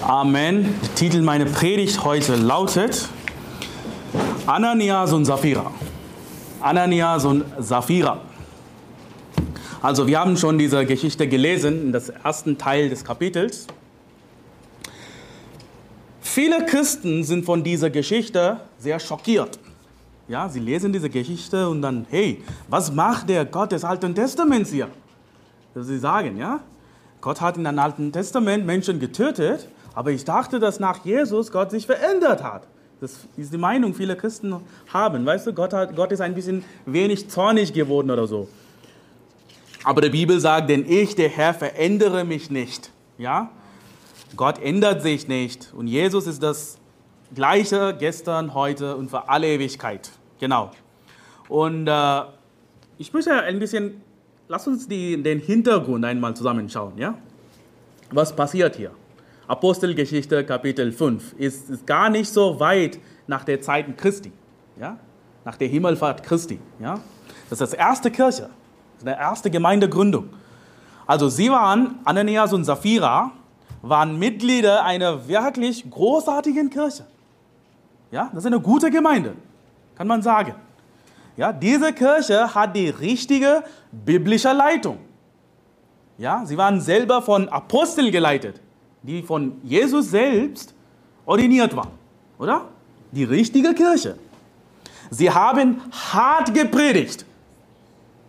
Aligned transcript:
Amen. 0.00 0.78
Der 0.80 0.94
Titel 0.94 1.22
meiner 1.22 1.46
Predigt 1.46 2.04
heute 2.04 2.36
lautet 2.36 3.08
Ananias 4.46 5.12
und 5.12 5.24
Sapphira. 5.24 5.72
Ananias 6.60 7.24
und 7.24 7.44
Sapphira. 7.58 8.20
Also 9.82 10.06
wir 10.06 10.20
haben 10.20 10.36
schon 10.36 10.56
diese 10.56 10.86
Geschichte 10.86 11.26
gelesen 11.26 11.86
in 11.86 11.92
das 11.92 12.10
ersten 12.10 12.56
Teil 12.56 12.88
des 12.88 13.04
Kapitels. 13.04 13.66
Viele 16.20 16.64
Christen 16.64 17.24
sind 17.24 17.44
von 17.44 17.64
dieser 17.64 17.90
Geschichte 17.90 18.60
sehr 18.78 19.00
schockiert. 19.00 19.58
Ja, 20.28 20.48
sie 20.48 20.60
lesen 20.60 20.92
diese 20.92 21.10
Geschichte 21.10 21.68
und 21.68 21.82
dann, 21.82 22.06
hey, 22.08 22.44
was 22.68 22.92
macht 22.92 23.28
der 23.28 23.44
Gott 23.44 23.72
des 23.72 23.82
Alten 23.82 24.14
Testaments 24.14 24.70
hier? 24.70 24.88
Sie 25.74 25.98
sagen, 25.98 26.36
ja, 26.36 26.60
Gott 27.20 27.40
hat 27.40 27.56
in 27.56 27.64
dem 27.64 27.78
Alten 27.78 28.12
Testament 28.12 28.64
Menschen 28.64 29.00
getötet, 29.00 29.68
aber 29.98 30.12
ich 30.12 30.24
dachte, 30.24 30.60
dass 30.60 30.78
nach 30.78 31.04
Jesus 31.04 31.50
Gott 31.50 31.72
sich 31.72 31.84
verändert 31.84 32.40
hat. 32.40 32.68
Das 33.00 33.16
ist 33.36 33.52
die 33.52 33.58
Meinung, 33.58 33.94
viele 33.94 34.14
Christen 34.14 34.54
haben. 34.92 35.26
Weißt 35.26 35.44
du, 35.48 35.52
Gott, 35.52 35.72
hat, 35.72 35.96
Gott 35.96 36.12
ist 36.12 36.20
ein 36.20 36.36
bisschen 36.36 36.64
wenig 36.86 37.28
zornig 37.28 37.72
geworden 37.72 38.08
oder 38.08 38.28
so. 38.28 38.46
Aber 39.82 40.00
die 40.00 40.10
Bibel 40.10 40.38
sagt, 40.38 40.70
denn 40.70 40.88
ich, 40.88 41.16
der 41.16 41.28
Herr, 41.28 41.52
verändere 41.52 42.22
mich 42.22 42.48
nicht. 42.48 42.92
Ja? 43.18 43.50
Gott 44.36 44.62
ändert 44.62 45.02
sich 45.02 45.26
nicht. 45.26 45.74
Und 45.76 45.88
Jesus 45.88 46.28
ist 46.28 46.44
das 46.44 46.78
Gleiche 47.34 47.96
gestern, 47.98 48.54
heute 48.54 48.94
und 48.94 49.10
für 49.10 49.28
alle 49.28 49.48
Ewigkeit. 49.48 50.12
Genau. 50.38 50.70
Und 51.48 51.88
äh, 51.88 52.22
ich 52.98 53.12
möchte 53.12 53.32
ein 53.32 53.58
bisschen, 53.58 54.00
lass 54.46 54.64
uns 54.68 54.86
die, 54.86 55.20
den 55.20 55.40
Hintergrund 55.40 56.04
einmal 56.04 56.36
zusammenschauen. 56.36 56.96
Ja? 56.98 57.18
Was 58.12 58.36
passiert 58.36 58.76
hier? 58.76 58.92
Apostelgeschichte 59.48 60.44
Kapitel 60.44 60.92
5 60.92 61.32
ist, 61.38 61.70
ist 61.70 61.86
gar 61.86 62.10
nicht 62.10 62.30
so 62.30 62.60
weit 62.60 62.98
nach 63.26 63.44
der 63.44 63.62
Zeit 63.62 63.96
Christi, 63.96 64.30
ja? 64.78 64.98
nach 65.42 65.56
der 65.56 65.68
Himmelfahrt 65.68 66.22
Christi. 66.22 66.60
Ja? 66.78 67.00
Das 67.48 67.58
ist 67.58 67.72
das 67.72 67.72
erste 67.72 68.10
Kirche, 68.10 68.50
die 69.00 69.06
erste 69.06 69.50
Gemeindegründung. 69.50 70.28
Also 71.06 71.30
sie 71.30 71.50
waren, 71.50 71.98
Ananias 72.04 72.52
und 72.52 72.64
Sapphira, 72.64 73.32
waren 73.80 74.18
Mitglieder 74.18 74.84
einer 74.84 75.26
wirklich 75.26 75.90
großartigen 75.90 76.68
Kirche. 76.68 77.06
Ja, 78.10 78.28
das 78.34 78.44
ist 78.44 78.46
eine 78.46 78.60
gute 78.60 78.90
Gemeinde, 78.90 79.34
kann 79.94 80.06
man 80.06 80.20
sagen. 80.20 80.54
Ja, 81.38 81.54
diese 81.54 81.94
Kirche 81.94 82.54
hat 82.54 82.76
die 82.76 82.90
richtige 82.90 83.62
biblische 83.92 84.52
Leitung. 84.52 84.98
Ja, 86.18 86.44
sie 86.44 86.58
waren 86.58 86.82
selber 86.82 87.22
von 87.22 87.48
Aposteln 87.48 88.12
geleitet 88.12 88.60
die 89.02 89.22
von 89.22 89.60
Jesus 89.62 90.10
selbst 90.10 90.74
ordiniert 91.24 91.74
waren, 91.76 91.92
oder? 92.38 92.66
Die 93.12 93.24
richtige 93.24 93.74
Kirche. 93.74 94.16
Sie 95.10 95.30
haben 95.30 95.80
hart 95.90 96.52
gepredigt. 96.52 97.24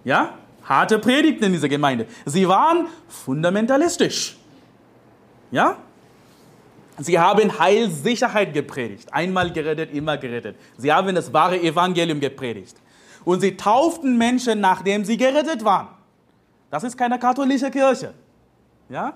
Ja? 0.04 0.34
Harte 0.64 1.00
Predigten 1.00 1.46
in 1.46 1.54
dieser 1.54 1.68
Gemeinde. 1.68 2.06
Sie 2.26 2.48
waren 2.48 2.88
fundamentalistisch. 3.08 4.38
Ja? 5.52 5.78
Sie 7.00 7.18
haben 7.18 7.58
Heilssicherheit 7.58 8.54
gepredigt. 8.54 9.12
Einmal 9.14 9.52
gerettet, 9.52 9.94
immer 9.94 10.18
gerettet. 10.18 10.58
Sie 10.78 10.92
haben 10.92 11.16
das 11.16 11.32
wahre 11.34 11.60
Evangelium 11.60 12.20
gepredigt. 12.20 12.76
Und 13.26 13.42
sie 13.42 13.56
tauften 13.56 14.18
Menschen, 14.18 14.60
nachdem 14.60 15.06
sie 15.06 15.18
gerettet 15.18 15.64
waren. 15.64 15.88
Das 16.70 16.84
ist 16.84 16.98
keine 16.98 17.18
katholische 17.18 17.72
Kirche. 17.72 18.14
Ja? 18.90 19.14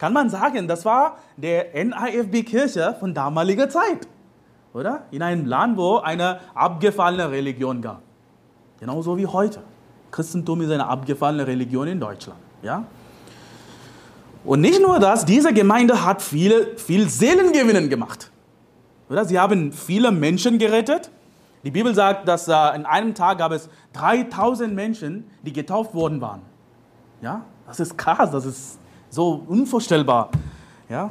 Kann 0.00 0.14
man 0.14 0.30
sagen, 0.30 0.66
das 0.66 0.86
war 0.86 1.18
der 1.36 1.74
NIFB-Kirche 1.74 2.96
von 2.98 3.12
damaliger 3.12 3.68
Zeit. 3.68 4.08
Oder? 4.72 5.04
In 5.10 5.20
einem 5.20 5.44
Land, 5.44 5.76
wo 5.76 5.98
eine 5.98 6.40
abgefallene 6.54 7.30
Religion 7.30 7.82
gab. 7.82 8.00
Genauso 8.78 9.18
wie 9.18 9.26
heute. 9.26 9.60
Christentum 10.10 10.62
ist 10.62 10.70
eine 10.70 10.86
abgefallene 10.86 11.46
Religion 11.46 11.86
in 11.86 12.00
Deutschland. 12.00 12.40
Ja? 12.62 12.84
Und 14.42 14.62
nicht 14.62 14.80
nur 14.80 14.98
das, 15.00 15.26
diese 15.26 15.52
Gemeinde 15.52 16.02
hat 16.02 16.22
viele, 16.22 16.78
viel 16.78 17.06
Seelengewinnen 17.06 17.90
gemacht. 17.90 18.30
Oder? 19.10 19.26
Sie 19.26 19.38
haben 19.38 19.70
viele 19.70 20.10
Menschen 20.12 20.58
gerettet. 20.58 21.10
Die 21.62 21.70
Bibel 21.70 21.94
sagt, 21.94 22.26
dass 22.26 22.48
äh, 22.48 22.54
in 22.74 22.86
einem 22.86 23.14
Tag 23.14 23.36
gab 23.36 23.52
es 23.52 23.68
3000 23.92 24.74
Menschen, 24.74 25.30
die 25.42 25.52
getauft 25.52 25.92
worden 25.92 26.22
waren. 26.22 26.40
Ja? 27.20 27.42
Das 27.66 27.80
ist 27.80 27.98
krass, 27.98 28.30
das 28.30 28.46
ist 28.46 28.80
so 29.10 29.44
unvorstellbar. 29.46 30.30
Ja? 30.88 31.10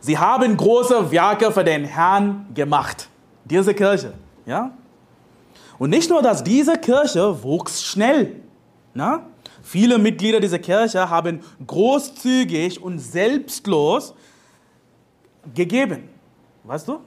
Sie 0.00 0.18
haben 0.18 0.56
große 0.56 1.10
Werke 1.12 1.52
für 1.52 1.62
den 1.62 1.84
Herrn 1.84 2.46
gemacht. 2.52 3.08
Diese 3.44 3.72
Kirche. 3.74 4.14
Ja? 4.46 4.72
Und 5.78 5.90
nicht 5.90 6.10
nur 6.10 6.22
dass 6.22 6.42
diese 6.42 6.76
Kirche 6.78 7.42
wuchs 7.42 7.84
schnell. 7.84 8.40
Na? 8.94 9.22
Viele 9.62 9.98
Mitglieder 9.98 10.40
dieser 10.40 10.58
Kirche 10.58 11.08
haben 11.08 11.40
großzügig 11.66 12.82
und 12.82 12.98
selbstlos 12.98 14.14
gegeben. 15.54 16.08
Weißt 16.64 16.88
du? 16.88 16.98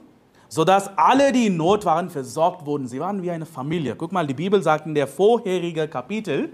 Sodass 0.48 0.90
alle, 0.96 1.32
die 1.32 1.46
in 1.46 1.56
Not 1.56 1.84
waren, 1.84 2.08
versorgt 2.08 2.64
wurden. 2.64 2.86
Sie 2.86 3.00
waren 3.00 3.22
wie 3.22 3.30
eine 3.30 3.46
Familie. 3.46 3.94
Guck 3.96 4.12
mal, 4.12 4.26
die 4.26 4.34
Bibel 4.34 4.62
sagt 4.62 4.86
in 4.86 4.94
der 4.94 5.06
vorherigen 5.06 5.90
Kapitel, 5.90 6.50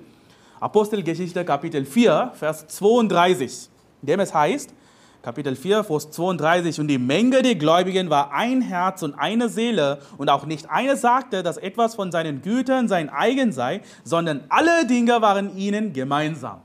Apostelgeschichte 0.63 1.45
Kapitel 1.45 1.85
4, 1.85 2.35
Vers 2.35 2.69
32, 2.69 3.69
in 4.01 4.07
dem 4.07 4.21
es 4.21 4.33
heißt, 4.33 4.73
Kapitel 5.21 5.57
4, 5.57 5.83
Vers 5.83 6.13
32, 6.13 6.79
und 6.79 6.87
die 6.87 6.99
Menge 6.99 7.43
der 7.43 7.57
Gläubigen 7.57 8.11
war 8.11 8.33
ein 8.33 8.63
Herz 8.63 9.03
und 9.03 9.15
eine 9.15 9.49
Seele, 9.49 9.99
und 10.19 10.29
auch 10.29 10.47
nicht 10.47 10.71
eine 10.71 10.97
sagte, 10.97 11.43
dass 11.43 11.57
etwas 11.57 11.97
von 11.97 12.13
seinen 12.13 12.43
Gütern 12.43 12.87
sein 12.87 13.11
eigen 13.11 13.51
sei, 13.51 13.81
sondern 14.05 14.45
alle 14.51 14.87
Dinge 14.87 15.21
waren 15.21 15.57
ihnen 15.57 15.93
gemeinsam. 15.93 16.61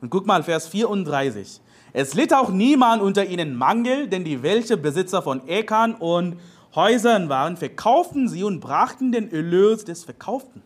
Und 0.00 0.08
guck 0.08 0.26
mal, 0.26 0.42
Vers 0.42 0.66
34. 0.68 1.60
Es 1.92 2.14
litt 2.14 2.32
auch 2.32 2.48
niemand 2.48 3.02
unter 3.02 3.26
ihnen 3.26 3.54
Mangel, 3.54 4.08
denn 4.08 4.24
die 4.24 4.42
welche 4.42 4.78
Besitzer 4.78 5.20
von 5.20 5.46
Äckern 5.46 5.94
und 5.94 6.38
Häusern 6.74 7.28
waren, 7.28 7.58
verkauften 7.58 8.30
sie 8.30 8.44
und 8.44 8.60
brachten 8.60 9.12
den 9.12 9.30
Erlös 9.30 9.84
des 9.84 10.04
Verkauften. 10.04 10.62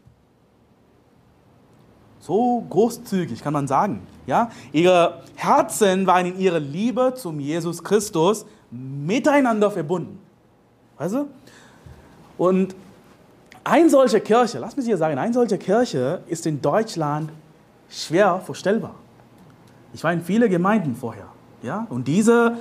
So 2.23 2.65
großzügig 2.71 3.43
kann 3.43 3.53
man 3.53 3.67
sagen. 3.67 4.07
Ja? 4.29 4.49
Ihre 4.71 5.23
Herzen 5.35 6.07
waren 6.07 6.27
in 6.27 6.39
ihrer 6.39 6.61
Liebe 6.61 7.15
zum 7.17 7.41
Jesus 7.41 7.83
Christus 7.83 8.47
miteinander 8.71 9.73
verbunden. 9.73 10.21
Weißt 10.99 11.15
du? 11.15 11.27
Und 12.39 12.77
eine 13.65 13.91
solche 13.91 14.21
Kirche, 14.21 14.61
lass 14.61 14.77
mich 14.77 14.87
hier 14.87 14.97
sagen, 14.97 15.19
eine 15.19 15.35
solche 15.35 15.59
Kirche 15.59 16.23
ist 16.29 16.47
in 16.47 16.63
Deutschland 16.63 17.31
schwer 17.89 18.41
vorstellbar. 18.41 18.95
Ich 19.93 20.05
war 20.05 20.13
in 20.13 20.23
viele 20.23 20.49
Gemeinden 20.49 20.95
vorher. 20.95 21.27
Ja? 21.61 21.89
Und 21.91 22.07
diese 22.07 22.57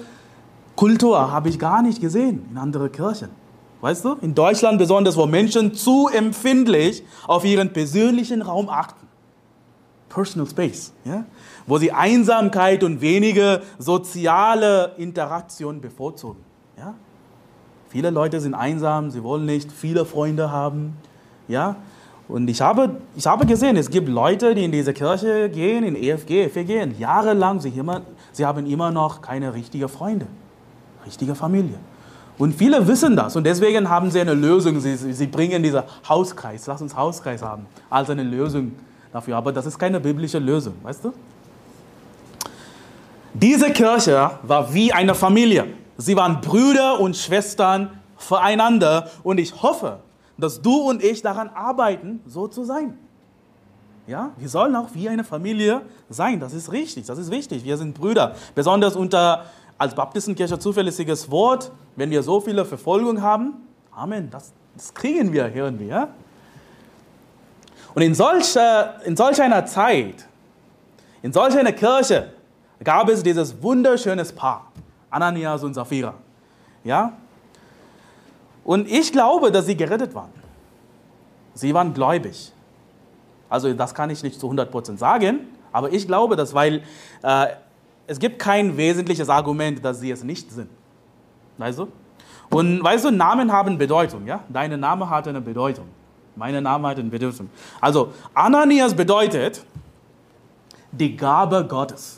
Kultur 0.76 1.32
habe 1.32 1.50
ich 1.50 1.60
gar 1.60 1.84
nicht 1.84 2.02
gesehen 2.02 2.48
in 2.50 2.58
anderen 2.58 2.92
Kirchen. 2.92 3.30
Weißt 3.80 4.06
du? 4.06 4.16
In 4.22 4.34
Deutschland 4.34 4.80
besonders, 4.80 5.16
wo 5.16 5.28
Menschen 5.28 5.76
zu 5.76 6.08
empfindlich 6.08 7.04
auf 7.28 7.46
ihren 7.46 7.72
persönlichen 7.72 8.42
Raum 8.42 8.68
achten. 8.68 9.11
Personal 10.12 10.48
Space, 10.48 10.92
ja? 11.06 11.24
wo 11.66 11.78
sie 11.78 11.92
Einsamkeit 11.92 12.84
und 12.84 13.00
wenige 13.02 13.62
soziale 13.78 14.92
Interaktion 14.98 15.80
bevorzugen. 15.80 16.40
Ja? 16.78 16.94
Viele 17.88 18.10
Leute 18.10 18.42
sind 18.42 18.54
einsam, 18.54 19.10
sie 19.10 19.24
wollen 19.24 19.46
nicht 19.46 19.72
viele 19.72 20.06
Freunde 20.06 20.52
haben. 20.52 20.98
Ja? 21.48 21.78
Und 22.28 22.50
ich 22.50 22.62
habe, 22.62 22.98
ich 23.16 23.26
habe 23.26 23.46
gesehen, 23.46 23.78
es 23.78 23.90
gibt 23.90 24.10
Leute, 24.10 24.54
die 24.54 24.66
in 24.66 24.72
diese 24.72 24.94
Kirche 24.94 25.50
gehen, 25.50 25.84
in 25.84 25.96
EFG, 25.96 26.50
FEG, 26.50 26.84
und 26.84 27.00
jahrelang, 27.00 27.60
sie, 27.60 27.70
immer, 27.70 28.02
sie 28.34 28.46
haben 28.46 28.66
immer 28.66 28.92
noch 28.92 29.22
keine 29.22 29.54
richtigen 29.54 29.88
Freunde, 29.88 30.28
richtige 31.06 31.36
Familie. 31.36 31.78
Und 32.38 32.56
viele 32.56 32.86
wissen 32.88 33.16
das 33.16 33.36
und 33.36 33.46
deswegen 33.46 33.90
haben 33.90 34.10
sie 34.10 34.20
eine 34.20 34.34
Lösung. 34.34 34.80
Sie, 34.80 34.96
sie 34.96 35.28
bringen 35.28 35.62
diesen 35.62 35.84
Hauskreis, 36.08 36.66
lass 36.68 36.82
uns 36.82 36.96
Hauskreis 36.96 37.44
haben, 37.44 37.66
als 37.90 38.10
eine 38.10 38.24
Lösung 38.24 38.72
dafür. 39.12 39.38
Aber 39.38 39.52
das 39.52 39.66
ist 39.66 39.78
keine 39.78 40.00
biblische 40.00 40.40
Lösung, 40.40 40.76
weißt 40.84 41.06
du? 41.06 41.14
Diese 43.34 43.72
Kirche 43.72 44.32
war 44.44 44.74
wie 44.74 44.92
eine 44.92 45.16
Familie. 45.16 45.68
Sie 45.98 46.16
waren 46.16 46.42
Brüder 46.42 47.00
und 47.00 47.16
Schwestern 47.16 47.90
füreinander 48.18 49.10
und 49.24 49.40
ich 49.40 49.62
hoffe, 49.62 50.00
dass 50.38 50.62
du 50.62 50.82
und 50.90 51.04
ich 51.04 51.22
daran 51.22 51.50
arbeiten, 51.50 52.22
so 52.26 52.48
zu 52.48 52.64
sein. 52.64 52.98
Ja, 54.08 54.32
wir 54.38 54.50
sollen 54.50 54.76
auch 54.76 54.90
wie 54.94 55.08
eine 55.08 55.24
Familie 55.24 55.82
sein. 56.10 56.40
Das 56.40 56.54
ist 56.54 56.72
richtig, 56.72 57.06
das 57.06 57.18
ist 57.18 57.32
wichtig. 57.32 57.64
Wir 57.64 57.78
sind 57.78 57.94
Brüder. 57.94 58.36
Besonders 58.56 58.96
unter 58.96 59.46
als 59.78 59.96
Baptistenkirche 59.96 60.60
zuverlässiges 60.60 61.32
Wort, 61.32 61.72
wenn 61.96 62.10
wir 62.12 62.22
so 62.22 62.42
viele 62.42 62.66
Verfolgung 62.66 63.22
haben. 63.22 63.54
Amen, 63.92 64.30
das, 64.30 64.52
das 64.76 64.94
kriegen 64.94 65.32
wir, 65.32 65.52
hören 65.52 65.80
wir. 65.80 66.10
Und 67.94 68.02
in 68.02 68.16
solch, 68.16 68.56
in 69.06 69.16
solch 69.16 69.42
einer 69.42 69.66
Zeit, 69.66 70.28
in 71.22 71.34
solch 71.34 71.58
einer 71.58 71.74
Kirche, 71.74 72.34
gab 72.84 73.10
es 73.10 73.22
dieses 73.22 73.62
wunderschönes 73.62 74.32
Paar, 74.32 74.72
Ananias 75.10 75.64
und 75.64 75.74
Sapphira. 75.74 76.14
Ja? 76.84 77.14
Und 78.64 78.90
ich 78.90 79.12
glaube, 79.12 79.52
dass 79.52 79.66
sie 79.66 79.76
gerettet 79.76 80.14
waren. 80.16 80.32
Sie 81.54 81.74
waren 81.74 81.94
gläubig. 81.94 82.52
Also 83.50 83.74
das 83.74 83.94
kann 83.94 84.10
ich 84.10 84.24
nicht 84.24 84.40
zu 84.40 84.50
100% 84.50 84.98
sagen, 84.98 85.48
aber 85.74 85.92
ich 85.92 86.08
glaube 86.08 86.36
das, 86.36 86.54
weil 86.54 86.84
äh, 87.22 87.48
es 88.08 88.18
gibt 88.20 88.40
kein 88.40 88.78
wesentliches 88.78 89.30
Argument, 89.30 89.84
dass 89.84 90.00
sie 90.00 90.12
es 90.12 90.24
nicht 90.24 90.52
sind. 90.52 90.70
Weißt 91.58 91.80
du? 91.80 91.88
Und 92.50 92.84
weißt 92.84 93.06
du, 93.06 93.12
Namen 93.12 93.52
haben 93.52 93.78
Bedeutung, 93.78 94.26
ja? 94.26 94.42
Deine 94.50 94.78
Name 94.78 95.10
hat 95.10 95.28
eine 95.28 95.42
Bedeutung. 95.42 95.86
Meine 96.42 96.60
Name 96.60 96.88
hat 96.88 96.98
eine 96.98 97.08
Bedeutung. 97.08 97.52
Also 97.80 98.14
Ananias 98.34 98.96
bedeutet 98.96 99.64
die 100.92 101.16
Gabe 101.16 101.64
Gottes. 101.68 102.18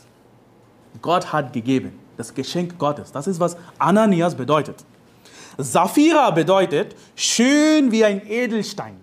Gott 1.02 1.34
hat 1.34 1.52
gegeben, 1.52 2.00
das 2.16 2.34
Geschenk 2.34 2.80
Gottes. 2.80 3.12
Das 3.12 3.28
ist, 3.28 3.38
was 3.42 3.58
Ananias 3.78 4.34
bedeutet. 4.34 4.78
Sapphira 5.58 6.32
bedeutet 6.32 6.96
schön 7.18 7.92
wie 7.92 8.06
ein 8.06 8.26
Edelstein. 8.26 8.96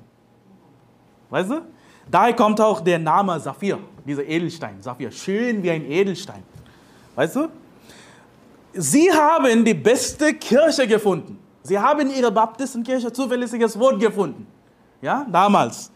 Weißt 1.28 1.50
du? 1.50 1.66
Daher 2.10 2.32
kommt 2.34 2.58
auch 2.58 2.80
der 2.80 2.98
Name 2.98 3.38
Saphir, 3.40 3.78
dieser 4.06 4.24
Edelstein. 4.24 4.80
Saphir, 4.80 5.12
schön 5.12 5.62
wie 5.62 5.70
ein 5.70 5.84
Edelstein. 5.84 6.42
Weißt 7.14 7.36
du? 7.36 7.48
Sie 8.72 9.12
haben 9.12 9.66
die 9.66 9.74
beste 9.74 10.32
Kirche 10.32 10.86
gefunden. 10.86 11.38
Sie 11.62 11.78
haben 11.78 12.08
in 12.08 12.10
ihrer 12.10 12.30
Baptistenkirche 12.30 13.12
zuverlässiges 13.12 13.78
Wort 13.78 14.00
gefunden. 14.00 14.46
Ja, 15.02 15.26
damals. 15.30 15.90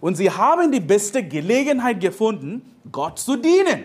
Und 0.00 0.16
sie 0.16 0.30
haben 0.30 0.72
die 0.72 0.80
beste 0.80 1.22
Gelegenheit 1.22 2.00
gefunden, 2.00 2.62
Gott 2.90 3.18
zu 3.18 3.36
dienen. 3.36 3.84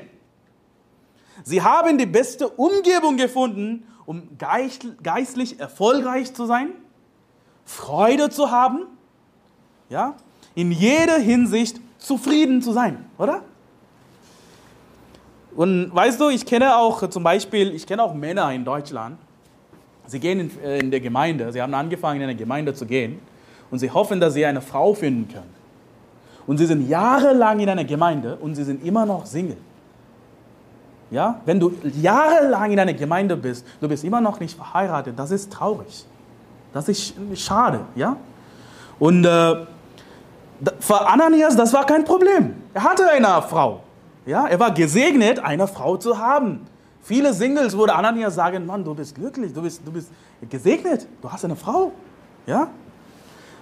Sie 1.44 1.62
haben 1.62 1.98
die 1.98 2.06
beste 2.06 2.48
Umgebung 2.48 3.18
gefunden, 3.18 3.86
um 4.06 4.30
geistlich 4.38 5.60
erfolgreich 5.60 6.34
zu 6.34 6.46
sein, 6.46 6.70
Freude 7.66 8.30
zu 8.30 8.52
haben, 8.52 8.84
ja, 9.90 10.16
in 10.54 10.72
jeder 10.72 11.18
Hinsicht 11.18 11.82
zufrieden 11.98 12.62
zu 12.62 12.72
sein, 12.72 13.10
oder? 13.18 13.42
Und 15.56 15.94
weißt 15.94 16.20
du, 16.20 16.30
ich 16.30 16.46
kenne 16.46 16.76
auch 16.78 17.10
zum 17.10 17.24
Beispiel, 17.24 17.74
ich 17.74 17.86
kenne 17.88 18.04
auch 18.04 18.14
Männer 18.14 18.52
in 18.54 18.64
Deutschland, 18.64 19.18
sie 20.06 20.20
gehen 20.20 20.40
in, 20.40 20.62
äh, 20.62 20.80
in 20.80 20.92
der 20.92 21.00
Gemeinde, 21.00 21.52
sie 21.52 21.62
haben 21.62 21.74
angefangen 21.74 22.18
in 22.18 22.24
eine 22.24 22.36
Gemeinde 22.36 22.74
zu 22.74 22.86
gehen 22.86 23.20
und 23.72 23.80
sie 23.80 23.92
hoffen, 23.92 24.20
dass 24.20 24.34
sie 24.34 24.46
eine 24.46 24.62
Frau 24.62 24.94
finden 24.94 25.32
können. 25.32 25.54
Und 26.48 26.58
sie 26.58 26.66
sind 26.66 26.88
jahrelang 26.88 27.60
in 27.60 27.70
einer 27.70 27.84
Gemeinde 27.84 28.38
und 28.38 28.56
sie 28.56 28.64
sind 28.64 28.86
immer 28.86 29.06
noch 29.06 29.26
Single. 29.26 29.58
Ja? 31.10 31.42
Wenn 31.46 31.60
du 31.60 31.74
jahrelang 32.00 32.72
in 32.72 32.80
einer 32.80 32.94
Gemeinde 32.94 33.36
bist, 33.36 33.66
du 33.82 33.88
bist 33.88 34.04
immer 34.04 34.22
noch 34.22 34.40
nicht 34.40 34.56
verheiratet, 34.56 35.18
das 35.18 35.32
ist 35.32 35.52
traurig. 35.52 36.06
Das 36.74 36.90
ist 36.90 37.16
schade. 37.36 37.82
Ja? 37.96 38.18
Und 39.00 39.26
äh, 39.26 39.66
für 40.80 41.08
Ananias, 41.08 41.56
das 41.56 41.74
war 41.74 41.86
kein 41.86 42.04
Problem. 42.04 42.56
Er 42.74 42.84
hatte 42.84 43.10
eine 43.10 43.42
Frau. 43.42 43.82
Ja? 44.26 44.46
Er 44.48 44.60
war 44.60 44.72
gesegnet, 44.72 45.40
eine 45.40 45.68
Frau 45.68 45.98
zu 45.98 46.18
haben. 46.18 46.68
Viele 47.02 47.34
Singles 47.34 47.78
würde 47.78 47.94
Ananias 47.94 48.36
sagen, 48.36 48.66
Mann, 48.66 48.84
du 48.84 48.96
bist 48.96 49.16
glücklich, 49.16 49.54
du 49.54 49.62
bist, 49.62 49.82
du 49.86 49.92
bist 49.92 50.10
gesegnet, 50.50 51.08
du 51.22 51.32
hast 51.32 51.46
eine 51.46 51.56
Frau. 51.56 51.92
Ja? 52.48 52.68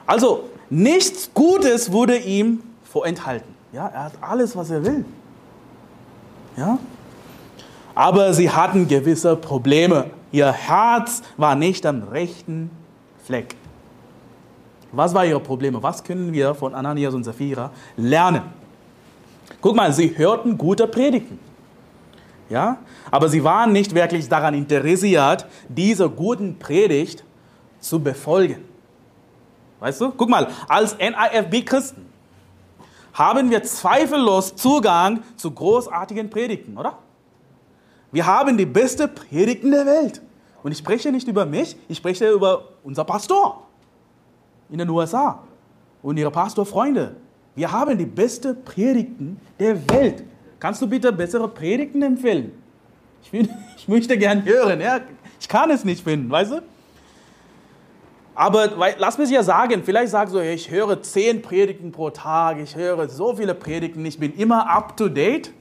Also, 0.05 0.49
nichts 0.69 1.29
Gutes 1.33 1.91
wurde 1.91 2.17
ihm 2.17 2.61
vorenthalten. 2.83 3.53
Ja? 3.71 3.87
Er 3.87 4.03
hat 4.05 4.13
alles, 4.21 4.55
was 4.55 4.69
er 4.69 4.83
will. 4.83 5.05
Ja? 6.57 6.77
aber 7.95 8.33
sie 8.33 8.49
hatten 8.49 8.87
gewisse 8.87 9.35
Probleme. 9.35 10.09
Ihr 10.31 10.51
Herz 10.51 11.21
war 11.37 11.55
nicht 11.55 11.85
am 11.85 12.03
rechten 12.03 12.71
Fleck. 13.23 13.55
Was 14.91 15.13
waren 15.13 15.27
ihre 15.27 15.39
Probleme? 15.39 15.81
Was 15.81 16.03
können 16.03 16.33
wir 16.33 16.53
von 16.53 16.73
Ananias 16.73 17.13
und 17.13 17.23
Sapphira 17.23 17.71
lernen? 17.97 18.43
Guck 19.61 19.75
mal, 19.75 19.91
sie 19.93 20.17
hörten 20.17 20.57
gute 20.57 20.87
Predigten. 20.87 21.39
Ja? 22.49 22.77
Aber 23.09 23.29
sie 23.29 23.43
waren 23.43 23.71
nicht 23.71 23.93
wirklich 23.95 24.27
daran 24.27 24.53
interessiert, 24.53 25.45
diese 25.67 26.09
guten 26.09 26.57
Predigt 26.59 27.23
zu 27.79 27.99
befolgen. 27.99 28.72
Weißt 29.83 29.99
du? 29.99 30.11
Guck 30.11 30.29
mal, 30.29 30.47
als 30.69 30.97
NIFB-Christen 30.97 32.05
haben 33.11 33.49
wir 33.49 33.61
zweifellos 33.63 34.55
Zugang 34.55 35.21
zu 35.35 35.51
großartigen 35.51 36.29
Predigten, 36.29 36.77
oder? 36.77 36.99
Wir 38.13 38.25
haben 38.25 38.57
die 38.57 38.65
beste 38.65 39.09
Predigten 39.09 39.71
der 39.71 39.85
Welt. 39.85 40.21
Und 40.63 40.71
ich 40.71 40.77
spreche 40.77 41.11
nicht 41.11 41.27
über 41.27 41.45
mich, 41.45 41.75
ich 41.89 41.97
spreche 41.97 42.29
über 42.31 42.69
unser 42.85 43.03
Pastor 43.03 43.67
in 44.69 44.77
den 44.77 44.89
USA 44.89 45.43
und 46.01 46.15
ihre 46.15 46.31
Pastorfreunde. 46.31 47.17
Wir 47.53 47.69
haben 47.69 47.97
die 47.97 48.05
beste 48.05 48.53
Predigten 48.53 49.37
der 49.59 49.75
Welt. 49.89 50.23
Kannst 50.61 50.81
du 50.81 50.87
bitte 50.87 51.11
bessere 51.11 51.49
Predigten 51.49 52.01
empfehlen? 52.03 52.53
Ich, 53.21 53.33
will, 53.33 53.49
ich 53.77 53.89
möchte 53.89 54.17
gern 54.17 54.45
hören. 54.45 54.79
Ja? 54.79 55.01
Ich 55.41 55.49
kann 55.49 55.69
es 55.71 55.83
nicht 55.83 56.05
finden, 56.05 56.29
weißt 56.31 56.53
du? 56.53 56.61
Aber 58.35 58.69
lass 58.97 59.17
mich 59.17 59.29
ja 59.29 59.43
sagen, 59.43 59.83
vielleicht 59.83 60.11
sagst 60.11 60.33
du, 60.33 60.39
ich 60.39 60.71
höre 60.71 61.01
zehn 61.01 61.41
Predigten 61.41 61.91
pro 61.91 62.09
Tag, 62.09 62.57
ich 62.59 62.75
höre 62.75 63.07
so 63.07 63.35
viele 63.35 63.53
Predigten, 63.53 64.03
ich 64.05 64.19
bin 64.19 64.33
immer 64.35 64.69
up 64.69 64.97
to 64.97 65.07
date. 65.07 65.51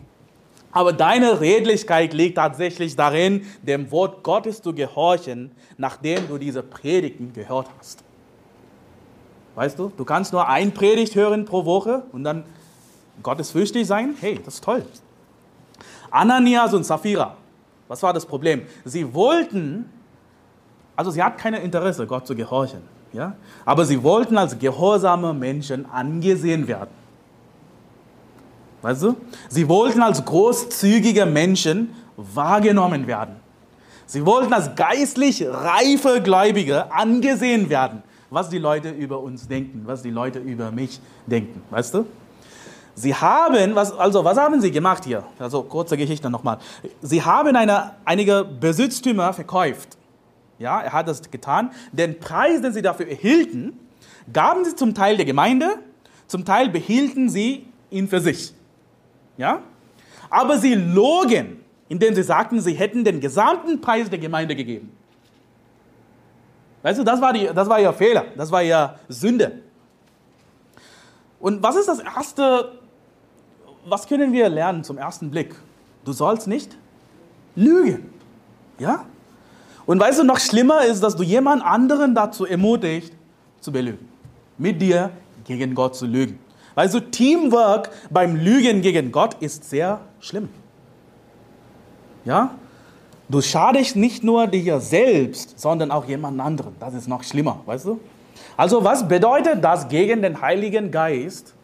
Aber 0.75 0.95
deine 0.95 1.43
Redlichkeit 1.43 2.15
liegt 2.15 2.37
tatsächlich 2.37 2.97
darin, 2.97 3.47
dem 3.61 3.91
Wort 3.91 4.23
Gottes 4.23 4.63
zu 4.63 4.75
gehorchen, 4.75 5.51
nachdem 5.77 6.27
du 6.29 6.39
diese 6.39 6.63
Predigten 6.63 7.35
gehört 7.35 7.69
hast. 7.79 8.03
Weißt 9.55 9.79
du, 9.79 9.93
du 9.95 10.05
kannst 10.07 10.33
nur 10.33 10.49
ein 10.49 10.73
Predigt 10.73 11.15
hören 11.15 11.45
pro 11.45 11.67
Woche 11.67 12.05
und 12.13 12.25
dann 12.25 12.45
gottesfürchtig 13.23 13.87
sein. 13.87 14.15
Hey, 14.19 14.41
das 14.43 14.55
ist 14.55 14.65
toll. 14.65 14.83
Ananias 16.11 16.73
und 16.73 16.85
Sapphira, 16.85 17.37
was 17.87 18.03
war 18.03 18.15
das 18.15 18.25
Problem? 18.25 18.63
Sie 18.87 19.13
wollten, 19.13 19.91
also 20.97 21.11
sie 21.11 21.23
hatten 21.23 21.39
kein 21.39 21.55
Interesse, 21.55 22.07
Gott 22.07 22.27
zu 22.27 22.35
gehorchen, 22.35 22.81
ja? 23.13 23.35
aber 23.65 23.85
sie 23.85 24.03
wollten 24.03 24.37
als 24.37 24.59
gehorsame 24.59 25.33
Menschen 25.33 25.87
angesehen 25.91 26.67
werden. 26.69 26.91
Weißt 28.83 29.03
du? 29.03 29.17
Sie 29.49 29.69
wollten 29.69 30.03
als 30.03 30.25
großzügige 30.25 31.25
Menschen 31.25 31.95
wahrgenommen 32.17 33.07
werden. 33.07 33.37
Sie 34.07 34.27
wollten 34.27 34.53
als 34.53 34.75
geistlich 34.75 35.47
reife 35.47 36.21
Gläubige 36.21 36.93
angesehen 36.93 37.71
werden, 37.71 38.03
was 38.29 38.49
die 38.49 38.59
Leute 38.59 38.91
über 38.91 39.21
uns 39.21 39.49
denken, 39.49 39.83
was 39.87 40.03
die 40.03 40.11
Leute 40.11 40.41
über 40.41 40.71
mich 40.71 41.01
denken. 41.27 41.63
Weißt 41.71 41.95
du? 41.95 42.07
Sie 42.95 43.15
haben, 43.15 43.75
was, 43.75 43.97
also 43.97 44.23
was 44.23 44.37
haben 44.37 44.61
sie 44.61 44.71
gemacht 44.71 45.05
hier? 45.05 45.23
Also 45.39 45.63
kurze 45.63 45.97
Geschichte 45.97 46.29
nochmal. 46.29 46.59
Sie 47.01 47.23
haben 47.23 47.57
eine, 47.57 47.93
einige 48.05 48.45
Besitztümer 48.45 49.33
verkauft. 49.33 49.97
Ja, 50.63 50.81
er 50.81 50.93
hat 50.93 51.09
das 51.09 51.31
getan. 51.31 51.73
Den 51.91 52.21
Preis, 52.21 52.63
den 52.63 52.73
sie 52.73 52.83
dafür 52.83 53.09
erhielten, 53.09 53.79
gaben 54.33 54.65
sie 54.65 54.77
zum 54.77 54.95
Teil 54.95 55.17
der 55.17 55.27
Gemeinde, 55.27 55.79
zum 56.29 56.45
Teil 56.45 56.69
behielten 56.69 57.29
sie 57.29 57.67
ihn 57.91 58.07
für 58.07 58.21
sich. 58.21 58.55
Ja? 59.37 59.61
Aber 60.31 60.59
sie 60.59 60.75
logen, 60.75 61.61
indem 61.89 62.15
sie 62.15 62.23
sagten, 62.23 62.61
sie 62.61 62.75
hätten 62.75 63.05
den 63.05 63.21
gesamten 63.21 63.81
Preis 63.81 64.09
der 64.09 64.21
Gemeinde 64.21 64.55
gegeben. 64.55 64.93
Weißt 66.83 67.01
du, 67.01 67.05
das 67.05 67.21
war, 67.21 67.33
die, 67.33 67.51
das 67.53 67.69
war 67.69 67.81
ihr 67.81 67.93
Fehler, 67.93 68.27
das 68.37 68.51
war 68.51 68.63
ihr 68.63 68.95
Sünde. 69.09 69.63
Und 71.41 71.61
was 71.63 71.75
ist 71.75 71.89
das 71.89 71.99
Erste, 71.99 72.79
was 73.85 74.07
können 74.07 74.33
wir 74.33 74.49
lernen 74.49 74.85
zum 74.85 74.97
ersten 74.97 75.31
Blick? 75.31 75.57
Du 76.05 76.13
sollst 76.13 76.47
nicht 76.47 76.77
lügen. 77.57 78.13
Ja? 78.79 79.07
Und 79.87 80.01
weißt 80.01 80.21
du, 80.21 80.25
noch 80.25 80.39
schlimmer 80.39 80.85
ist, 80.85 81.03
dass 81.03 81.17
du 81.17 81.23
jemand 81.23 81.65
anderen 81.65 82.15
dazu 82.15 82.47
ermutigst, 82.47 83.13
zu 83.61 83.73
belügen. 83.73 84.09
Mit 84.59 84.81
dir 84.81 85.11
gegen 85.45 85.75
Gott 85.75 85.97
zu 85.97 86.07
lügen. 86.07 86.39
Also 86.75 87.01
Teamwork 87.01 87.91
beim 88.11 88.37
Lügen 88.37 88.81
gegen 88.81 89.13
Gott 89.13 89.37
ist 89.41 89.69
sehr 89.69 90.01
schlimm. 90.21 90.49
Ja? 92.25 92.55
Du 93.29 93.41
schadest 93.41 93.97
nicht 93.97 94.23
nur 94.23 94.47
dir 94.47 94.81
selbst, 94.81 95.59
sondern 95.59 95.91
auch 95.91 96.07
jemand 96.07 96.41
anderen. 96.41 96.75
Das 96.79 96.95
ist 96.95 97.09
noch 97.09 97.23
schlimmer, 97.23 97.61
weißt 97.67 97.87
du? 97.87 98.01
Also 98.57 98.85
was 98.85 99.09
bedeutet 99.09 99.63
das 99.63 99.89
gegen 99.89 100.23
den 100.23 100.41
Heiligen 100.41 100.91
Geist 100.91 101.55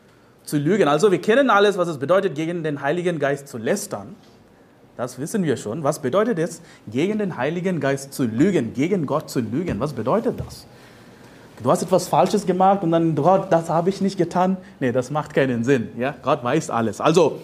zu 0.45 0.57
lügen? 0.57 0.89
Also 0.89 1.11
wir 1.11 1.21
kennen 1.21 1.51
alles, 1.51 1.77
was 1.77 1.89
es 1.89 1.99
bedeutet, 1.99 2.35
gegen 2.35 2.63
den 2.63 2.81
Heiligen 2.81 3.19
Geist 3.19 3.49
zu 3.49 3.59
lästern. 3.59 4.15
Das 4.99 5.17
wissen 5.21 5.45
wir 5.45 5.57
schon. 5.57 5.85
Was 5.85 6.02
bedeutet 6.02 6.40
es, 6.40 6.61
gegen 6.88 7.21
den 7.21 7.37
Heiligen 7.37 7.78
Geist 7.78 8.12
zu 8.12 8.25
lügen, 8.25 8.75
gegen 8.75 9.07
Gott 9.07 9.31
zu 9.31 9.38
lügen? 9.38 9.78
Was 9.78 9.93
bedeutet 9.93 10.40
das? 10.40 10.67
Du 11.62 11.71
hast 11.71 11.85
etwas 11.85 12.09
Falsches 12.09 12.45
gemacht 12.45 12.83
und 12.83 12.90
dann, 12.90 13.14
Gott, 13.14 13.47
das 13.50 13.71
habe 13.71 13.90
ich 13.90 14.00
nicht 14.00 14.19
getan. 14.19 14.57
Nee, 14.81 14.90
das 14.90 15.12
macht 15.12 15.35
keinen 15.35 15.62
Sinn. 15.62 15.90
Ja? 15.97 16.17
Gott 16.21 16.43
weiß 16.43 16.71
alles. 16.71 17.00
Also, 17.00 17.38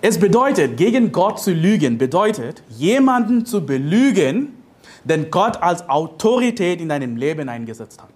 Es 0.00 0.20
bedeutet, 0.20 0.76
gegen 0.76 1.10
Gott 1.10 1.40
zu 1.40 1.50
lügen, 1.50 1.98
bedeutet, 1.98 2.62
jemanden 2.68 3.46
zu 3.46 3.64
belügen, 3.64 4.52
den 5.02 5.30
Gott 5.30 5.60
als 5.62 5.88
Autorität 5.88 6.80
in 6.80 6.90
deinem 6.90 7.16
Leben 7.16 7.48
eingesetzt 7.48 8.00
hat. 8.00 8.10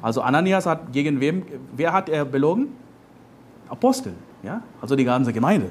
Also 0.00 0.22
Ananias 0.22 0.64
hat 0.64 0.92
gegen 0.92 1.20
wem, 1.20 1.44
wer 1.74 1.92
hat 1.92 2.08
er 2.08 2.24
belogen? 2.24 2.68
Apostel, 3.68 4.14
ja? 4.42 4.62
Also 4.80 4.96
die 4.96 5.04
ganze 5.04 5.32
Gemeinde. 5.32 5.70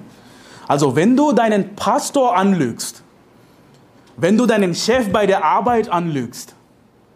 Also 0.67 0.95
wenn 0.95 1.15
du 1.15 1.31
deinen 1.31 1.75
Pastor 1.75 2.35
anlügst, 2.35 3.03
wenn 4.17 4.37
du 4.37 4.45
deinen 4.45 4.75
Chef 4.75 5.11
bei 5.11 5.25
der 5.25 5.45
Arbeit 5.45 5.89
anlügst, 5.89 6.55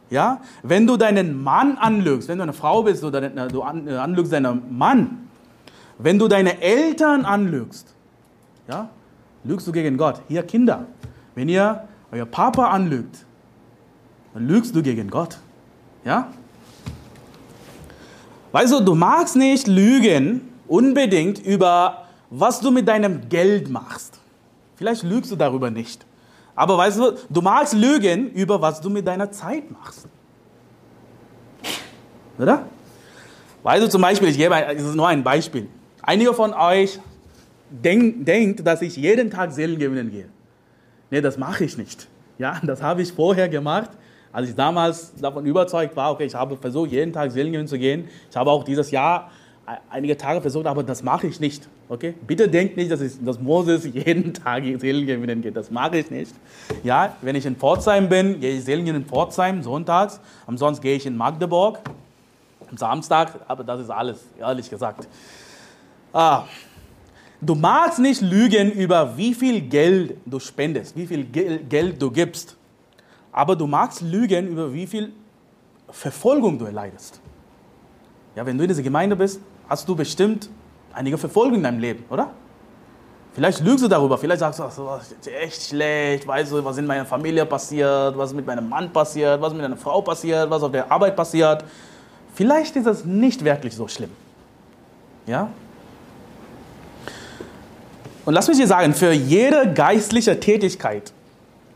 ja, 0.10 0.42
wenn 0.62 0.86
du 0.86 0.98
deinen 0.98 1.42
Mann 1.42 1.78
anlügst, 1.78 2.28
wenn 2.28 2.38
du 2.38 2.44
eine 2.44 2.54
Frau 2.54 2.84
bist 2.84 3.04
oder 3.04 3.30
du 3.30 3.62
äh, 3.62 3.96
anlügst 3.96 4.34
deinen 4.34 4.78
Mann, 4.78 5.30
wenn 5.98 6.20
du 6.20 6.28
deine 6.28 6.62
Eltern 6.62 7.26
anlügst, 7.26 7.94
ja, 8.68 8.90
lügst 9.44 9.68
du 9.68 9.72
gegen 9.72 9.98
Gott. 9.98 10.22
Hier 10.28 10.44
Kinder, 10.44 10.86
wenn 11.36 11.48
ihr 11.50 11.88
euer 12.12 12.26
Papa 12.26 12.68
anlügt, 12.70 13.26
dann 14.34 14.48
lügst 14.48 14.76
du 14.76 14.82
gegen 14.82 15.10
Gott. 15.10 15.38
Ja? 16.04 16.28
Weißt 18.52 18.74
du, 18.74 18.82
du 18.82 18.96
magst 18.96 19.36
nicht 19.36 19.68
lügen 19.68 20.51
unbedingt 20.72 21.46
über, 21.46 22.06
was 22.30 22.62
du 22.62 22.72
mit 22.72 22.88
deinem 22.88 23.28
Geld 23.28 23.70
machst. 23.70 24.20
Vielleicht 24.78 25.04
lügst 25.04 25.30
du 25.30 25.36
darüber 25.36 25.70
nicht. 25.70 26.06
Aber 26.56 26.78
weißt 26.78 26.98
du, 26.98 27.12
du 27.30 27.42
magst 27.42 27.74
lügen 27.74 28.32
über, 28.32 28.62
was 28.62 28.80
du 28.80 28.90
mit 28.90 29.06
deiner 29.06 29.30
Zeit 29.32 29.70
machst. 29.70 30.08
Oder? 32.40 32.66
Weißt 33.64 33.84
du 33.84 33.90
zum 33.90 34.02
Beispiel, 34.02 34.30
ich 34.30 34.38
gebe, 34.38 34.56
es 34.66 34.82
ist 34.82 34.96
nur 34.96 35.10
ein 35.10 35.24
Beispiel. 35.24 35.68
Einige 36.02 36.34
von 36.34 36.54
euch 36.54 37.00
denk, 37.70 38.26
denkt, 38.26 38.66
dass 38.66 38.82
ich 38.82 38.96
jeden 38.96 39.30
Tag 39.30 39.52
Seelen 39.52 39.78
gewinnen 39.78 40.10
gehe. 40.10 40.30
Nee, 41.10 41.20
das 41.20 41.38
mache 41.38 41.66
ich 41.66 41.78
nicht. 41.78 42.08
Ja, 42.38 42.60
das 42.64 42.82
habe 42.82 43.02
ich 43.02 43.12
vorher 43.12 43.50
gemacht 43.50 43.92
als 44.32 44.50
ich 44.50 44.56
damals 44.56 45.14
davon 45.16 45.46
überzeugt 45.46 45.96
war, 45.96 46.12
okay, 46.12 46.26
ich 46.26 46.36
habe 46.36 46.56
versucht, 46.58 46.92
jeden 46.92 47.12
Tag 47.12 47.32
Seelen 47.32 47.68
zu 47.68 47.78
gehen. 47.78 48.08
Ich 48.30 48.38
habe 48.38 48.50
auch 48.50 48.64
dieses 48.64 48.92
Jahr 48.92 49.30
einige 49.90 50.18
Tage 50.18 50.42
versucht, 50.42 50.66
aber 50.66 50.84
das 50.84 51.04
mache 51.04 51.28
ich 51.28 51.40
nicht. 51.40 51.68
Okay? 51.88 52.14
Bitte 52.26 52.48
denkt 52.48 52.78
nicht, 52.78 52.92
dass, 52.92 53.02
ich, 53.02 53.14
dass 53.24 53.40
Moses 53.40 53.86
jeden 53.94 54.34
Tag 54.34 54.64
Seelen 54.80 55.06
gewinnen 55.06 55.42
geht. 55.42 55.56
Das 55.56 55.72
mache 55.72 56.00
ich 56.00 56.12
nicht. 56.12 56.34
Ja, 56.84 57.16
wenn 57.22 57.36
ich 57.36 57.46
in 57.46 57.56
Pforzheim 57.56 58.10
bin, 58.10 58.40
gehe 58.40 58.58
ich 58.58 58.64
Seelen 58.64 58.88
in 58.88 59.06
Pforzheim 59.06 59.62
sonntags. 59.64 60.20
Ansonsten 60.48 60.84
gehe 60.84 60.96
ich 60.96 61.06
in 61.06 61.16
Magdeburg 61.16 61.80
am 62.70 62.78
Samstag. 62.78 63.40
Aber 63.48 63.64
das 63.64 63.82
ist 63.82 63.90
alles, 63.90 64.26
ehrlich 64.40 64.70
gesagt. 64.70 65.08
Ah, 66.14 66.44
du 67.40 67.56
magst 67.56 68.00
nicht 68.00 68.22
lügen 68.22 68.72
über 68.72 69.18
wie 69.18 69.34
viel 69.34 69.62
Geld 69.62 70.18
du 70.26 70.40
spendest, 70.40 70.96
wie 70.96 71.08
viel 71.08 71.24
Geld 71.24 72.02
du 72.02 72.12
gibst 72.12 72.58
aber 73.32 73.56
du 73.56 73.68
magst 73.68 74.02
lügen 74.02 74.48
über 74.48 74.74
wie 74.74 74.86
viel 74.86 75.14
Verfolgung 75.90 76.58
du 76.58 76.66
erleidest. 76.66 77.22
Ja, 78.36 78.46
wenn 78.46 78.58
du 78.58 78.64
in 78.64 78.70
dieser 78.70 78.84
Gemeinde 78.84 79.16
bist, 79.16 79.42
hast 79.72 79.88
du 79.88 79.96
bestimmt 79.96 80.50
einige 80.92 81.18
Verfolgung 81.18 81.56
in 81.56 81.64
deinem 81.64 81.80
Leben, 81.80 82.04
oder? 82.10 82.32
Vielleicht 83.34 83.62
lügst 83.62 83.86
du 83.86 83.88
darüber, 83.88 84.18
vielleicht 84.18 84.42
sagst 84.42 84.60
du, 84.60 84.64
das 84.64 85.14
ist 85.14 85.28
echt 85.30 85.64
schlecht, 85.70 86.28
weißt 86.28 86.52
du, 86.52 86.66
was 86.66 86.78
in 86.78 86.86
meiner 86.86 87.06
Familie 87.06 87.46
passiert, 87.46 88.18
was 88.18 88.34
mit 88.34 88.46
meinem 88.46 88.68
Mann 88.68 88.92
passiert, 88.92 89.40
was 89.40 89.54
mit 89.54 89.62
meiner 89.62 89.78
Frau 89.78 90.02
passiert, 90.02 90.50
was 90.50 90.62
auf 90.62 90.74
der 90.74 90.92
Arbeit 90.92 91.16
passiert. 91.16 91.64
Vielleicht 92.34 92.76
ist 92.76 92.86
es 92.86 93.06
nicht 93.06 93.46
wirklich 93.46 93.74
so 93.74 93.88
schlimm. 93.88 94.10
Ja? 95.26 95.50
Und 98.26 98.34
lass 98.34 98.50
mich 98.50 98.58
dir 98.58 98.68
sagen, 98.68 98.94
für 98.94 99.14
jede 99.14 99.72
geistliche 99.74 100.38
Tätigkeit, 100.38 101.14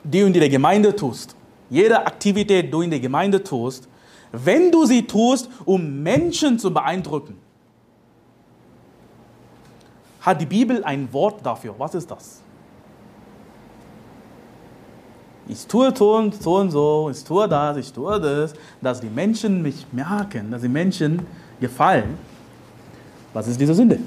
die 0.03 0.19
du 0.19 0.25
in 0.25 0.33
der 0.33 0.49
Gemeinde 0.49 0.93
tust, 0.93 1.33
jede 1.69 2.05
Aktivität, 2.05 2.65
die 2.65 2.71
du 2.71 2.81
in 2.81 2.89
der 2.89 2.99
Gemeinde 2.99 3.41
tust, 3.41 3.87
wenn 4.33 4.69
du 4.69 4.85
sie 4.85 5.07
tust, 5.07 5.49
um 5.63 6.03
Menschen 6.03 6.59
zu 6.59 6.73
beeindrucken, 6.73 7.44
hat 10.25 10.41
die 10.41 10.45
Bibel 10.45 10.83
ein 10.83 11.07
Wort 11.13 11.45
dafür. 11.45 11.75
Was 11.77 11.93
ist 11.93 12.09
das? 12.09 12.41
Ich 15.47 15.67
tue 15.67 15.93
so 15.95 16.31
so 16.39 16.55
und 16.55 16.71
so, 16.71 17.11
ich 17.11 17.23
tue 17.23 17.47
das, 17.47 17.77
ich 17.77 17.93
tue 17.93 18.19
das, 18.19 18.53
dass 18.81 18.99
die 18.99 19.09
Menschen 19.09 19.61
mich 19.61 19.85
merken, 19.91 20.49
dass 20.49 20.63
die 20.63 20.67
Menschen 20.67 21.27
gefallen. 21.61 22.17
Was 23.31 23.47
ist 23.47 23.61
diese 23.61 23.75
Sünde? 23.75 23.99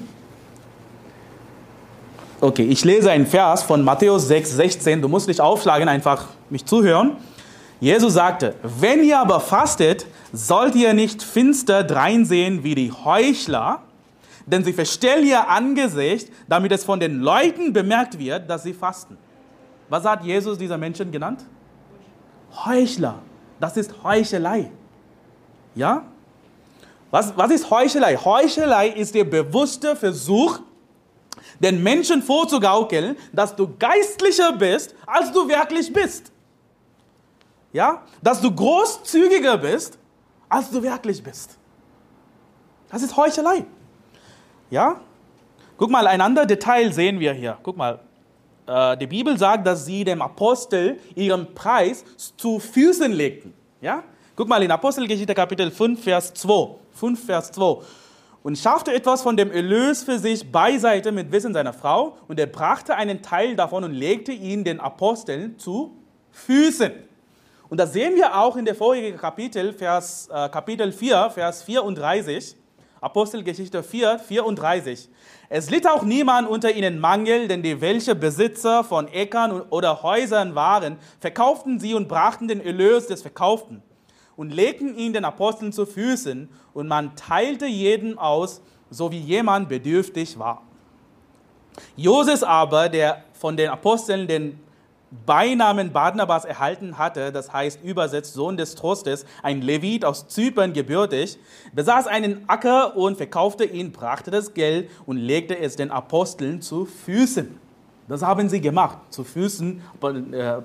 Okay, 2.41 2.63
ich 2.63 2.83
lese 2.83 3.11
einen 3.11 3.25
Vers 3.25 3.63
von 3.63 3.83
Matthäus 3.83 4.27
6, 4.27 4.51
16. 4.51 5.01
Du 5.01 5.07
musst 5.07 5.27
nicht 5.27 5.39
aufschlagen, 5.39 5.87
einfach 5.87 6.27
mich 6.49 6.65
zuhören. 6.65 7.17
Jesus 7.79 8.13
sagte, 8.13 8.55
wenn 8.63 9.03
ihr 9.03 9.19
aber 9.19 9.39
fastet, 9.39 10.05
sollt 10.33 10.75
ihr 10.75 10.93
nicht 10.93 11.23
finster 11.23 11.83
dreinsehen 11.83 12.63
wie 12.63 12.75
die 12.75 12.91
Heuchler, 12.91 13.83
denn 14.51 14.63
sie 14.63 14.73
verstellen 14.73 15.25
ihr 15.25 15.47
Angesicht, 15.47 16.31
damit 16.47 16.71
es 16.71 16.83
von 16.83 16.99
den 16.99 17.19
Leuten 17.19 17.73
bemerkt 17.73 18.17
wird, 18.17 18.49
dass 18.49 18.63
sie 18.63 18.73
fasten. 18.73 19.17
Was 19.89 20.03
hat 20.05 20.23
Jesus 20.23 20.57
dieser 20.57 20.77
Menschen 20.77 21.11
genannt? 21.11 21.45
Heuchler. 22.65 23.19
Das 23.59 23.77
ist 23.77 23.93
Heuchelei. 24.03 24.71
Ja? 25.75 26.03
Was, 27.11 27.35
was 27.35 27.51
ist 27.51 27.69
Heuchelei? 27.69 28.15
Heuchelei 28.15 28.89
ist 28.89 29.15
der 29.15 29.23
bewusste 29.23 29.95
Versuch, 29.95 30.59
den 31.59 31.81
Menschen 31.81 32.21
vorzugaukeln, 32.21 33.15
dass 33.33 33.55
du 33.55 33.75
geistlicher 33.77 34.53
bist, 34.53 34.95
als 35.05 35.31
du 35.31 35.47
wirklich 35.47 35.91
bist 35.91 36.31
ja, 37.71 38.03
dass 38.21 38.41
du 38.41 38.53
großzügiger 38.53 39.57
bist, 39.57 39.97
als 40.47 40.69
du 40.71 40.81
wirklich 40.81 41.21
bist. 41.21 41.57
Das 42.89 43.03
ist 43.03 43.15
Heuchelei. 43.15 43.65
Ja? 44.69 44.99
Guck 45.77 45.89
mal, 45.89 46.07
ein 46.07 46.21
anderes 46.21 46.47
Detail 46.47 46.91
sehen 46.91 47.19
wir 47.19 47.33
hier. 47.33 47.57
Guck 47.63 47.77
mal, 47.77 47.99
äh, 48.67 48.97
die 48.97 49.07
Bibel 49.07 49.37
sagt, 49.37 49.65
dass 49.65 49.85
sie 49.85 50.03
dem 50.03 50.21
Apostel 50.21 50.99
ihren 51.15 51.53
Preis 51.53 52.03
zu 52.37 52.59
Füßen 52.59 53.11
legten. 53.11 53.53
Ja? 53.81 54.03
Guck 54.35 54.47
mal 54.47 54.61
in 54.61 54.71
Apostelgeschichte 54.71 55.33
Kapitel 55.33 55.71
5, 55.71 56.03
Vers 56.03 56.33
2. 56.33 56.75
5, 56.93 57.25
Vers 57.25 57.51
2. 57.51 57.83
Und 58.41 58.57
schaffte 58.57 58.93
etwas 58.93 59.21
von 59.21 59.35
dem 59.35 59.51
Erlös 59.51 60.03
für 60.03 60.17
sich 60.17 60.49
beiseite 60.49 61.11
mit 61.11 61.31
Wissen 61.31 61.53
seiner 61.53 61.73
Frau 61.73 62.17
und 62.27 62.39
er 62.39 62.45
brachte 62.45 62.95
einen 62.95 63.21
Teil 63.21 63.55
davon 63.55 63.83
und 63.83 63.93
legte 63.93 64.31
ihn 64.31 64.63
den 64.63 64.79
Aposteln 64.79 65.59
zu 65.59 65.91
Füßen. 66.31 66.91
Und 67.69 67.77
das 67.79 67.93
sehen 67.93 68.15
wir 68.15 68.37
auch 68.37 68.55
in 68.55 68.65
der 68.65 68.75
vorigen 68.75 69.17
Kapitel, 69.17 69.73
Vers, 69.73 70.29
äh, 70.31 70.49
Kapitel 70.49 70.91
4, 70.91 71.31
Vers 71.31 71.63
34, 71.63 72.55
Apostelgeschichte 73.01 73.81
4, 73.81 74.19
34. 74.19 75.09
Es 75.47 75.69
litt 75.69 75.87
auch 75.87 76.03
niemand 76.03 76.49
unter 76.49 76.71
ihnen 76.71 76.99
Mangel, 76.99 77.47
denn 77.47 77.63
die 77.63 77.79
welche 77.79 78.13
Besitzer 78.13 78.83
von 78.83 79.07
Äckern 79.07 79.61
oder 79.69 80.03
Häusern 80.03 80.53
waren, 80.53 80.97
verkauften 81.19 81.79
sie 81.79 81.93
und 81.93 82.09
brachten 82.09 82.47
den 82.47 82.59
Erlös 82.59 83.07
des 83.07 83.21
Verkauften 83.21 83.81
und 84.35 84.53
legten 84.53 84.97
ihn 84.97 85.13
den 85.13 85.23
Aposteln 85.23 85.71
zu 85.71 85.85
Füßen 85.85 86.49
und 86.73 86.87
man 86.87 87.15
teilte 87.15 87.65
jeden 87.65 88.17
aus, 88.17 88.61
so 88.89 89.11
wie 89.11 89.19
jemand 89.19 89.69
bedürftig 89.69 90.37
war. 90.37 90.63
Joses 91.95 92.43
aber, 92.43 92.89
der 92.89 93.23
von 93.33 93.55
den 93.55 93.69
Aposteln 93.69 94.27
den 94.27 94.59
Beinamen 95.25 95.91
Barnabas 95.91 96.45
erhalten 96.45 96.97
hatte, 96.99 97.31
das 97.31 97.51
heißt 97.51 97.83
übersetzt 97.83 98.33
Sohn 98.33 98.57
des 98.57 98.75
Trostes, 98.75 99.25
ein 99.41 99.61
Levit 99.61 100.05
aus 100.05 100.27
Zypern 100.27 100.71
gebürtig, 100.73 101.39
besaß 101.73 102.05
einen 102.05 102.47
Acker 102.47 102.95
und 102.95 103.17
verkaufte 103.17 103.63
ihn, 103.63 103.91
brachte 103.91 104.29
das 104.29 104.53
Geld 104.53 104.89
und 105.07 105.17
legte 105.17 105.57
es 105.57 105.75
den 105.75 105.89
Aposteln 105.89 106.61
zu 106.61 106.85
Füßen. 106.85 107.59
Das 108.07 108.21
haben 108.21 108.49
sie 108.49 108.61
gemacht, 108.61 108.97
zu 109.09 109.23
Füßen 109.23 109.81
äh, 110.01 110.57
äh, 110.57 110.61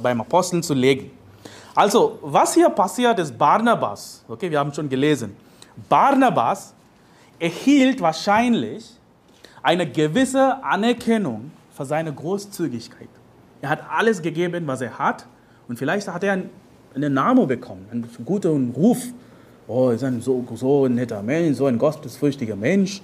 beim 0.00 0.20
Aposteln 0.20 0.62
zu 0.62 0.74
legen. 0.74 1.10
Also, 1.74 2.18
was 2.22 2.54
hier 2.54 2.68
passiert 2.68 3.18
ist, 3.18 3.36
Barnabas, 3.36 4.24
okay, 4.28 4.50
wir 4.50 4.58
haben 4.58 4.72
schon 4.72 4.88
gelesen, 4.88 5.34
Barnabas 5.88 6.74
erhielt 7.38 8.00
wahrscheinlich 8.00 8.90
eine 9.62 9.90
gewisse 9.90 10.62
Anerkennung 10.62 11.50
für 11.74 11.84
seine 11.84 12.12
Großzügigkeit. 12.12 13.08
Er 13.62 13.70
hat 13.70 13.84
alles 13.88 14.20
gegeben, 14.20 14.66
was 14.66 14.80
er 14.82 14.98
hat. 14.98 15.26
Und 15.68 15.78
vielleicht 15.78 16.06
hat 16.08 16.22
er 16.24 16.42
einen 16.94 17.14
Namen 17.14 17.46
bekommen, 17.46 17.86
einen 17.90 18.06
guten 18.24 18.72
Ruf. 18.72 18.98
Oh, 19.68 19.90
ist 19.90 20.04
ein 20.04 20.20
so, 20.20 20.44
so 20.54 20.84
ein 20.84 20.96
netter 20.96 21.22
Mensch, 21.22 21.56
so 21.56 21.66
ein 21.66 21.78
gottesfürchtiger 21.78 22.56
Mensch. 22.56 23.00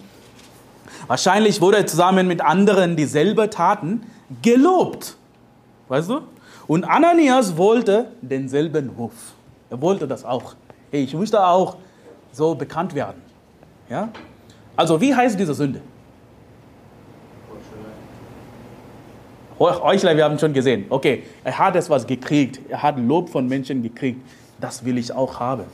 Wahrscheinlich 1.06 1.60
wurde 1.60 1.78
er 1.78 1.86
zusammen 1.86 2.26
mit 2.26 2.40
anderen 2.40 2.96
dieselbe 2.96 3.48
taten, 3.48 4.02
gelobt. 4.42 5.16
Weißt 5.86 6.10
du? 6.10 6.20
Und 6.66 6.84
Ananias 6.84 7.56
wollte 7.56 8.06
denselben 8.20 8.90
Ruf. 8.90 9.12
Er 9.70 9.80
wollte 9.80 10.06
das 10.06 10.24
auch. 10.24 10.54
Hey, 10.90 11.04
ich 11.04 11.14
möchte 11.14 11.42
auch 11.42 11.76
so 12.32 12.54
bekannt 12.54 12.94
werden. 12.94 13.22
Ja? 13.88 14.08
Also, 14.76 15.00
wie 15.00 15.14
heißt 15.14 15.38
diese 15.38 15.54
Sünde? 15.54 15.80
Heuchler, 19.58 20.16
wir 20.16 20.24
haben 20.24 20.38
schon 20.38 20.52
gesehen. 20.52 20.84
Okay, 20.88 21.24
er 21.42 21.58
hat 21.58 21.74
etwas 21.74 22.06
gekriegt. 22.06 22.60
Er 22.68 22.82
hat 22.82 22.98
Lob 22.98 23.28
von 23.28 23.48
Menschen 23.48 23.82
gekriegt. 23.82 24.20
Das 24.60 24.84
will 24.84 24.98
ich 24.98 25.12
auch 25.12 25.40
haben. 25.40 25.64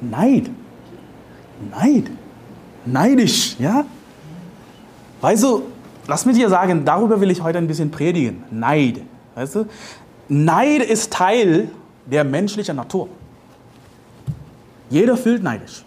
Neid. 0.00 0.50
Neid. 1.70 2.10
Neidisch, 2.84 3.56
ja? 3.58 3.84
Weißt 5.20 5.42
du, 5.42 5.62
lass 6.06 6.24
mich 6.24 6.36
dir 6.36 6.48
sagen, 6.48 6.84
darüber 6.84 7.20
will 7.20 7.30
ich 7.30 7.42
heute 7.42 7.58
ein 7.58 7.66
bisschen 7.66 7.90
predigen. 7.90 8.44
Neid. 8.50 9.02
Weißt 9.34 9.56
du? 9.56 9.66
Neid 10.28 10.82
ist 10.82 11.12
Teil 11.12 11.68
der 12.06 12.24
menschlichen 12.24 12.76
Natur. 12.76 13.08
Jeder 14.90 15.16
fühlt 15.16 15.42
neidisch. 15.42 15.84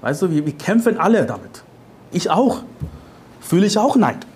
Weißt 0.00 0.22
du, 0.22 0.30
wir, 0.30 0.46
wir 0.46 0.52
kämpfen 0.52 0.98
alle 0.98 1.26
damit. 1.26 1.64
Ich 2.12 2.30
auch. 2.30 2.62
Fühle 3.48 3.64
ich 3.64 3.78
auch 3.78 3.96
Neid. 3.96 4.26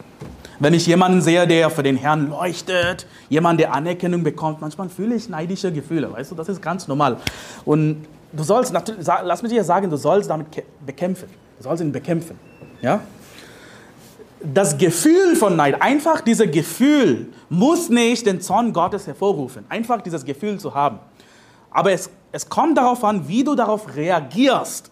Wenn 0.58 0.72
ich 0.72 0.86
jemanden 0.86 1.20
sehe, 1.20 1.46
der 1.46 1.68
für 1.68 1.82
den 1.82 1.98
Herrn 1.98 2.30
leuchtet, 2.30 3.06
jemand, 3.28 3.60
der 3.60 3.74
Anerkennung 3.74 4.22
bekommt, 4.22 4.62
manchmal 4.62 4.88
fühle 4.88 5.16
ich 5.16 5.28
neidische 5.28 5.70
Gefühle. 5.70 6.10
Weißt 6.10 6.30
du, 6.30 6.34
das 6.34 6.48
ist 6.48 6.62
ganz 6.62 6.88
normal. 6.88 7.18
Und 7.66 8.06
du 8.32 8.42
sollst, 8.42 8.72
lass 8.72 9.42
mich 9.42 9.52
dir 9.52 9.64
sagen, 9.64 9.90
du 9.90 9.98
sollst 9.98 10.30
damit 10.30 10.46
bekämpfen. 10.86 11.28
Du 11.58 11.64
sollst 11.64 11.82
ihn 11.82 11.92
bekämpfen. 11.92 12.38
Ja? 12.80 13.00
Das 14.42 14.78
Gefühl 14.78 15.36
von 15.36 15.56
Neid, 15.56 15.82
einfach 15.82 16.22
dieses 16.22 16.50
Gefühl, 16.50 17.26
muss 17.50 17.90
nicht 17.90 18.24
den 18.24 18.40
Zorn 18.40 18.72
Gottes 18.72 19.06
hervorrufen. 19.06 19.66
Einfach 19.68 20.00
dieses 20.00 20.24
Gefühl 20.24 20.58
zu 20.58 20.74
haben. 20.74 21.00
Aber 21.70 21.92
es, 21.92 22.08
es 22.30 22.48
kommt 22.48 22.78
darauf 22.78 23.04
an, 23.04 23.28
wie 23.28 23.44
du 23.44 23.54
darauf 23.54 23.94
reagierst. 23.94 24.90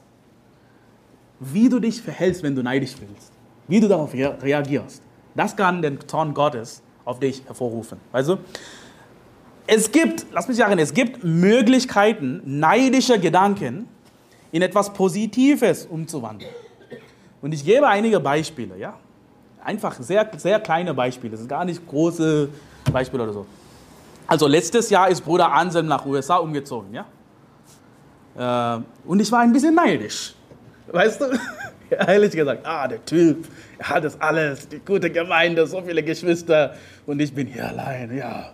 Wie 1.38 1.70
du 1.70 1.80
dich 1.80 2.02
verhältst, 2.02 2.42
wenn 2.42 2.54
du 2.54 2.62
neidisch 2.62 2.96
bist. 2.96 3.39
Wie 3.70 3.78
du 3.78 3.86
darauf 3.86 4.12
reagierst. 4.12 5.00
Das 5.36 5.56
kann 5.56 5.80
den 5.80 6.06
Zorn 6.08 6.34
Gottes 6.34 6.82
auf 7.04 7.20
dich 7.20 7.44
hervorrufen. 7.46 7.98
Also, 8.12 8.38
es 9.66 9.92
gibt, 9.92 10.26
lass 10.32 10.48
mich 10.48 10.56
sagen, 10.56 10.76
es 10.80 10.92
gibt 10.92 11.22
Möglichkeiten, 11.22 12.42
neidische 12.44 13.20
Gedanken 13.20 13.88
in 14.50 14.62
etwas 14.62 14.92
Positives 14.92 15.86
umzuwandeln. 15.86 16.50
Und 17.40 17.52
ich 17.52 17.64
gebe 17.64 17.86
einige 17.86 18.18
Beispiele, 18.18 18.76
ja. 18.76 18.94
Einfach 19.62 19.94
sehr, 20.00 20.28
sehr 20.36 20.58
kleine 20.58 20.92
Beispiele, 20.92 21.30
das 21.30 21.40
sind 21.40 21.48
gar 21.48 21.64
nicht 21.64 21.86
große 21.86 22.48
Beispiele 22.92 23.22
oder 23.22 23.32
so. 23.32 23.46
Also 24.26 24.48
letztes 24.48 24.90
Jahr 24.90 25.08
ist 25.10 25.20
Bruder 25.20 25.52
Anselm 25.52 25.86
nach 25.86 26.04
USA 26.04 26.38
umgezogen, 26.38 26.92
ja. 26.92 28.76
Äh, 28.76 28.82
und 29.06 29.20
ich 29.20 29.30
war 29.30 29.40
ein 29.40 29.52
bisschen 29.52 29.76
neidisch, 29.76 30.34
weißt 30.90 31.20
du? 31.20 31.26
Ehrlich 32.06 32.32
gesagt, 32.32 32.66
ah, 32.66 32.86
der 32.86 33.04
Typ, 33.04 33.48
er 33.78 33.88
hat 33.88 34.04
das 34.04 34.20
alles, 34.20 34.68
die 34.68 34.78
gute 34.78 35.10
Gemeinde, 35.10 35.66
so 35.66 35.82
viele 35.82 36.02
Geschwister 36.02 36.74
und 37.06 37.20
ich 37.20 37.34
bin 37.34 37.48
hier 37.48 37.68
allein, 37.68 38.16
ja. 38.16 38.50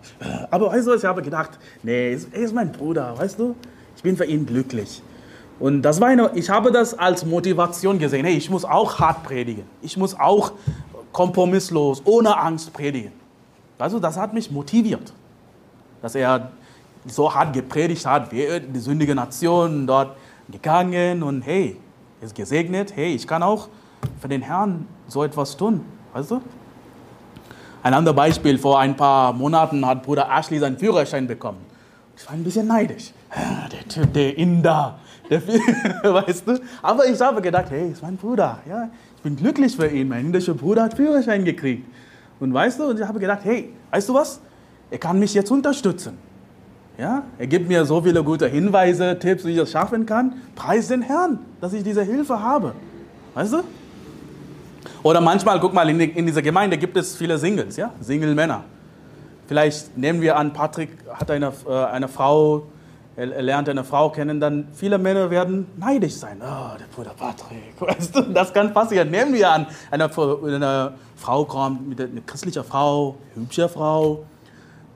Aber 0.49 0.71
weißt 0.71 0.87
du, 0.87 0.95
ich 0.95 1.05
habe 1.05 1.21
gedacht, 1.21 1.51
nee, 1.83 2.13
er 2.13 2.39
ist 2.39 2.53
mein 2.53 2.71
Bruder, 2.71 3.17
weißt 3.17 3.39
du? 3.39 3.55
Ich 3.95 4.03
bin 4.03 4.17
für 4.17 4.25
ihn 4.25 4.45
glücklich. 4.45 5.01
Und 5.59 5.81
das 5.81 5.99
war 5.99 6.09
eine, 6.09 6.31
ich 6.35 6.49
habe 6.49 6.71
das 6.71 6.97
als 6.97 7.25
Motivation 7.25 7.97
gesehen, 7.99 8.25
hey, 8.25 8.35
ich 8.35 8.49
muss 8.49 8.63
auch 8.63 8.99
hart 8.99 9.23
predigen. 9.23 9.63
Ich 9.81 9.97
muss 9.97 10.17
auch 10.17 10.53
kompromisslos, 11.11 12.01
ohne 12.05 12.37
Angst 12.37 12.73
predigen. 12.73 13.11
Also 13.79 13.99
das 13.99 14.17
hat 14.17 14.33
mich 14.33 14.51
motiviert, 14.51 15.13
dass 16.01 16.15
er 16.15 16.51
so 17.05 17.33
hart 17.33 17.53
gepredigt 17.53 18.05
hat, 18.05 18.31
wie 18.31 18.59
die 18.59 18.79
sündige 18.79 19.15
Nation 19.15 19.87
dort 19.87 20.15
gegangen 20.49 21.23
und 21.23 21.41
hey, 21.41 21.77
ist 22.21 22.35
gesegnet, 22.35 22.95
hey, 22.95 23.13
ich 23.13 23.27
kann 23.27 23.43
auch 23.43 23.69
für 24.19 24.27
den 24.27 24.41
Herrn 24.41 24.87
so 25.07 25.23
etwas 25.23 25.55
tun, 25.55 25.81
weißt 26.13 26.31
du? 26.31 26.41
Ein 27.83 27.93
anderes 27.93 28.15
Beispiel, 28.15 28.57
vor 28.57 28.79
ein 28.79 28.95
paar 28.95 29.31
Monaten 29.33 29.85
hat 29.85 30.03
Bruder 30.03 30.27
Ashley 30.29 30.59
seinen 30.59 30.77
Führerschein 30.77 31.27
bekommen. 31.27 31.59
Ich 32.17 32.25
war 32.25 32.33
ein 32.33 32.43
bisschen 32.43 32.67
neidisch. 32.67 33.13
Der 33.71 33.87
Typ, 33.87 34.11
der 34.13 34.37
Inder, 34.37 34.99
der, 35.29 35.41
weißt 35.47 36.47
du? 36.47 36.59
Aber 36.81 37.05
ich 37.05 37.19
habe 37.21 37.41
gedacht, 37.41 37.69
hey, 37.69 37.91
ist 37.91 38.01
mein 38.01 38.17
Bruder, 38.17 38.59
ja, 38.67 38.89
ich 39.15 39.21
bin 39.21 39.35
glücklich 39.35 39.75
für 39.75 39.87
ihn. 39.87 40.07
Mein 40.07 40.25
indischer 40.25 40.55
Bruder 40.55 40.83
hat 40.83 40.95
Führerschein 40.95 41.45
gekriegt. 41.45 41.87
Und 42.39 42.53
weißt 42.53 42.79
du, 42.79 42.89
und 42.89 42.99
ich 42.99 43.07
habe 43.07 43.19
gedacht, 43.19 43.41
hey, 43.43 43.73
weißt 43.91 44.09
du 44.09 44.13
was? 44.15 44.39
Er 44.89 44.97
kann 44.97 45.19
mich 45.19 45.33
jetzt 45.33 45.51
unterstützen. 45.51 46.17
Ja, 46.97 47.23
er 47.37 47.45
gibt 47.45 47.67
mir 47.67 47.85
so 47.85 48.01
viele 48.01 48.23
gute 48.23 48.47
Hinweise, 48.47 49.19
Tipps, 49.19 49.45
wie 49.45 49.51
ich 49.51 49.57
das 49.57 49.69
schaffen 49.71 50.07
kann. 50.07 50.33
Preis 50.55 50.87
den 50.87 51.03
Herrn, 51.03 51.39
dass 51.61 51.73
ich 51.73 51.83
diese 51.83 52.01
Hilfe 52.01 52.41
habe. 52.41 52.73
Weißt 53.35 53.53
du? 53.53 53.63
Oder 55.03 55.21
manchmal, 55.21 55.59
guck 55.59 55.73
mal, 55.73 55.87
in, 55.89 55.99
in 55.99 56.25
dieser 56.25 56.41
Gemeinde 56.41 56.75
gibt 56.77 56.97
es 56.97 57.15
viele 57.15 57.37
Singles, 57.37 57.77
ja? 57.77 57.91
Single-Männer. 58.01 58.63
Vielleicht 59.47 59.95
nehmen 59.95 60.21
wir 60.21 60.37
an, 60.37 60.53
Patrick 60.53 60.89
hat 61.13 61.29
eine, 61.29 61.53
äh, 61.69 61.71
eine 61.71 62.07
Frau, 62.07 62.63
er 63.15 63.27
lernt 63.41 63.69
eine 63.69 63.83
Frau 63.83 64.09
kennen, 64.09 64.39
dann 64.39 64.67
viele 64.73 64.97
Männer 64.97 65.29
werden 65.29 65.67
neidisch 65.77 66.15
sein. 66.15 66.41
Oh, 66.41 66.77
der 66.77 66.85
Bruder 66.95 67.15
Patrick, 67.17 67.79
weißt 67.79 68.15
du, 68.15 68.21
das 68.23 68.51
kann 68.51 68.73
passieren. 68.73 69.11
Nehmen 69.11 69.33
wir 69.33 69.51
an, 69.51 69.67
eine, 69.91 70.09
eine 70.43 70.93
Frau 71.15 71.45
kommt, 71.45 71.87
mit 71.87 72.01
einer 72.01 72.21
christlichen 72.25 72.63
Frau, 72.63 73.15
hübsche 73.35 73.69
Frau, 73.69 74.25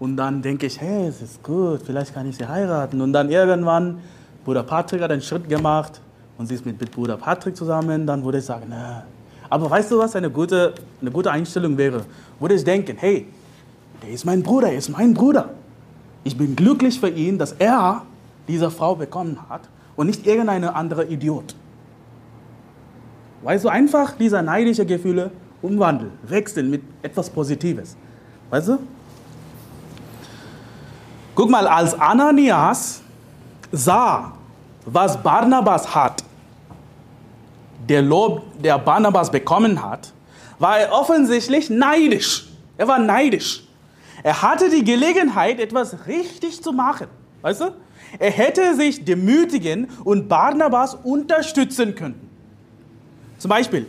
und 0.01 0.17
dann 0.17 0.41
denke 0.41 0.65
ich, 0.65 0.81
hey, 0.81 1.05
es 1.05 1.21
ist 1.21 1.43
gut, 1.43 1.81
vielleicht 1.85 2.11
kann 2.11 2.27
ich 2.27 2.35
sie 2.35 2.47
heiraten. 2.47 2.99
Und 3.01 3.13
dann 3.13 3.29
irgendwann, 3.29 3.99
Bruder 4.43 4.63
Patrick 4.63 4.99
hat 4.99 5.11
einen 5.11 5.21
Schritt 5.21 5.47
gemacht 5.47 6.01
und 6.39 6.47
sie 6.47 6.55
ist 6.55 6.65
mit, 6.65 6.81
mit 6.81 6.91
Bruder 6.91 7.17
Patrick 7.17 7.55
zusammen, 7.55 8.07
dann 8.07 8.25
würde 8.25 8.39
ich 8.39 8.45
sagen, 8.45 8.65
na. 8.67 9.03
Aber 9.47 9.69
weißt 9.69 9.91
du, 9.91 9.99
was 9.99 10.15
eine 10.15 10.31
gute, 10.31 10.73
eine 11.01 11.11
gute 11.11 11.29
Einstellung 11.29 11.77
wäre? 11.77 12.03
Würde 12.39 12.55
ich 12.55 12.63
denken, 12.63 12.97
hey, 12.97 13.27
der 14.01 14.09
ist 14.09 14.25
mein 14.25 14.41
Bruder, 14.41 14.69
er 14.69 14.79
ist 14.79 14.89
mein 14.89 15.13
Bruder. 15.13 15.51
Ich 16.23 16.35
bin 16.35 16.55
glücklich 16.55 16.99
für 16.99 17.09
ihn, 17.09 17.37
dass 17.37 17.51
er 17.51 18.01
diese 18.47 18.71
Frau 18.71 18.95
bekommen 18.95 19.37
hat 19.49 19.69
und 19.95 20.07
nicht 20.07 20.25
irgendein 20.25 20.63
anderer 20.63 21.07
Idiot. 21.07 21.53
Weißt 23.43 23.65
du, 23.65 23.69
einfach 23.69 24.13
diese 24.17 24.41
neidischen 24.41 24.87
Gefühle 24.87 25.29
umwandeln, 25.61 26.13
wechseln 26.23 26.71
mit 26.71 26.81
etwas 27.03 27.29
Positives. 27.29 27.95
Weißt 28.49 28.69
du? 28.69 28.79
Guck 31.35 31.49
mal, 31.49 31.67
als 31.67 31.93
Ananias 31.99 33.01
sah, 33.71 34.33
was 34.85 35.21
Barnabas 35.21 35.95
hat, 35.95 36.23
der 37.87 38.01
Lob, 38.01 38.43
der 38.61 38.77
Barnabas 38.77 39.31
bekommen 39.31 39.81
hat, 39.81 40.11
war 40.59 40.79
er 40.79 40.91
offensichtlich 40.91 41.69
neidisch. 41.69 42.47
Er 42.77 42.87
war 42.87 42.99
neidisch. 42.99 43.63
Er 44.23 44.41
hatte 44.41 44.69
die 44.69 44.83
Gelegenheit, 44.83 45.59
etwas 45.59 46.05
richtig 46.07 46.61
zu 46.61 46.71
machen. 46.71 47.07
Weißt 47.41 47.61
du? 47.61 47.73
Er 48.19 48.29
hätte 48.29 48.75
sich 48.75 49.03
demütigen 49.03 49.89
und 50.03 50.27
Barnabas 50.27 50.95
unterstützen 50.95 51.95
können. 51.95 52.29
Zum 53.37 53.49
Beispiel, 53.49 53.87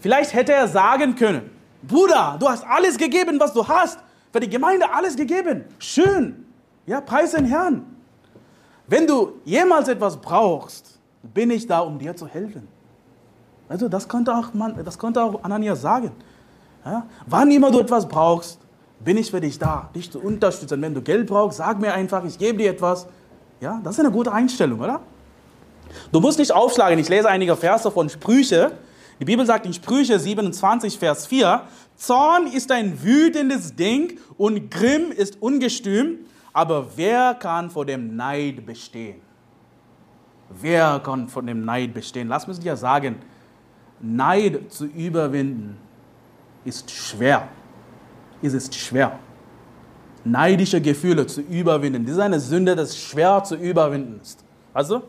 vielleicht 0.00 0.32
hätte 0.32 0.52
er 0.52 0.66
sagen 0.66 1.14
können, 1.14 1.50
Bruder, 1.82 2.36
du 2.40 2.48
hast 2.48 2.64
alles 2.66 2.98
gegeben, 2.98 3.38
was 3.38 3.52
du 3.52 3.66
hast. 3.66 3.98
Für 4.32 4.40
die 4.40 4.48
Gemeinde 4.48 4.92
alles 4.92 5.16
gegeben. 5.16 5.64
Schön. 5.78 6.46
Ja, 6.90 7.00
preis 7.00 7.30
den 7.30 7.44
Herrn. 7.44 7.84
Wenn 8.88 9.06
du 9.06 9.34
jemals 9.44 9.86
etwas 9.86 10.16
brauchst, 10.16 10.98
bin 11.22 11.48
ich 11.52 11.64
da, 11.64 11.78
um 11.78 12.00
dir 12.00 12.16
zu 12.16 12.26
helfen. 12.26 12.66
Also 13.68 13.88
das 13.88 14.08
konnte 14.08 14.34
auch, 14.34 14.52
man, 14.54 14.84
das 14.84 14.98
konnte 14.98 15.22
auch 15.22 15.44
Ananias 15.44 15.82
sagen. 15.82 16.10
Ja? 16.84 17.06
Wann 17.26 17.48
immer 17.52 17.70
du 17.70 17.78
etwas 17.78 18.08
brauchst, 18.08 18.58
bin 18.98 19.16
ich 19.18 19.30
für 19.30 19.40
dich 19.40 19.56
da, 19.56 19.88
dich 19.94 20.10
zu 20.10 20.18
unterstützen. 20.18 20.82
Wenn 20.82 20.92
du 20.92 21.00
Geld 21.00 21.28
brauchst, 21.28 21.58
sag 21.58 21.78
mir 21.78 21.94
einfach, 21.94 22.24
ich 22.24 22.36
gebe 22.36 22.58
dir 22.58 22.72
etwas. 22.72 23.06
Ja, 23.60 23.80
das 23.84 23.94
ist 23.94 24.00
eine 24.00 24.10
gute 24.10 24.32
Einstellung, 24.32 24.80
oder? 24.80 25.00
Du 26.10 26.18
musst 26.18 26.40
nicht 26.40 26.50
aufschlagen. 26.50 26.98
Ich 26.98 27.08
lese 27.08 27.28
einige 27.28 27.54
Verse 27.54 27.88
von 27.88 28.08
Sprüche. 28.08 28.72
Die 29.20 29.24
Bibel 29.24 29.46
sagt 29.46 29.64
in 29.64 29.72
Sprüche 29.72 30.18
27, 30.18 30.98
Vers 30.98 31.28
4, 31.28 31.62
Zorn 31.94 32.48
ist 32.48 32.72
ein 32.72 33.04
wütendes 33.04 33.76
Ding 33.76 34.18
und 34.36 34.72
Grimm 34.72 35.12
ist 35.12 35.40
ungestüm, 35.40 36.18
aber 36.52 36.86
wer 36.96 37.34
kann 37.34 37.70
vor 37.70 37.84
dem 37.84 38.16
Neid 38.16 38.64
bestehen? 38.66 39.20
Wer 40.48 41.00
kann 41.04 41.28
vor 41.28 41.42
dem 41.42 41.64
Neid 41.64 41.94
bestehen? 41.94 42.28
Lass 42.28 42.46
mich 42.46 42.58
dir 42.58 42.76
sagen, 42.76 43.16
Neid 44.00 44.72
zu 44.72 44.86
überwinden 44.86 45.76
ist 46.64 46.90
schwer. 46.90 47.48
Es 48.42 48.52
ist 48.52 48.74
schwer. 48.74 49.18
Neidische 50.24 50.80
Gefühle 50.80 51.26
zu 51.26 51.40
überwinden, 51.40 52.04
das 52.04 52.14
ist 52.14 52.20
eine 52.20 52.40
Sünde, 52.40 52.76
das 52.76 52.98
schwer 52.98 53.42
zu 53.44 53.54
überwinden 53.54 54.20
ist. 54.20 54.44
Also, 54.74 55.02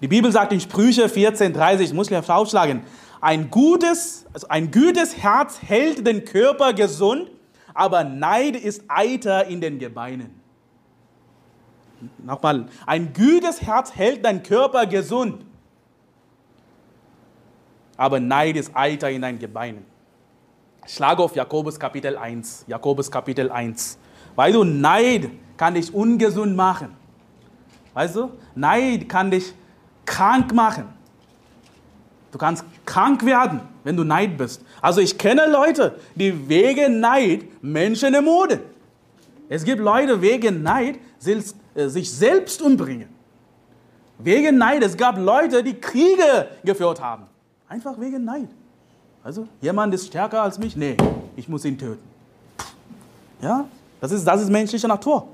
die 0.00 0.08
Bibel 0.08 0.30
sagt 0.30 0.52
in 0.52 0.60
Sprüche 0.60 1.06
14,30, 1.06 1.80
ich 1.80 1.92
muss 1.92 2.08
gleich 2.08 2.28
aufschlagen, 2.28 2.82
ein 3.20 3.50
gutes, 3.50 4.26
also 4.32 4.46
ein 4.48 4.70
gutes 4.70 5.16
Herz 5.16 5.60
hält 5.62 6.06
den 6.06 6.24
Körper 6.24 6.72
gesund, 6.72 7.30
aber 7.72 8.04
Neid 8.04 8.54
ist 8.54 8.84
Eiter 8.86 9.46
in 9.46 9.60
den 9.60 9.78
Gebeinen. 9.78 10.43
Nochmal, 12.24 12.66
ein 12.86 13.12
gütiges 13.12 13.62
Herz 13.62 13.94
hält 13.94 14.24
deinen 14.24 14.42
Körper 14.42 14.86
gesund, 14.86 15.44
aber 17.96 18.20
Neid 18.20 18.56
ist 18.56 18.74
Eiter 18.74 19.10
in 19.10 19.22
deinen 19.22 19.38
Gebeinen. 19.38 19.84
Schlag 20.86 21.18
auf 21.18 21.34
Jakobus 21.34 21.78
Kapitel 21.78 22.16
1. 22.16 22.64
Jakobus 22.66 23.10
Kapitel 23.10 23.50
1. 23.50 23.98
Weil 24.34 24.52
du 24.52 24.64
Neid 24.64 25.30
kann 25.56 25.74
dich 25.74 25.94
ungesund 25.94 26.56
machen. 26.56 26.94
Weißt 27.94 28.16
du? 28.16 28.32
Neid 28.54 29.08
kann 29.08 29.30
dich 29.30 29.54
krank 30.04 30.52
machen. 30.52 30.86
Du 32.32 32.38
kannst 32.38 32.64
krank 32.84 33.24
werden, 33.24 33.60
wenn 33.84 33.96
du 33.96 34.02
Neid 34.02 34.36
bist. 34.36 34.62
Also 34.82 35.00
ich 35.00 35.16
kenne 35.16 35.46
Leute, 35.46 35.98
die 36.16 36.48
wegen 36.48 36.98
Neid 36.98 37.44
Menschen 37.62 38.12
ermorden. 38.12 38.60
Es 39.48 39.64
gibt 39.64 39.80
Leute 39.80 40.20
wegen 40.20 40.62
Neid, 40.62 40.98
äh, 41.24 41.42
sich 41.74 42.10
selbst 42.10 42.62
umbringen. 42.62 43.08
Wegen 44.18 44.58
Neid. 44.58 44.82
Es 44.82 44.96
gab 44.96 45.18
Leute, 45.18 45.62
die 45.62 45.74
Kriege 45.74 46.48
geführt 46.64 47.00
haben. 47.00 47.24
Einfach 47.68 47.98
wegen 47.98 48.24
Neid. 48.24 48.48
Also, 49.22 49.48
jemand 49.60 49.94
ist 49.94 50.06
stärker 50.06 50.42
als 50.42 50.58
mich? 50.58 50.76
Nee, 50.76 50.96
ich 51.34 51.48
muss 51.48 51.64
ihn 51.64 51.78
töten. 51.78 52.02
Ja, 53.40 53.66
das 54.00 54.12
ist, 54.12 54.24
das 54.24 54.42
ist 54.42 54.50
menschliche 54.50 54.86
Natur. 54.86 55.26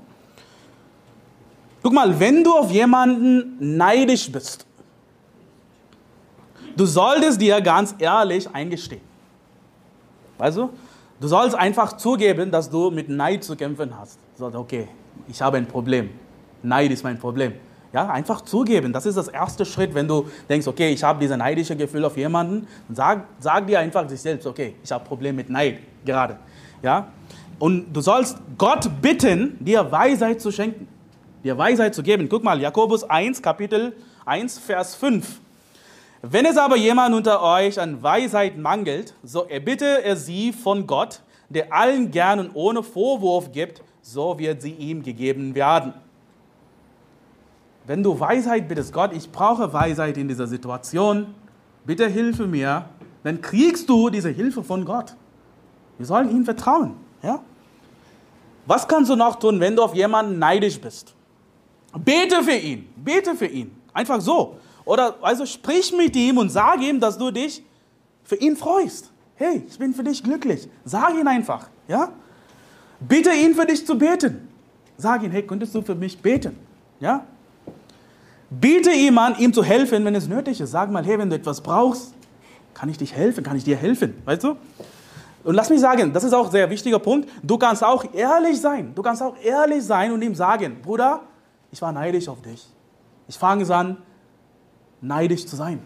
Guck 1.83 1.93
mal, 1.93 2.19
wenn 2.19 2.43
du 2.43 2.53
auf 2.53 2.71
jemanden 2.71 3.57
neidisch 3.77 4.31
bist, 4.31 4.65
du 6.75 6.85
solltest 6.85 7.41
dir 7.41 7.59
ganz 7.61 7.95
ehrlich 7.97 8.49
eingestehen. 8.53 9.01
Weißt 10.37 10.57
du? 10.57 10.69
Du 11.19 11.27
sollst 11.27 11.55
einfach 11.55 11.97
zugeben, 11.97 12.49
dass 12.49 12.69
du 12.69 12.89
mit 12.89 13.09
Neid 13.09 13.43
zu 13.43 13.55
kämpfen 13.55 13.95
hast. 13.97 14.17
Du 14.35 14.39
sollst, 14.39 14.57
okay, 14.57 14.87
ich 15.27 15.41
habe 15.41 15.57
ein 15.57 15.67
Problem. 15.67 16.09
Neid 16.63 16.91
ist 16.91 17.03
mein 17.03 17.17
Problem. 17.17 17.53
Ja, 17.93 18.09
einfach 18.09 18.41
zugeben. 18.41 18.93
Das 18.93 19.05
ist 19.05 19.15
das 19.15 19.27
erste 19.27 19.65
Schritt, 19.65 19.93
wenn 19.93 20.07
du 20.07 20.25
denkst, 20.47 20.65
okay, 20.67 20.91
ich 20.91 21.03
habe 21.03 21.19
dieses 21.19 21.35
neidische 21.35 21.75
Gefühl 21.75 22.05
auf 22.05 22.15
jemanden. 22.15 22.67
Sag, 22.89 23.25
sag 23.39 23.67
dir 23.67 23.79
einfach 23.79 24.07
sich 24.07 24.21
selbst, 24.21 24.47
okay, 24.47 24.75
ich 24.81 24.91
habe 24.91 25.03
Problem 25.03 25.35
mit 25.35 25.49
Neid 25.49 25.79
gerade. 26.05 26.37
Ja, 26.81 27.07
und 27.59 27.93
du 27.93 28.01
sollst 28.01 28.37
Gott 28.57 28.89
bitten, 29.01 29.57
dir 29.59 29.91
Weisheit 29.91 30.41
zu 30.41 30.51
schenken, 30.51 30.87
dir 31.43 31.57
Weisheit 31.57 31.93
zu 31.93 32.01
geben. 32.01 32.27
Guck 32.29 32.43
mal, 32.43 32.59
Jakobus 32.59 33.03
1, 33.03 33.41
Kapitel 33.41 33.93
1, 34.25 34.57
Vers 34.57 34.95
5. 34.95 35.41
Wenn 36.23 36.45
es 36.45 36.57
aber 36.57 36.77
jemand 36.77 37.13
unter 37.13 37.41
euch 37.43 37.79
an 37.79 38.01
Weisheit 38.01 38.57
mangelt, 38.57 39.15
so 39.23 39.43
erbitte 39.43 40.03
er 40.03 40.15
sie 40.15 40.53
von 40.53 40.87
Gott, 40.87 41.21
der 41.49 41.73
allen 41.73 42.09
gern 42.11 42.39
und 42.39 42.51
ohne 42.53 42.83
Vorwurf 42.83 43.51
gibt, 43.51 43.83
so 44.01 44.39
wird 44.39 44.61
sie 44.61 44.71
ihm 44.71 45.03
gegeben 45.03 45.53
werden. 45.53 45.93
Wenn 47.91 48.03
du 48.03 48.17
Weisheit 48.17 48.69
bittest, 48.69 48.93
Gott, 48.93 49.11
ich 49.11 49.29
brauche 49.29 49.73
Weisheit 49.73 50.15
in 50.15 50.25
dieser 50.25 50.47
Situation, 50.47 51.35
bitte 51.85 52.07
hilfe 52.07 52.47
mir, 52.47 52.85
dann 53.21 53.41
kriegst 53.41 53.89
du 53.89 54.09
diese 54.09 54.29
Hilfe 54.29 54.63
von 54.63 54.85
Gott. 54.85 55.13
Wir 55.97 56.05
sollen 56.05 56.31
ihm 56.31 56.45
vertrauen. 56.45 56.93
Ja? 57.21 57.41
Was 58.65 58.87
kannst 58.87 59.11
du 59.11 59.17
noch 59.17 59.35
tun, 59.35 59.59
wenn 59.59 59.75
du 59.75 59.83
auf 59.83 59.93
jemanden 59.93 60.39
neidisch 60.39 60.79
bist? 60.79 61.13
Bete 61.93 62.41
für 62.41 62.55
ihn, 62.55 62.87
bete 62.95 63.35
für 63.35 63.47
ihn. 63.47 63.75
Einfach 63.91 64.21
so. 64.21 64.55
Oder 64.85 65.15
also 65.21 65.45
sprich 65.45 65.91
mit 65.91 66.15
ihm 66.15 66.37
und 66.37 66.49
sag 66.49 66.81
ihm, 66.81 66.97
dass 66.97 67.17
du 67.17 67.29
dich 67.29 67.61
für 68.23 68.37
ihn 68.37 68.55
freust. 68.55 69.11
Hey, 69.35 69.65
ich 69.67 69.77
bin 69.77 69.93
für 69.93 70.05
dich 70.05 70.23
glücklich. 70.23 70.69
Sag 70.85 71.13
ihn 71.19 71.27
einfach. 71.27 71.67
Ja? 71.89 72.13
Bitte 73.01 73.31
ihn 73.31 73.53
für 73.53 73.65
dich 73.65 73.85
zu 73.85 73.97
beten. 73.97 74.47
Sag 74.95 75.23
ihm, 75.23 75.31
hey, 75.31 75.45
könntest 75.45 75.75
du 75.75 75.81
für 75.81 75.93
mich 75.93 76.17
beten? 76.17 76.55
Ja? 77.01 77.25
Biete 78.51 78.91
ihm 78.91 79.17
an, 79.17 79.37
ihm 79.39 79.53
zu 79.53 79.63
helfen, 79.63 80.03
wenn 80.03 80.13
es 80.13 80.27
nötig 80.27 80.59
ist. 80.59 80.71
Sag 80.71 80.91
mal, 80.91 81.05
hey, 81.05 81.17
wenn 81.17 81.29
du 81.29 81.37
etwas 81.37 81.61
brauchst, 81.61 82.13
kann 82.73 82.89
ich 82.89 82.97
dich 82.97 83.15
helfen, 83.15 83.45
kann 83.45 83.55
ich 83.55 83.63
dir 83.63 83.77
helfen, 83.77 84.21
weißt 84.25 84.43
du? 84.43 84.57
Und 85.43 85.55
lass 85.55 85.69
mich 85.69 85.79
sagen, 85.79 86.11
das 86.11 86.25
ist 86.25 86.33
auch 86.33 86.45
ein 86.45 86.51
sehr 86.51 86.69
wichtiger 86.69 86.99
Punkt, 86.99 87.29
du 87.41 87.57
kannst 87.57 87.83
auch 87.83 88.03
ehrlich 88.13 88.59
sein. 88.59 88.93
Du 88.93 89.01
kannst 89.01 89.23
auch 89.23 89.35
ehrlich 89.41 89.83
sein 89.83 90.11
und 90.11 90.21
ihm 90.21 90.35
sagen, 90.35 90.81
Bruder, 90.81 91.21
ich 91.71 91.81
war 91.81 91.93
neidisch 91.93 92.27
auf 92.27 92.41
dich. 92.41 92.67
Ich 93.27 93.37
fange 93.37 93.73
an, 93.73 93.97
neidisch 94.99 95.45
zu 95.45 95.55
sein. 95.55 95.79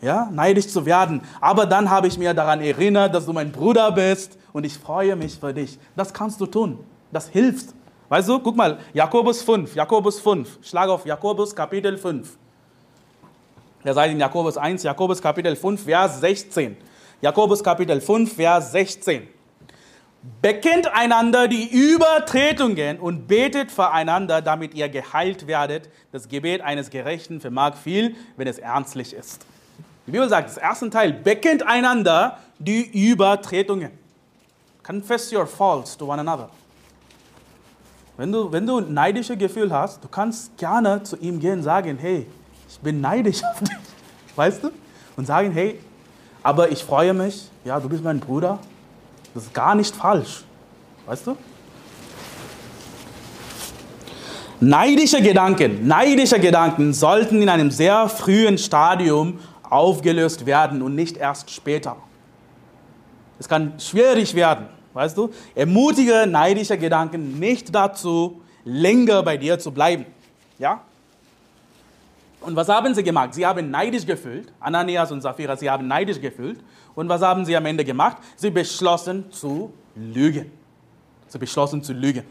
Ja, 0.00 0.30
neidisch 0.32 0.68
zu 0.68 0.86
werden. 0.86 1.20
Aber 1.40 1.66
dann 1.66 1.90
habe 1.90 2.06
ich 2.06 2.16
mir 2.16 2.32
daran 2.32 2.60
erinnert, 2.60 3.14
dass 3.14 3.26
du 3.26 3.32
mein 3.32 3.52
Bruder 3.52 3.92
bist 3.92 4.38
und 4.52 4.64
ich 4.64 4.78
freue 4.78 5.16
mich 5.16 5.38
für 5.38 5.52
dich. 5.52 5.78
Das 5.96 6.14
kannst 6.14 6.40
du 6.40 6.46
tun. 6.46 6.78
Das 7.12 7.28
hilft. 7.28 7.74
Weißt 8.08 8.28
du, 8.28 8.38
guck 8.38 8.56
mal, 8.56 8.78
Jakobus 8.94 9.42
5, 9.42 9.74
Jakobus 9.74 10.20
5, 10.20 10.58
schlag 10.62 10.88
auf 10.88 11.04
Jakobus 11.04 11.54
Kapitel 11.54 11.98
5. 11.98 12.38
Ihr 13.84 13.94
seid 13.94 14.10
in 14.10 14.18
Jakobus 14.18 14.56
1, 14.56 14.82
Jakobus 14.82 15.20
Kapitel 15.20 15.54
5, 15.54 15.84
Vers 15.84 16.20
16. 16.20 16.76
Jakobus 17.20 17.62
Kapitel 17.62 18.00
5, 18.00 18.34
Vers 18.34 18.72
16. 18.72 19.28
Bekennt 20.40 20.92
einander 20.92 21.48
die 21.48 21.68
Übertretungen 21.68 22.98
und 22.98 23.28
betet 23.28 23.70
füreinander, 23.70 24.40
damit 24.40 24.74
ihr 24.74 24.88
geheilt 24.88 25.46
werdet. 25.46 25.90
Das 26.10 26.28
Gebet 26.28 26.60
eines 26.62 26.90
Gerechten 26.90 27.40
vermag 27.40 27.76
viel, 27.76 28.16
wenn 28.36 28.48
es 28.48 28.58
ernstlich 28.58 29.12
ist. 29.12 29.44
Die 30.06 30.10
Bibel 30.10 30.28
sagt, 30.28 30.48
das 30.48 30.56
erste 30.56 30.88
Teil, 30.88 31.12
bekennt 31.12 31.62
einander 31.62 32.38
die 32.58 33.10
Übertretungen. 33.10 33.90
Confess 34.82 35.30
your 35.32 35.46
faults 35.46 35.96
to 35.96 36.10
one 36.10 36.20
another. 36.20 36.48
Wenn 38.18 38.32
du, 38.32 38.50
wenn 38.50 38.66
du 38.66 38.78
ein 38.78 38.92
neidisches 38.92 39.38
Gefühl 39.38 39.72
hast, 39.72 40.02
du 40.02 40.08
kannst 40.08 40.56
gerne 40.58 41.00
zu 41.04 41.16
ihm 41.18 41.38
gehen 41.38 41.58
und 41.58 41.62
sagen, 41.62 41.96
hey, 42.00 42.26
ich 42.68 42.78
bin 42.80 43.00
neidisch 43.00 43.44
auf 43.52 43.60
dich. 43.60 43.76
Weißt 44.34 44.64
du? 44.64 44.70
Und 45.16 45.26
sagen, 45.26 45.52
hey, 45.52 45.78
aber 46.42 46.70
ich 46.72 46.82
freue 46.82 47.14
mich, 47.14 47.48
ja, 47.64 47.78
du 47.78 47.88
bist 47.88 48.02
mein 48.02 48.18
Bruder. 48.18 48.58
Das 49.34 49.44
ist 49.44 49.54
gar 49.54 49.76
nicht 49.76 49.94
falsch. 49.94 50.42
Weißt 51.06 51.28
du? 51.28 51.36
Neidische 54.60 55.22
Gedanken, 55.22 55.86
neidische 55.86 56.40
Gedanken 56.40 56.92
sollten 56.92 57.40
in 57.40 57.48
einem 57.48 57.70
sehr 57.70 58.08
frühen 58.08 58.58
Stadium 58.58 59.38
aufgelöst 59.62 60.44
werden 60.44 60.82
und 60.82 60.96
nicht 60.96 61.16
erst 61.16 61.52
später. 61.52 61.94
Es 63.38 63.48
kann 63.48 63.74
schwierig 63.78 64.34
werden. 64.34 64.66
Weißt 64.98 65.16
du? 65.16 65.30
Ermutige 65.54 66.26
neidische 66.26 66.76
Gedanken 66.76 67.38
nicht 67.38 67.72
dazu, 67.72 68.42
länger 68.64 69.22
bei 69.22 69.36
dir 69.36 69.56
zu 69.56 69.70
bleiben. 69.70 70.06
Ja? 70.58 70.82
Und 72.40 72.56
was 72.56 72.68
haben 72.68 72.92
sie 72.96 73.04
gemacht? 73.04 73.32
Sie 73.32 73.46
haben 73.46 73.70
neidisch 73.70 74.04
gefühlt. 74.04 74.52
Ananias 74.58 75.12
und 75.12 75.20
Sapphira, 75.20 75.56
sie 75.56 75.70
haben 75.70 75.86
neidisch 75.86 76.20
gefühlt. 76.20 76.58
Und 76.96 77.08
was 77.08 77.22
haben 77.22 77.44
sie 77.44 77.56
am 77.56 77.64
Ende 77.66 77.84
gemacht? 77.84 78.16
Sie 78.34 78.50
beschlossen 78.50 79.30
zu 79.30 79.72
lügen. 79.94 80.50
Sie 81.28 81.38
beschlossen 81.38 81.80
zu 81.80 81.92
lügen. 81.92 82.24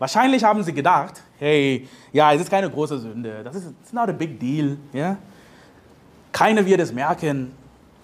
Wahrscheinlich 0.00 0.42
haben 0.42 0.64
sie 0.64 0.72
gedacht, 0.72 1.22
hey, 1.38 1.86
ja, 2.12 2.32
es 2.32 2.40
ist 2.40 2.50
keine 2.50 2.68
große 2.68 2.98
Sünde. 2.98 3.42
Das 3.44 3.54
ist 3.54 3.72
it's 3.84 3.92
not 3.92 4.08
a 4.08 4.12
big 4.12 4.40
deal. 4.40 4.76
Ja? 4.92 5.16
Keiner 6.32 6.66
wird 6.66 6.80
es 6.80 6.92
merken. 6.92 7.52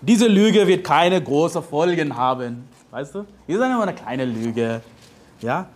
Diese 0.00 0.28
Lüge 0.28 0.64
wird 0.64 0.84
keine 0.84 1.20
großen 1.20 1.60
Folgen 1.60 2.16
haben. 2.16 2.68
Weißt 2.96 3.14
du? 3.14 3.26
Wir 3.46 3.58
sind 3.58 3.70
immer 3.70 3.82
eine 3.82 3.94
kleine 3.94 4.24
Lüge. 4.24 4.80
Ja? 5.42 5.66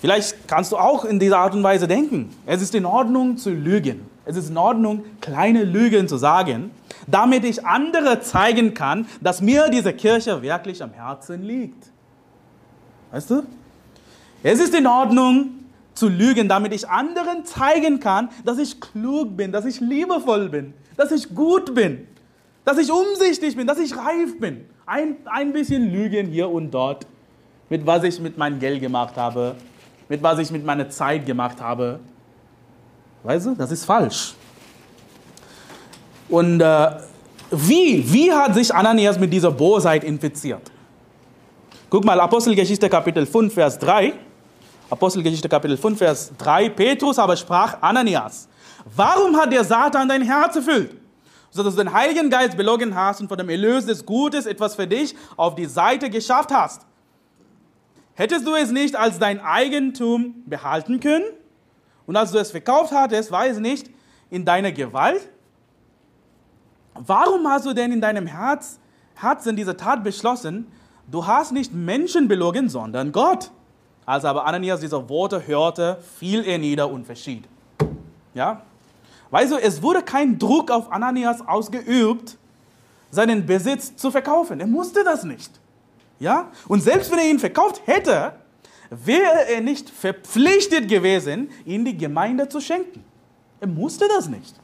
Vielleicht 0.00 0.48
kannst 0.48 0.72
du 0.72 0.76
auch 0.76 1.04
in 1.04 1.20
dieser 1.20 1.38
Art 1.38 1.54
und 1.54 1.62
Weise 1.62 1.86
denken. 1.86 2.34
Es 2.46 2.60
ist 2.62 2.74
in 2.74 2.84
Ordnung 2.84 3.36
zu 3.36 3.50
lügen. 3.50 4.00
Es 4.24 4.36
ist 4.36 4.50
in 4.50 4.56
Ordnung, 4.56 5.04
kleine 5.20 5.62
Lügen 5.62 6.08
zu 6.08 6.16
sagen, 6.16 6.72
damit 7.06 7.44
ich 7.44 7.64
andere 7.64 8.22
zeigen 8.22 8.74
kann, 8.74 9.06
dass 9.20 9.40
mir 9.40 9.68
diese 9.68 9.92
Kirche 9.92 10.42
wirklich 10.42 10.82
am 10.82 10.90
Herzen 10.90 11.44
liegt. 11.44 11.92
Weißt 13.12 13.30
du? 13.30 13.44
Es 14.42 14.58
ist 14.58 14.74
in 14.74 14.88
Ordnung 14.88 15.50
zu 15.94 16.08
lügen, 16.08 16.48
damit 16.48 16.72
ich 16.72 16.88
anderen 16.88 17.44
zeigen 17.44 18.00
kann, 18.00 18.30
dass 18.44 18.58
ich 18.58 18.80
klug 18.80 19.36
bin, 19.36 19.52
dass 19.52 19.64
ich 19.64 19.78
liebevoll 19.78 20.48
bin, 20.48 20.74
dass 20.96 21.12
ich 21.12 21.32
gut 21.36 21.72
bin, 21.72 22.08
dass 22.64 22.78
ich 22.78 22.90
umsichtig 22.90 23.54
bin, 23.54 23.64
dass 23.68 23.78
ich 23.78 23.96
reif 23.96 24.40
bin. 24.40 24.66
Ein, 24.86 25.16
ein 25.24 25.52
bisschen 25.52 25.90
Lügen 25.90 26.26
hier 26.26 26.50
und 26.50 26.70
dort, 26.70 27.06
mit 27.70 27.86
was 27.86 28.02
ich 28.04 28.20
mit 28.20 28.36
meinem 28.36 28.60
Geld 28.60 28.80
gemacht 28.80 29.16
habe, 29.16 29.56
mit 30.08 30.22
was 30.22 30.38
ich 30.38 30.50
mit 30.50 30.64
meiner 30.64 30.90
Zeit 30.90 31.24
gemacht 31.24 31.60
habe. 31.60 32.00
Weißt 33.22 33.46
du, 33.46 33.54
das 33.54 33.70
ist 33.70 33.86
falsch. 33.86 34.34
Und 36.28 36.60
äh, 36.60 36.90
wie, 37.50 38.12
wie 38.12 38.30
hat 38.30 38.54
sich 38.54 38.74
Ananias 38.74 39.18
mit 39.18 39.32
dieser 39.32 39.50
Bosheit 39.50 40.04
infiziert? 40.04 40.70
Guck 41.88 42.04
mal, 42.04 42.20
Apostelgeschichte 42.20 42.88
Kapitel 42.88 43.24
5, 43.24 43.54
Vers 43.54 43.78
3. 43.78 44.12
Apostelgeschichte 44.90 45.48
Kapitel 45.48 45.78
5, 45.78 45.98
Vers 45.98 46.32
3. 46.36 46.68
Petrus 46.68 47.18
aber 47.18 47.36
sprach 47.36 47.80
Ananias, 47.80 48.48
warum 48.94 49.34
hat 49.36 49.50
der 49.50 49.64
Satan 49.64 50.08
dein 50.08 50.22
Herz 50.22 50.56
erfüllt? 50.56 51.03
Sodass 51.54 51.76
du 51.76 51.84
den 51.84 51.92
Heiligen 51.92 52.30
Geist 52.30 52.56
belogen 52.56 52.96
hast 52.96 53.20
und 53.20 53.28
von 53.28 53.38
dem 53.38 53.48
Erlös 53.48 53.86
des 53.86 54.04
Gutes 54.04 54.44
etwas 54.44 54.74
für 54.74 54.88
dich 54.88 55.14
auf 55.36 55.54
die 55.54 55.66
Seite 55.66 56.10
geschafft 56.10 56.52
hast. 56.52 56.84
Hättest 58.14 58.44
du 58.44 58.54
es 58.54 58.72
nicht 58.72 58.96
als 58.96 59.20
dein 59.20 59.38
Eigentum 59.40 60.42
behalten 60.46 60.98
können 60.98 61.24
und 62.06 62.16
als 62.16 62.32
du 62.32 62.38
es 62.38 62.50
verkauft 62.50 62.92
hattest, 62.92 63.30
war 63.30 63.46
es 63.46 63.58
nicht 63.58 63.88
in 64.30 64.44
deiner 64.44 64.72
Gewalt? 64.72 65.28
Warum 66.94 67.46
hast 67.46 67.66
du 67.66 67.72
denn 67.72 67.92
in 67.92 68.00
deinem 68.00 68.26
Herz, 68.26 68.80
Herzen 69.14 69.54
diese 69.54 69.76
Tat 69.76 70.02
beschlossen, 70.02 70.66
du 71.08 71.24
hast 71.24 71.52
nicht 71.52 71.72
Menschen 71.72 72.26
belogen, 72.26 72.68
sondern 72.68 73.12
Gott. 73.12 73.52
Als 74.06 74.24
aber 74.24 74.44
Ananias 74.44 74.80
diese 74.80 75.08
Worte 75.08 75.46
hörte, 75.46 75.98
fiel 76.18 76.44
er 76.44 76.58
nieder 76.58 76.90
und 76.90 77.06
verschied. 77.06 77.44
Ja? 78.34 78.62
Weißt 79.34 79.50
du, 79.50 79.56
es 79.56 79.82
wurde 79.82 80.00
kein 80.00 80.38
Druck 80.38 80.70
auf 80.70 80.92
Ananias 80.92 81.40
ausgeübt, 81.44 82.36
seinen 83.10 83.44
Besitz 83.44 83.96
zu 83.96 84.12
verkaufen. 84.12 84.60
Er 84.60 84.68
musste 84.68 85.02
das 85.02 85.24
nicht. 85.24 85.50
Ja? 86.20 86.52
Und 86.68 86.84
selbst 86.84 87.10
wenn 87.10 87.18
er 87.18 87.28
ihn 87.28 87.40
verkauft 87.40 87.82
hätte, 87.84 88.34
wäre 88.90 89.48
er 89.52 89.60
nicht 89.60 89.90
verpflichtet 89.90 90.86
gewesen, 90.86 91.50
ihn 91.64 91.84
die 91.84 91.98
Gemeinde 91.98 92.48
zu 92.48 92.60
schenken. 92.60 93.02
Er 93.58 93.66
musste 93.66 94.06
das 94.06 94.28
nicht. 94.28 94.54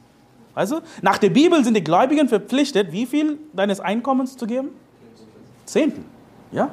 Also, 0.55 0.79
nach 1.01 1.17
der 1.17 1.31
Bibel 1.31 1.61
sind 1.65 1.73
die 1.73 1.83
Gläubigen 1.83 2.29
verpflichtet, 2.29 2.93
wie 2.93 3.05
viel 3.05 3.39
deines 3.51 3.81
Einkommens 3.81 4.37
zu 4.37 4.47
geben? 4.47 4.69
Zehntel. 5.65 6.05
Ja? 6.53 6.69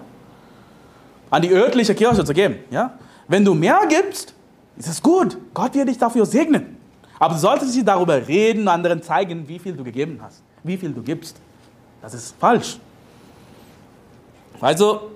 An 1.31 1.43
die 1.43 1.51
örtliche 1.51 1.97
Kirche 1.97 2.25
zu 2.25 2.33
geben. 2.33 2.61
Ja? 2.71 2.97
Wenn 3.27 3.45
du 3.45 3.55
mehr 3.55 3.81
gibst, 3.89 4.35
ist 4.77 4.87
es 4.87 5.03
gut. 5.03 5.37
Gott 5.53 5.75
wird 5.75 5.89
dich 5.89 5.99
dafür 5.99 6.25
segnen. 6.25 6.78
Aber 7.19 7.35
du 7.35 7.41
solltest 7.41 7.75
nicht 7.75 7.87
darüber 7.87 8.27
reden 8.27 8.63
und 8.63 8.69
anderen 8.69 9.03
zeigen, 9.03 9.47
wie 9.49 9.59
viel 9.59 9.75
du 9.75 9.85
gegeben 9.85 10.21
hast, 10.23 10.43
wie 10.63 10.77
viel 10.77 10.93
du 10.93 11.03
gibst. 11.03 11.41
Das 12.01 12.15
ist 12.15 12.35
falsch. 12.39 12.79
Also, 14.61 15.11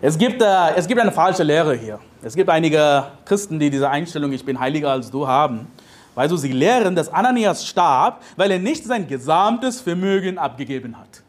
es 0.00 0.16
gibt, 0.16 0.42
äh, 0.42 0.74
es 0.76 0.86
gibt 0.86 1.00
eine 1.00 1.12
falsche 1.12 1.42
Lehre 1.42 1.74
hier. 1.74 1.98
Es 2.22 2.34
gibt 2.34 2.50
einige 2.50 3.06
Christen, 3.24 3.58
die 3.58 3.70
diese 3.70 3.88
Einstellung, 3.88 4.32
ich 4.32 4.44
bin 4.44 4.58
heiliger 4.58 4.90
als 4.90 5.10
du, 5.10 5.26
haben. 5.26 5.66
Weil 6.14 6.28
so 6.28 6.36
sie 6.36 6.52
lehren, 6.52 6.94
dass 6.96 7.08
Ananias 7.08 7.66
starb, 7.66 8.22
weil 8.36 8.50
er 8.50 8.58
nicht 8.58 8.84
sein 8.84 9.06
gesamtes 9.06 9.80
Vermögen 9.80 10.38
abgegeben 10.38 10.98
hat. 10.98 11.22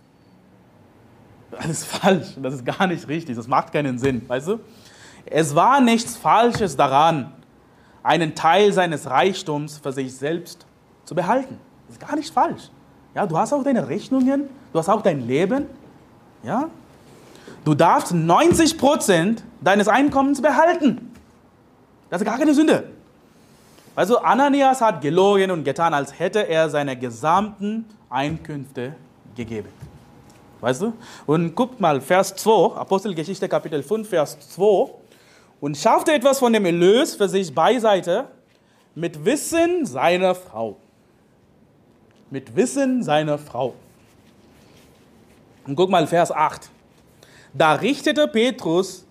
Das 1.51 1.65
ist 1.65 1.85
falsch, 1.85 2.27
das 2.41 2.55
ist 2.55 2.65
gar 2.65 2.87
nicht 2.87 3.07
richtig, 3.07 3.35
das 3.35 3.47
macht 3.47 3.71
keinen 3.71 3.97
Sinn, 3.97 4.21
weißt 4.27 4.49
du? 4.49 4.59
Es 5.25 5.55
war 5.55 5.81
nichts 5.81 6.15
Falsches 6.15 6.75
daran, 6.75 7.33
einen 8.07 8.35
Teil 8.35 8.71
seines 8.71 9.09
Reichtums 9.09 9.79
für 9.79 9.91
sich 9.91 10.15
selbst 10.15 10.65
zu 11.03 11.13
behalten. 11.13 11.59
Das 11.87 11.97
ist 11.97 12.07
gar 12.07 12.15
nicht 12.15 12.33
falsch. 12.33 12.69
Ja, 13.13 13.27
du 13.27 13.37
hast 13.37 13.51
auch 13.51 13.63
deine 13.63 13.87
Rechnungen, 13.87 14.47
du 14.71 14.79
hast 14.79 14.87
auch 14.87 15.01
dein 15.01 15.27
Leben. 15.27 15.65
Ja? 16.41 16.69
Du 17.65 17.75
darfst 17.75 18.13
90 18.13 18.77
Prozent 18.77 19.43
deines 19.59 19.89
Einkommens 19.89 20.41
behalten. 20.41 21.13
Das 22.09 22.21
ist 22.21 22.25
gar 22.25 22.37
keine 22.37 22.53
Sünde. 22.53 22.85
Also 23.93 24.19
Ananias 24.19 24.79
hat 24.79 25.01
gelogen 25.01 25.51
und 25.51 25.65
getan, 25.65 25.93
als 25.93 26.17
hätte 26.17 26.47
er 26.47 26.69
seine 26.69 26.95
gesamten 26.97 27.85
Einkünfte 28.09 28.95
gegeben. 29.35 29.69
Weißt 30.61 30.81
du? 30.81 30.93
Und 31.25 31.55
guck 31.55 31.79
mal, 31.79 31.99
Vers 31.99 32.35
2, 32.35 32.77
Apostelgeschichte 32.77 33.49
Kapitel 33.49 33.83
5, 33.83 34.07
Vers 34.07 34.37
2. 34.55 34.91
Und 35.59 35.77
schaffte 35.77 36.13
etwas 36.13 36.39
von 36.39 36.53
dem 36.53 36.65
Erlös 36.65 37.15
für 37.15 37.27
sich 37.27 37.53
beiseite 37.53 38.27
mit 38.95 39.25
Wissen 39.25 39.85
seiner 39.85 40.35
Frau 40.35 40.77
mit 42.29 42.55
Wissen 42.55 43.03
seiner 43.03 43.37
Frau. 43.37 43.73
Und 45.65 45.75
guck 45.75 45.89
mal 45.89 46.07
Vers 46.07 46.31
8. 46.31 46.69
Da 47.53 47.73
richtete 47.73 48.27
Petrus 48.27 49.05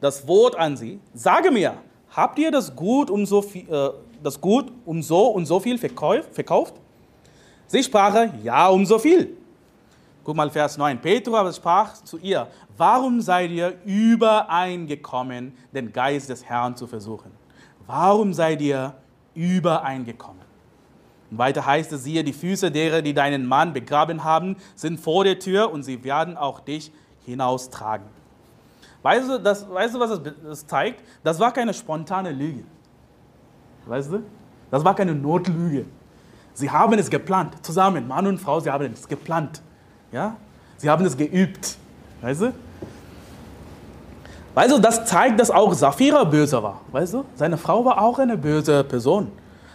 das 0.00 0.26
Wort 0.26 0.56
an 0.56 0.76
sie, 0.76 0.98
sage 1.14 1.50
mir, 1.50 1.74
habt 2.10 2.38
ihr 2.38 2.50
das 2.50 2.74
Gut 2.74 3.10
um 3.10 3.24
so 3.24 3.40
viel, 3.40 3.72
äh, 3.72 3.90
das 4.22 4.40
Gut 4.40 4.72
um 4.84 5.02
so 5.02 5.28
und 5.28 5.46
so 5.46 5.60
viel 5.60 5.78
verkauft? 5.78 6.74
Sie 7.66 7.82
sprach, 7.82 8.28
ja, 8.42 8.68
um 8.68 8.84
so 8.84 8.98
viel. 8.98 9.36
Guck 10.24 10.36
mal 10.36 10.50
Vers 10.50 10.78
9. 10.78 11.00
Petrus 11.00 11.34
aber 11.34 11.52
sprach 11.52 11.94
zu 11.94 12.18
ihr, 12.18 12.46
warum 12.76 13.20
seid 13.20 13.50
ihr 13.50 13.74
übereingekommen, 13.84 15.52
den 15.74 15.92
Geist 15.92 16.28
des 16.28 16.44
Herrn 16.44 16.76
zu 16.76 16.86
versuchen? 16.86 17.32
Warum 17.86 18.32
seid 18.32 18.60
ihr 18.60 18.94
übereingekommen? 19.34 20.42
Und 21.30 21.38
weiter 21.38 21.66
heißt 21.66 21.92
es, 21.92 22.04
siehe, 22.04 22.22
die 22.22 22.32
Füße 22.32 22.70
derer, 22.70 23.02
die 23.02 23.14
deinen 23.14 23.46
Mann 23.46 23.72
begraben 23.72 24.22
haben, 24.22 24.56
sind 24.76 25.00
vor 25.00 25.24
der 25.24 25.38
Tür 25.38 25.72
und 25.72 25.82
sie 25.82 26.04
werden 26.04 26.36
auch 26.36 26.60
dich 26.60 26.92
hinaustragen. 27.24 28.06
Weißt 29.02 29.28
du, 29.28 29.38
das, 29.40 29.68
weißt 29.68 29.94
du 29.94 30.00
was 30.00 30.20
das 30.44 30.66
zeigt? 30.66 31.02
Das 31.24 31.40
war 31.40 31.52
keine 31.52 31.74
spontane 31.74 32.30
Lüge. 32.30 32.64
Weißt 33.86 34.12
du? 34.12 34.22
Das 34.70 34.84
war 34.84 34.94
keine 34.94 35.14
Notlüge. 35.14 35.86
Sie 36.54 36.70
haben 36.70 36.98
es 36.98 37.10
geplant, 37.10 37.64
zusammen, 37.64 38.06
Mann 38.06 38.26
und 38.26 38.38
Frau, 38.38 38.60
sie 38.60 38.70
haben 38.70 38.92
es 38.92 39.08
geplant. 39.08 39.62
Ja? 40.12 40.36
Sie 40.76 40.88
haben 40.88 41.04
es 41.04 41.16
geübt. 41.16 41.76
Weißt 42.20 42.42
du? 42.42 42.52
Weißt 44.54 44.72
du, 44.72 44.78
das 44.78 45.06
zeigt, 45.06 45.40
dass 45.40 45.50
auch 45.50 45.72
Sapphira 45.72 46.24
böse 46.24 46.62
war. 46.62 46.82
Weißt 46.92 47.14
du? 47.14 47.24
Seine 47.34 47.56
Frau 47.56 47.84
war 47.84 48.00
auch 48.00 48.18
eine 48.18 48.36
böse 48.36 48.84
Person. 48.84 49.32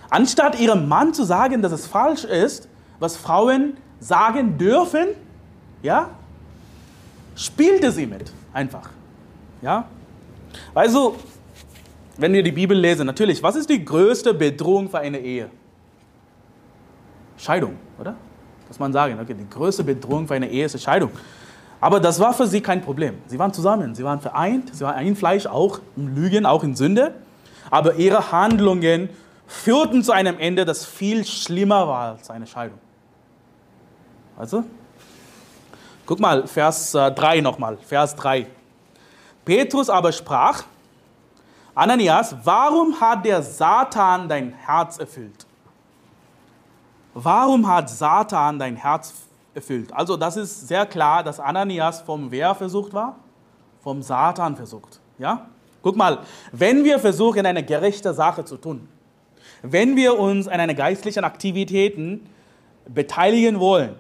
Anstatt 0.09 0.59
ihrem 0.59 0.87
Mann 0.87 1.13
zu 1.13 1.23
sagen, 1.23 1.61
dass 1.61 1.71
es 1.71 1.87
falsch 1.87 2.23
ist, 2.23 2.69
was 2.99 3.17
Frauen 3.17 3.75
sagen 3.99 4.57
dürfen, 4.57 5.07
ja, 5.81 6.09
spielte 7.35 7.91
sie 7.91 8.05
mit, 8.05 8.31
einfach. 8.53 8.89
Ja? 9.61 9.85
Also, 10.73 11.17
wenn 12.17 12.33
wir 12.33 12.43
die 12.43 12.51
Bibel 12.51 12.77
lesen, 12.77 13.05
natürlich, 13.05 13.41
was 13.43 13.55
ist 13.55 13.69
die 13.69 13.83
größte 13.83 14.33
Bedrohung 14.33 14.89
für 14.89 14.99
eine 14.99 15.19
Ehe? 15.19 15.49
Scheidung, 17.37 17.75
oder? 17.99 18.15
Muss 18.67 18.79
man 18.79 18.91
sagen, 18.93 19.17
okay, 19.19 19.33
die 19.33 19.49
größte 19.49 19.83
Bedrohung 19.83 20.27
für 20.27 20.35
eine 20.35 20.49
Ehe 20.49 20.65
ist 20.65 20.81
Scheidung. 20.81 21.11
Aber 21.79 21.99
das 21.99 22.19
war 22.19 22.33
für 22.33 22.47
sie 22.47 22.61
kein 22.61 22.81
Problem. 22.81 23.19
Sie 23.27 23.37
waren 23.37 23.53
zusammen, 23.53 23.93
sie 23.93 24.03
waren 24.03 24.19
vereint, 24.19 24.75
sie 24.75 24.83
waren 24.83 24.95
ein 24.95 25.15
Fleisch, 25.15 25.45
auch 25.45 25.79
im 25.95 26.15
Lügen, 26.15 26.45
auch 26.45 26.63
in 26.63 26.75
Sünde. 26.75 27.13
Aber 27.69 27.95
ihre 27.95 28.31
Handlungen 28.31 29.09
führten 29.45 30.03
zu 30.03 30.11
einem 30.11 30.39
Ende, 30.39 30.65
das 30.65 30.85
viel 30.85 31.25
schlimmer 31.25 31.87
war 31.87 32.11
als 32.13 32.29
eine 32.29 32.47
Scheidung. 32.47 32.79
Also, 34.37 34.63
guck 36.05 36.19
mal, 36.19 36.47
Vers 36.47 36.91
3 36.91 37.37
äh, 37.37 37.41
nochmal, 37.41 37.77
Vers 37.77 38.15
3. 38.15 38.47
Petrus 39.45 39.89
aber 39.89 40.11
sprach, 40.11 40.63
Ananias, 41.73 42.35
warum 42.43 42.99
hat 42.99 43.23
der 43.23 43.41
Satan 43.41 44.27
dein 44.27 44.53
Herz 44.53 44.97
erfüllt? 44.97 45.46
Warum 47.19 47.67
hat 47.67 47.89
Satan 47.89 48.59
dein 48.59 48.75
Herz 48.75 49.11
erfüllt? 49.55 49.91
Also 49.91 50.17
das 50.17 50.37
ist 50.37 50.67
sehr 50.67 50.85
klar, 50.85 51.23
dass 51.23 51.39
Ananias 51.39 52.01
vom 52.01 52.29
wer 52.29 52.53
versucht 52.53 52.93
war? 52.93 53.15
Vom 53.81 54.03
Satan 54.03 54.55
versucht. 54.55 54.99
Ja? 55.17 55.47
Guck 55.81 55.95
mal, 55.95 56.19
wenn 56.51 56.83
wir 56.83 56.99
versuchen, 56.99 57.43
eine 57.47 57.63
gerechte 57.63 58.13
Sache 58.13 58.45
zu 58.45 58.57
tun, 58.57 58.87
wenn 59.63 59.95
wir 59.95 60.19
uns 60.19 60.47
an 60.47 60.59
einer 60.59 60.75
geistlichen 60.75 61.23
Aktivitäten 61.23 62.29
beteiligen 62.87 63.59
wollen, 63.59 63.95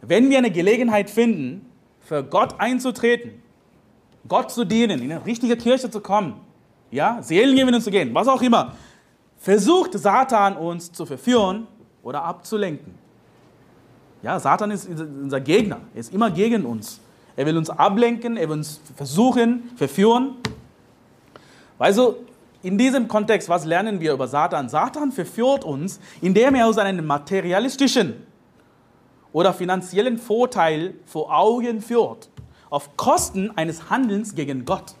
wenn 0.00 0.30
wir 0.30 0.38
eine 0.38 0.52
Gelegenheit 0.52 1.10
finden, 1.10 1.66
für 1.98 2.22
Gott 2.22 2.60
einzutreten, 2.60 3.42
Gott 4.28 4.52
zu 4.52 4.64
dienen, 4.64 5.02
in 5.02 5.10
eine 5.10 5.26
richtige 5.26 5.56
Kirche 5.56 5.90
zu 5.90 6.00
kommen, 6.00 6.34
ja, 6.92 7.20
Seelengewinnen 7.22 7.80
zu 7.80 7.90
gehen, 7.90 8.14
was 8.14 8.28
auch 8.28 8.40
immer, 8.40 8.76
versucht 9.36 9.98
Satan 9.98 10.56
uns 10.56 10.92
zu 10.92 11.04
verführen 11.06 11.66
oder 12.02 12.22
abzulenken. 12.24 12.94
Ja, 14.22 14.38
Satan 14.38 14.70
ist 14.70 14.88
unser 14.88 15.40
Gegner, 15.40 15.80
er 15.94 16.00
ist 16.00 16.12
immer 16.12 16.30
gegen 16.30 16.64
uns. 16.64 17.00
Er 17.34 17.46
will 17.46 17.56
uns 17.56 17.70
ablenken, 17.70 18.36
er 18.36 18.48
will 18.48 18.58
uns 18.58 18.80
versuchen, 18.94 19.70
verführen. 19.76 20.36
Weißt 21.78 21.98
du, 21.98 22.16
in 22.62 22.78
diesem 22.78 23.08
Kontext, 23.08 23.48
was 23.48 23.64
lernen 23.64 24.00
wir 24.00 24.12
über 24.12 24.28
Satan? 24.28 24.68
Satan 24.68 25.10
verführt 25.10 25.64
uns, 25.64 25.98
indem 26.20 26.54
er 26.54 26.68
uns 26.68 26.78
einen 26.78 27.04
materialistischen 27.04 28.14
oder 29.32 29.52
finanziellen 29.52 30.18
Vorteil 30.18 30.94
vor 31.06 31.36
Augen 31.36 31.80
führt, 31.80 32.28
auf 32.70 32.96
Kosten 32.96 33.50
eines 33.56 33.90
Handelns 33.90 34.34
gegen 34.34 34.64
Gott. 34.64 34.94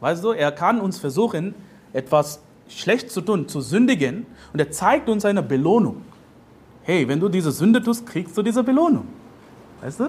Weißt 0.00 0.24
du, 0.24 0.32
er 0.32 0.50
kann 0.52 0.80
uns 0.80 0.98
versuchen, 0.98 1.54
etwas 1.92 2.40
schlecht 2.68 3.10
zu 3.10 3.20
tun, 3.20 3.48
zu 3.48 3.60
sündigen, 3.60 4.26
und 4.52 4.60
er 4.60 4.70
zeigt 4.70 5.08
uns 5.08 5.24
eine 5.24 5.42
Belohnung. 5.42 6.02
Hey, 6.82 7.06
wenn 7.06 7.20
du 7.20 7.28
diese 7.28 7.52
Sünde 7.52 7.82
tust, 7.82 8.06
kriegst 8.06 8.36
du 8.36 8.42
diese 8.42 8.62
Belohnung. 8.62 9.06
Weißt 9.80 10.00
du? 10.00 10.08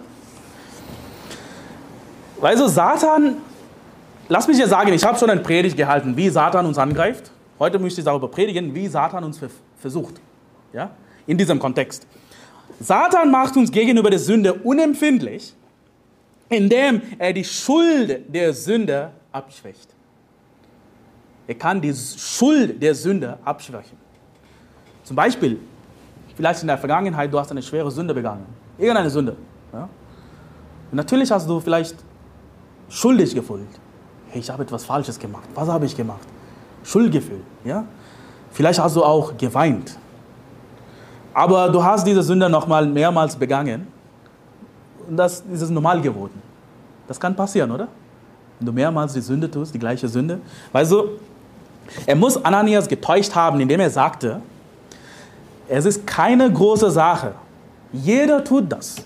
Weißt 2.39 2.69
Satan 2.69 3.35
Lass 4.31 4.47
mich 4.47 4.57
dir 4.57 4.67
sagen, 4.67 4.93
ich 4.93 5.03
habe 5.03 5.17
schon 5.17 5.29
eine 5.31 5.41
Predigt 5.41 5.75
gehalten, 5.75 6.15
wie 6.15 6.29
Satan 6.29 6.67
uns 6.67 6.77
angreift. 6.77 7.31
Heute 7.57 7.79
möchte 7.79 7.99
ich 8.01 8.05
darüber 8.05 8.27
predigen, 8.27 8.75
wie 8.75 8.87
Satan 8.87 9.23
uns 9.23 9.39
versucht. 9.79 10.21
Ja? 10.71 10.91
In 11.25 11.35
diesem 11.35 11.57
Kontext. 11.57 12.05
Satan 12.79 13.31
macht 13.31 13.57
uns 13.57 13.71
gegenüber 13.71 14.11
der 14.11 14.19
Sünde 14.19 14.53
unempfindlich, 14.53 15.55
indem 16.47 17.01
er 17.17 17.33
die 17.33 17.43
Schuld 17.43 18.21
der 18.27 18.53
Sünde 18.53 19.11
abschwächt. 19.31 19.88
Er 21.49 21.55
kann 21.55 21.81
die 21.81 21.91
Schuld 21.95 22.79
der 22.79 22.93
Sünde 22.93 23.39
abschwächen. 23.43 23.97
Zum 25.03 25.15
Beispiel, 25.15 25.59
vielleicht 26.35 26.61
in 26.61 26.67
der 26.67 26.77
Vergangenheit, 26.77 27.33
du 27.33 27.39
hast 27.39 27.49
eine 27.49 27.63
schwere 27.63 27.89
Sünde 27.89 28.13
begangen. 28.13 28.45
Irgendeine 28.77 29.09
Sünde. 29.09 29.35
Ja? 29.73 29.89
Natürlich 30.91 31.31
hast 31.31 31.49
du 31.49 31.59
vielleicht 31.59 31.95
schuldig 32.87 33.33
gefühlt. 33.33 33.65
Hey, 34.27 34.41
ich 34.41 34.49
habe 34.51 34.61
etwas 34.61 34.85
Falsches 34.85 35.17
gemacht. 35.17 35.49
Was 35.55 35.67
habe 35.67 35.87
ich 35.87 35.97
gemacht? 35.97 36.21
Schuldgefühl, 36.83 37.41
ja? 37.65 37.83
Vielleicht 38.51 38.79
hast 38.79 38.95
du 38.95 39.03
auch 39.03 39.35
geweint. 39.35 39.97
Aber 41.33 41.69
du 41.69 41.83
hast 41.83 42.05
diese 42.05 42.21
Sünde 42.21 42.47
nochmal 42.47 42.85
mehrmals 42.85 43.35
begangen. 43.35 43.87
Und 45.07 45.17
das 45.17 45.43
ist 45.51 45.63
es 45.63 45.71
normal 45.71 45.99
geworden. 45.99 46.39
Das 47.07 47.19
kann 47.19 47.35
passieren, 47.35 47.71
oder? 47.71 47.87
Wenn 48.59 48.67
du 48.67 48.71
mehrmals 48.71 49.13
die 49.13 49.21
Sünde 49.21 49.49
tust, 49.49 49.73
die 49.73 49.79
gleiche 49.79 50.07
Sünde. 50.07 50.39
Weißt 50.71 50.91
du, 50.91 51.17
er 52.05 52.15
muss 52.15 52.43
Ananias 52.43 52.87
getäuscht 52.87 53.35
haben, 53.35 53.59
indem 53.59 53.79
er 53.79 53.89
sagte, 53.89 54.41
es 55.67 55.85
ist 55.85 56.05
keine 56.07 56.51
große 56.51 56.89
Sache. 56.91 57.33
Jeder 57.93 58.43
tut 58.43 58.71
das. 58.71 58.97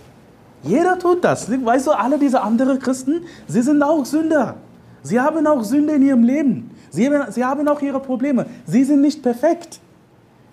Jeder 0.63 0.97
tut 0.97 1.23
das. 1.23 1.49
Weißt 1.49 1.87
du, 1.87 1.91
alle 1.91 2.17
diese 2.17 2.41
anderen 2.41 2.79
Christen, 2.79 3.21
sie 3.47 3.61
sind 3.61 3.83
auch 3.83 4.05
Sünder. 4.05 4.55
Sie 5.01 5.19
haben 5.19 5.45
auch 5.45 5.63
Sünde 5.63 5.93
in 5.93 6.01
ihrem 6.03 6.23
Leben. 6.23 6.71
Sie, 6.89 7.09
sie 7.29 7.43
haben 7.43 7.67
auch 7.67 7.81
ihre 7.81 7.99
Probleme. 7.99 8.45
Sie 8.65 8.83
sind 8.83 9.01
nicht 9.01 9.21
perfekt. 9.21 9.79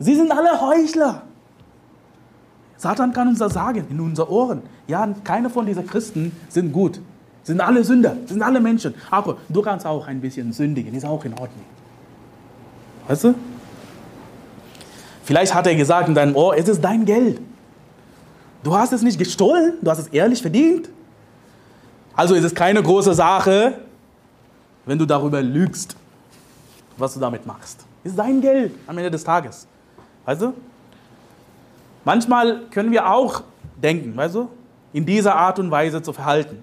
Sie 0.01 0.15
sind 0.15 0.33
alle 0.33 0.61
Heuchler. 0.61 1.23
Satan 2.77 3.13
kann 3.13 3.29
uns 3.29 3.39
das 3.39 3.53
sagen 3.53 3.87
in 3.91 4.01
unseren 4.01 4.29
Ohren. 4.29 4.63
Ja, 4.89 5.07
keine 5.23 5.51
von 5.51 5.67
diesen 5.67 5.87
Christen 5.87 6.33
sind 6.49 6.73
gut. 6.73 7.01
Sind 7.43 7.61
alle 7.61 7.85
Sünder, 7.85 8.17
sind 8.27 8.43
alle 8.43 8.61
Menschen. 8.61 8.95
Aber 9.11 9.37
du 9.49 9.63
kannst 9.63 9.87
auch 9.87 10.07
ein 10.07 10.21
bisschen 10.21 10.53
sündigen, 10.53 10.95
ist 10.95 11.05
auch 11.05 11.25
in 11.25 11.33
Ordnung. 11.33 11.65
Weißt 13.11 13.25
du? 13.25 13.35
Vielleicht 15.25 15.53
hat 15.53 15.67
er 15.67 15.75
gesagt 15.75 16.07
in 16.07 16.15
deinem 16.15 16.37
Ohr, 16.37 16.57
es 16.57 16.69
ist 16.69 16.81
dein 16.81 17.05
Geld. 17.05 17.41
Du 18.63 18.73
hast 18.73 18.93
es 18.93 19.03
nicht 19.03 19.19
gestohlen, 19.19 19.79
du 19.83 19.91
hast 19.91 19.99
es 19.99 20.07
ehrlich 20.09 20.41
verdient. 20.41 20.89
Also 22.15 22.37
ist 22.37 22.45
es 22.45 22.55
keine 22.55 22.81
große 22.81 23.13
Sache, 23.13 23.81
wenn 24.87 24.97
du 24.97 25.07
darüber 25.07 25.43
lügst, 25.43 25.97
was 26.97 27.15
du 27.15 27.19
damit 27.19 27.45
machst. 27.47 27.85
Es 28.05 28.13
ist 28.13 28.19
dein 28.19 28.41
Geld 28.41 28.77
am 28.87 28.97
Ende 28.97 29.11
des 29.11 29.25
Tages. 29.25 29.67
Weißt 30.25 30.43
du? 30.43 30.55
Manchmal 32.05 32.61
können 32.71 32.93
wir 32.93 33.11
auch 33.11 33.43
denken, 33.83 34.17
weißt 34.17 34.37
du, 34.37 34.49
in 34.93 35.05
dieser 35.05 35.35
Art 35.35 35.59
und 35.59 35.69
Weise 35.73 36.01
zu 36.01 36.13
verhalten, 36.13 36.63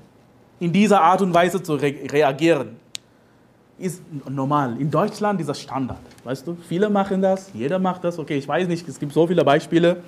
in 0.62 0.72
dieser 0.72 1.02
Art 1.02 1.22
und 1.22 1.34
Weise 1.34 1.62
zu 1.62 1.74
re 1.74 1.94
reagieren. 2.10 2.78
Ist 3.80 4.02
normal. 4.28 4.80
In 4.80 4.90
Deutschland 4.90 5.40
ist 5.40 5.48
das 5.48 5.62
Standard. 5.62 6.00
Weißt 6.24 6.48
du, 6.48 6.58
viele 6.68 6.90
machen 6.90 7.22
das, 7.22 7.52
jeder 7.54 7.78
macht 7.78 8.04
das. 8.04 8.18
Okay, 8.18 8.38
ich 8.38 8.48
weiß 8.48 8.68
nicht, 8.68 8.88
es 8.88 9.00
gibt 9.00 9.14
so 9.14 9.28
viele 9.28 9.44
Beispiele. 9.44 10.02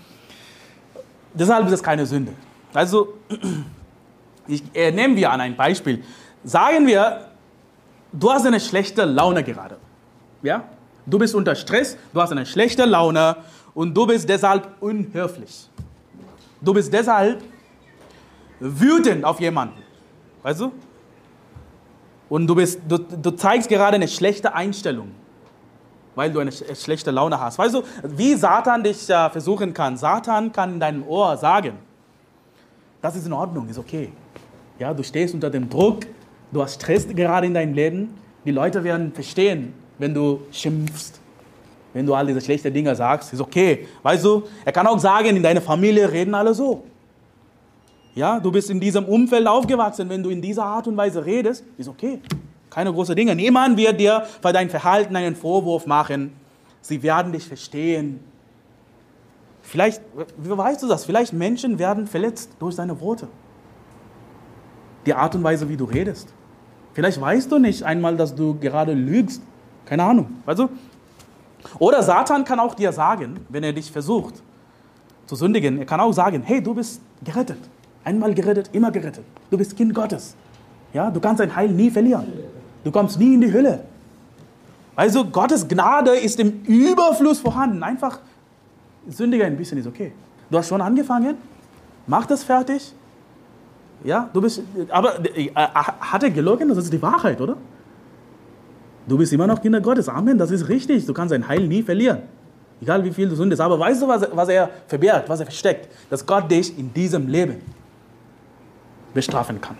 Deshalb 1.33 1.67
ist 1.67 1.73
es 1.73 1.83
keine 1.83 2.05
Sünde. 2.05 2.33
Also, 2.73 3.13
ich, 4.47 4.63
äh, 4.73 4.91
nehmen 4.91 5.15
wir 5.15 5.31
an 5.31 5.41
ein 5.41 5.55
Beispiel. 5.55 6.03
Sagen 6.43 6.87
wir, 6.87 7.29
du 8.11 8.31
hast 8.31 8.45
eine 8.45 8.59
schlechte 8.59 9.05
Laune 9.05 9.43
gerade. 9.43 9.77
Ja? 10.41 10.63
Du 11.05 11.19
bist 11.19 11.35
unter 11.35 11.53
Stress, 11.53 11.95
du 12.13 12.21
hast 12.21 12.31
eine 12.31 12.45
schlechte 12.45 12.85
Laune 12.85 13.35
und 13.75 13.95
du 13.95 14.07
bist 14.07 14.27
deshalb 14.27 14.67
unhöflich. 14.79 15.69
Du 16.61 16.73
bist 16.73 16.91
deshalb 16.91 17.43
wütend 18.59 19.23
auf 19.23 19.39
jemanden. 19.39 19.81
Weißt 20.43 20.61
du? 20.61 20.71
Und 22.29 22.47
du, 22.47 22.55
bist, 22.55 22.79
du, 22.87 22.97
du 22.97 23.31
zeigst 23.31 23.67
gerade 23.67 23.95
eine 23.95 24.07
schlechte 24.07 24.53
Einstellung, 24.53 25.09
weil 26.15 26.31
du 26.31 26.39
eine 26.39 26.51
schlechte 26.51 27.11
Laune 27.11 27.39
hast. 27.39 27.57
Weißt 27.57 27.73
du, 27.73 27.83
wie 28.03 28.35
Satan 28.35 28.83
dich 28.83 29.09
äh, 29.09 29.29
versuchen 29.29 29.73
kann? 29.73 29.97
Satan 29.97 30.51
kann 30.51 30.73
in 30.73 30.79
deinem 30.79 31.07
Ohr 31.07 31.35
sagen, 31.37 31.73
das 33.01 33.15
ist 33.15 33.25
in 33.25 33.33
Ordnung, 33.33 33.67
ist 33.67 33.79
okay. 33.79 34.11
Ja, 34.77 34.93
du 34.93 35.03
stehst 35.03 35.33
unter 35.33 35.49
dem 35.49 35.69
Druck, 35.69 36.05
du 36.51 36.61
hast 36.61 36.75
Stress 36.75 37.07
gerade 37.07 37.47
in 37.47 37.53
deinem 37.53 37.73
Leben. 37.73 38.13
Die 38.45 38.51
Leute 38.51 38.83
werden 38.83 39.11
verstehen, 39.11 39.73
wenn 39.97 40.13
du 40.13 40.41
schimpfst, 40.51 41.19
wenn 41.93 42.05
du 42.05 42.13
all 42.13 42.27
diese 42.27 42.41
schlechten 42.41 42.73
Dinge 42.73 42.95
sagst, 42.95 43.33
ist 43.33 43.41
okay. 43.41 43.87
Weißt 44.03 44.23
du, 44.23 44.43
er 44.63 44.71
kann 44.71 44.85
auch 44.85 44.99
sagen, 44.99 45.35
in 45.35 45.43
deiner 45.43 45.61
Familie 45.61 46.11
reden 46.11 46.35
alle 46.35 46.53
so. 46.53 46.83
Ja, 48.19 48.37
du 48.37 48.51
bist 48.51 48.69
in 48.69 48.81
diesem 48.81 49.05
Umfeld 49.05 49.47
aufgewachsen, 49.47 50.09
wenn 50.09 50.21
du 50.21 50.29
in 50.29 50.41
dieser 50.41 50.65
Art 50.65 50.85
und 50.87 50.97
Weise 50.97 51.25
redest, 51.25 51.63
ist 51.77 51.87
okay. 51.87 52.19
Keine 52.69 52.91
großen 52.91 53.15
Dinge. 53.15 53.33
Niemand 53.33 53.77
wird 53.77 53.97
dir 53.97 54.25
für 54.41 54.51
dein 54.51 54.69
Verhalten 54.69 55.15
einen 55.15 55.37
Vorwurf 55.37 55.87
machen. 55.87 56.33
Sie 56.81 57.01
werden 57.01 57.31
dich 57.31 57.47
verstehen. 57.47 58.19
Vielleicht, 59.61 60.01
wie 60.35 60.49
weißt 60.49 60.83
du 60.83 60.87
das? 60.89 61.05
Vielleicht 61.05 61.31
Menschen 61.31 61.79
werden 61.79 62.07
verletzt 62.07 62.51
durch 62.59 62.75
deine 62.75 62.99
Worte. 62.99 63.29
Die 65.05 65.13
Art 65.13 65.33
und 65.35 65.43
Weise, 65.45 65.69
wie 65.69 65.77
du 65.77 65.85
redest. 65.85 66.33
Vielleicht 66.91 67.21
weißt 67.21 67.49
du 67.49 67.57
nicht 67.57 67.83
einmal, 67.83 68.17
dass 68.17 68.35
du 68.35 68.53
gerade 68.59 68.91
lügst. 68.91 69.41
Keine 69.85 70.03
Ahnung. 70.03 70.41
Weißt 70.43 70.59
du? 70.59 70.67
Oder 71.79 72.03
Satan 72.03 72.43
kann 72.43 72.59
auch 72.59 72.75
dir 72.75 72.91
sagen, 72.91 73.39
wenn 73.47 73.63
er 73.63 73.71
dich 73.71 73.89
versucht 73.89 74.43
zu 75.25 75.35
sündigen, 75.37 75.77
er 75.77 75.85
kann 75.85 76.01
auch 76.01 76.11
sagen, 76.11 76.43
hey, 76.43 76.61
du 76.61 76.73
bist 76.73 76.99
gerettet. 77.23 77.59
Einmal 78.03 78.33
gerettet, 78.33 78.69
immer 78.73 78.91
gerettet. 78.91 79.23
Du 79.49 79.57
bist 79.57 79.75
Kind 79.75 79.93
Gottes. 79.93 80.35
Ja, 80.93 81.11
du 81.11 81.19
kannst 81.19 81.39
dein 81.39 81.55
Heil 81.55 81.69
nie 81.69 81.91
verlieren. 81.91 82.25
Du 82.83 82.91
kommst 82.91 83.19
nie 83.19 83.33
in 83.33 83.41
die 83.41 83.51
Hölle. 83.51 83.81
Also 84.95 85.25
Gottes 85.25 85.67
Gnade 85.67 86.11
ist 86.11 86.39
im 86.39 86.63
Überfluss 86.63 87.39
vorhanden. 87.39 87.83
Einfach 87.83 88.19
sündiger 89.07 89.45
ein 89.45 89.57
bisschen 89.57 89.77
ist 89.77 89.87
okay. 89.87 90.11
Du 90.49 90.57
hast 90.57 90.67
schon 90.67 90.81
angefangen, 90.81 91.37
mach 92.07 92.25
das 92.25 92.43
fertig. 92.43 92.93
Ja, 94.03 94.29
du 94.33 94.41
bist, 94.41 94.61
aber 94.89 95.19
äh, 95.25 95.51
hat 95.53 96.23
er 96.23 96.29
gelogen? 96.29 96.69
Das 96.69 96.77
ist 96.77 96.91
die 96.91 97.01
Wahrheit, 97.01 97.39
oder? 97.41 97.57
Du 99.07 99.17
bist 99.17 99.33
immer 99.33 99.47
noch 99.47 99.61
Kinder 99.61 99.81
Gottes. 99.81 100.07
Amen, 100.07 100.37
das 100.37 100.51
ist 100.51 100.67
richtig. 100.69 101.05
Du 101.05 101.13
kannst 101.13 101.33
dein 101.33 101.47
Heil 101.47 101.67
nie 101.67 101.83
verlieren. 101.83 102.19
Egal 102.81 103.03
wie 103.03 103.11
viel 103.11 103.27
du 103.27 103.35
sündest. 103.35 103.61
Aber 103.61 103.77
weißt 103.77 104.01
du, 104.01 104.07
was, 104.07 104.27
was 104.31 104.49
er 104.49 104.69
verbergt, 104.87 105.27
was 105.27 105.39
er 105.41 105.45
versteckt? 105.45 105.89
Dass 106.09 106.25
Gott 106.25 106.49
dich 106.49 106.77
in 106.77 106.93
diesem 106.93 107.27
Leben 107.27 107.61
bestrafen 109.13 109.59
kann. 109.61 109.77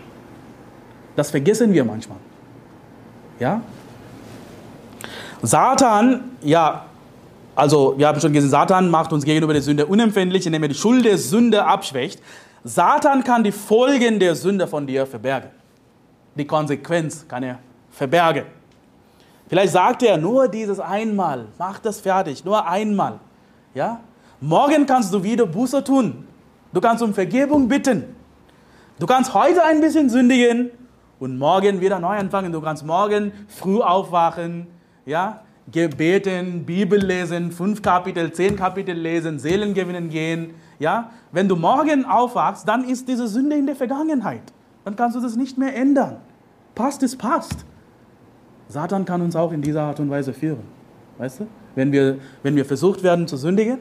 Das 1.16 1.30
vergessen 1.30 1.72
wir 1.72 1.84
manchmal. 1.84 2.18
Ja? 3.38 3.62
Satan, 5.42 6.36
ja, 6.42 6.84
also 7.54 7.94
wir 7.96 8.06
haben 8.06 8.20
schon 8.20 8.32
gesehen, 8.32 8.50
Satan 8.50 8.90
macht 8.90 9.12
uns 9.12 9.24
gegenüber 9.24 9.52
der 9.52 9.62
Sünde 9.62 9.86
unempfindlich, 9.86 10.46
indem 10.46 10.62
er 10.62 10.68
die 10.68 10.74
Schuld 10.74 11.04
der 11.04 11.18
Sünde 11.18 11.64
abschwächt. 11.64 12.22
Satan 12.64 13.24
kann 13.24 13.42
die 13.42 13.52
Folgen 13.52 14.18
der 14.18 14.34
Sünde 14.34 14.66
von 14.66 14.86
dir 14.86 15.06
verbergen. 15.06 15.50
Die 16.34 16.46
Konsequenz 16.46 17.26
kann 17.26 17.42
er 17.42 17.58
verbergen. 17.90 18.44
Vielleicht 19.48 19.72
sagt 19.72 20.02
er 20.02 20.16
nur 20.16 20.46
dieses 20.46 20.78
einmal, 20.78 21.46
mach 21.58 21.80
das 21.80 22.00
fertig, 22.00 22.44
nur 22.44 22.66
einmal. 22.68 23.18
Ja? 23.74 24.00
Morgen 24.40 24.86
kannst 24.86 25.12
du 25.12 25.22
wieder 25.22 25.44
Buße 25.44 25.82
tun. 25.82 26.26
Du 26.72 26.80
kannst 26.80 27.02
um 27.02 27.12
Vergebung 27.12 27.66
bitten. 27.66 28.19
Du 29.00 29.06
kannst 29.06 29.32
heute 29.32 29.64
ein 29.64 29.80
bisschen 29.80 30.10
sündigen 30.10 30.68
und 31.18 31.38
morgen 31.38 31.80
wieder 31.80 31.98
neu 31.98 32.18
anfangen. 32.18 32.52
Du 32.52 32.60
kannst 32.60 32.84
morgen 32.84 33.32
früh 33.48 33.80
aufwachen, 33.80 34.66
ja, 35.06 35.40
gebeten, 35.72 36.66
Bibel 36.66 37.02
lesen, 37.02 37.50
fünf 37.50 37.80
Kapitel, 37.80 38.30
zehn 38.30 38.56
Kapitel 38.56 38.94
lesen, 38.94 39.38
Seelen 39.38 39.72
gewinnen 39.72 40.10
gehen. 40.10 40.52
Ja, 40.78 41.12
wenn 41.32 41.48
du 41.48 41.56
morgen 41.56 42.04
aufwachst, 42.04 42.68
dann 42.68 42.84
ist 42.84 43.08
diese 43.08 43.26
Sünde 43.26 43.56
in 43.56 43.64
der 43.64 43.74
Vergangenheit. 43.74 44.42
Dann 44.84 44.96
kannst 44.96 45.16
du 45.16 45.22
das 45.22 45.34
nicht 45.34 45.56
mehr 45.56 45.74
ändern. 45.74 46.18
Passt 46.74 47.02
es 47.02 47.16
passt. 47.16 47.64
Satan 48.68 49.06
kann 49.06 49.22
uns 49.22 49.34
auch 49.34 49.52
in 49.52 49.62
dieser 49.62 49.80
Art 49.80 49.98
und 49.98 50.10
Weise 50.10 50.34
führen. 50.34 50.64
Weißt 51.16 51.40
du? 51.40 51.46
Wenn 51.74 51.90
wir, 51.90 52.18
wenn 52.42 52.54
wir 52.54 52.66
versucht 52.66 53.02
werden 53.02 53.26
zu 53.26 53.38
sündigen, 53.38 53.78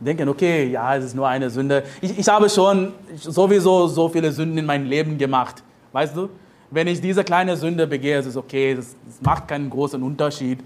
denken, 0.00 0.28
okay, 0.28 0.70
ja, 0.70 0.96
es 0.96 1.04
ist 1.04 1.14
nur 1.14 1.28
eine 1.28 1.50
Sünde. 1.50 1.84
Ich, 2.00 2.18
ich 2.18 2.28
habe 2.28 2.48
schon 2.48 2.92
sowieso 3.16 3.86
so 3.86 4.08
viele 4.08 4.32
Sünden 4.32 4.58
in 4.58 4.66
meinem 4.66 4.86
Leben 4.86 5.18
gemacht. 5.18 5.62
Weißt 5.92 6.16
du? 6.16 6.28
Wenn 6.70 6.88
ich 6.88 7.00
diese 7.00 7.22
kleine 7.22 7.56
Sünde 7.56 7.86
begehe, 7.86 8.18
ist 8.18 8.26
es 8.26 8.36
okay, 8.36 8.72
es 8.72 8.96
macht 9.20 9.46
keinen 9.46 9.70
großen 9.70 10.02
Unterschied. 10.02 10.58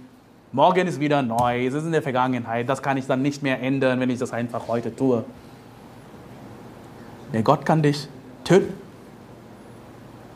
Morgen 0.53 0.87
ist 0.87 0.99
wieder 0.99 1.21
neu, 1.21 1.67
es 1.67 1.75
ist 1.75 1.85
in 1.85 1.93
der 1.93 2.03
Vergangenheit. 2.03 2.69
Das 2.69 2.83
kann 2.83 2.97
ich 2.97 3.07
dann 3.07 3.21
nicht 3.21 3.43
mehr 3.43 3.61
ändern, 3.61 4.01
wenn 4.01 4.09
ich 4.09 4.19
das 4.19 4.33
einfach 4.33 4.67
heute 4.69 4.95
tue. 4.95 5.25
Der 7.35 7.43
Gott 7.43 7.67
kann 7.67 7.83
dich 7.83 8.09
töten. 8.45 8.73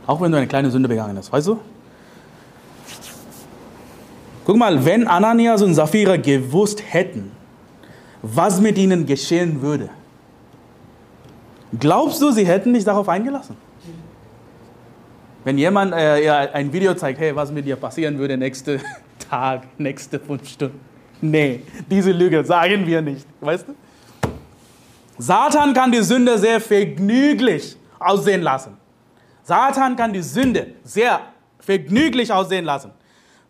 Auch 0.06 0.20
wenn 0.20 0.30
du 0.30 0.36
eine 0.36 0.46
kleine 0.46 0.70
Sünde 0.70 0.88
begangen 0.88 1.16
hast, 1.16 1.32
weißt 1.32 1.46
du? 1.46 1.60
Guck 4.44 4.56
mal, 4.56 4.84
wenn 4.84 5.06
Ananias 5.06 5.62
und 5.62 5.74
Sapphira 5.74 6.16
gewusst 6.16 6.82
hätten, 6.86 7.30
was 8.22 8.60
mit 8.60 8.78
ihnen 8.78 9.04
geschehen 9.04 9.60
würde. 9.60 9.90
Glaubst 11.78 12.22
du, 12.22 12.30
sie 12.30 12.46
hätten 12.46 12.72
dich 12.72 12.84
darauf 12.84 13.08
eingelassen? 13.08 13.56
Wenn 15.44 15.58
jemand 15.58 15.92
äh, 15.92 16.28
ein 16.52 16.72
Video 16.72 16.94
zeigt, 16.94 17.18
hey, 17.18 17.34
was 17.34 17.50
mit 17.50 17.66
dir 17.66 17.76
passieren 17.76 18.18
würde 18.18 18.36
nächste 18.36 18.80
Tag, 19.30 19.62
nächste 19.78 20.20
fünf 20.20 20.48
Stunden. 20.48 20.80
Nee, 21.20 21.62
diese 21.90 22.12
Lüge 22.12 22.44
sagen 22.44 22.86
wir 22.86 23.00
nicht, 23.00 23.26
weißt 23.40 23.68
du? 23.68 23.74
Satan 25.18 25.72
kann 25.72 25.90
die 25.90 26.02
Sünde 26.02 26.38
sehr 26.38 26.60
vergnüglich 26.60 27.76
aussehen 27.98 28.42
lassen. 28.42 28.76
Satan 29.42 29.96
kann 29.96 30.12
die 30.12 30.22
Sünde 30.22 30.74
sehr 30.84 31.20
vergnüglich 31.58 32.32
aussehen 32.32 32.64
lassen. 32.64 32.90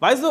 Weißt 0.01 0.23
du, 0.23 0.29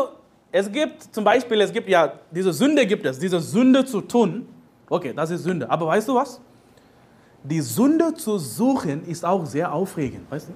es 0.51 0.71
gibt 0.71 1.03
zum 1.13 1.23
Beispiel, 1.23 1.61
es 1.61 1.71
gibt 1.71 1.87
ja, 1.87 2.13
diese 2.29 2.51
Sünde 2.51 2.85
gibt 2.85 3.05
es, 3.05 3.17
diese 3.17 3.39
Sünde 3.39 3.85
zu 3.85 4.01
tun. 4.01 4.45
Okay, 4.89 5.13
das 5.15 5.31
ist 5.31 5.43
Sünde. 5.43 5.69
Aber 5.69 5.87
weißt 5.87 6.07
du 6.09 6.15
was? 6.15 6.41
Die 7.43 7.61
Sünde 7.61 8.13
zu 8.13 8.37
suchen 8.37 9.05
ist 9.07 9.23
auch 9.23 9.45
sehr 9.45 9.73
aufregend, 9.73 10.29
weißt 10.29 10.49
du? 10.49 10.53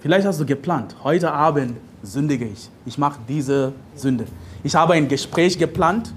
Vielleicht 0.00 0.26
hast 0.26 0.38
du 0.38 0.46
geplant, 0.46 0.94
heute 1.02 1.32
Abend 1.32 1.78
sündige 2.02 2.44
ich. 2.44 2.70
Ich 2.84 2.98
mache 2.98 3.18
diese 3.26 3.72
Sünde. 3.94 4.26
Ich 4.62 4.74
habe 4.74 4.92
ein 4.92 5.08
Gespräch 5.08 5.58
geplant. 5.58 6.12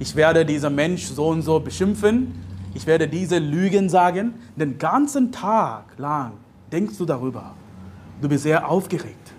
Ich 0.00 0.16
werde 0.16 0.44
diesen 0.44 0.74
Mensch 0.74 1.06
so 1.06 1.28
und 1.28 1.42
so 1.42 1.60
beschimpfen. 1.60 2.34
Ich 2.74 2.86
werde 2.86 3.06
diese 3.06 3.38
Lügen 3.38 3.88
sagen. 3.88 4.34
Den 4.56 4.78
ganzen 4.78 5.30
Tag 5.30 5.84
lang 5.98 6.32
denkst 6.72 6.96
du 6.98 7.04
darüber. 7.04 7.54
Du 8.20 8.28
bist 8.28 8.42
sehr 8.42 8.68
aufgeregt. 8.68 9.32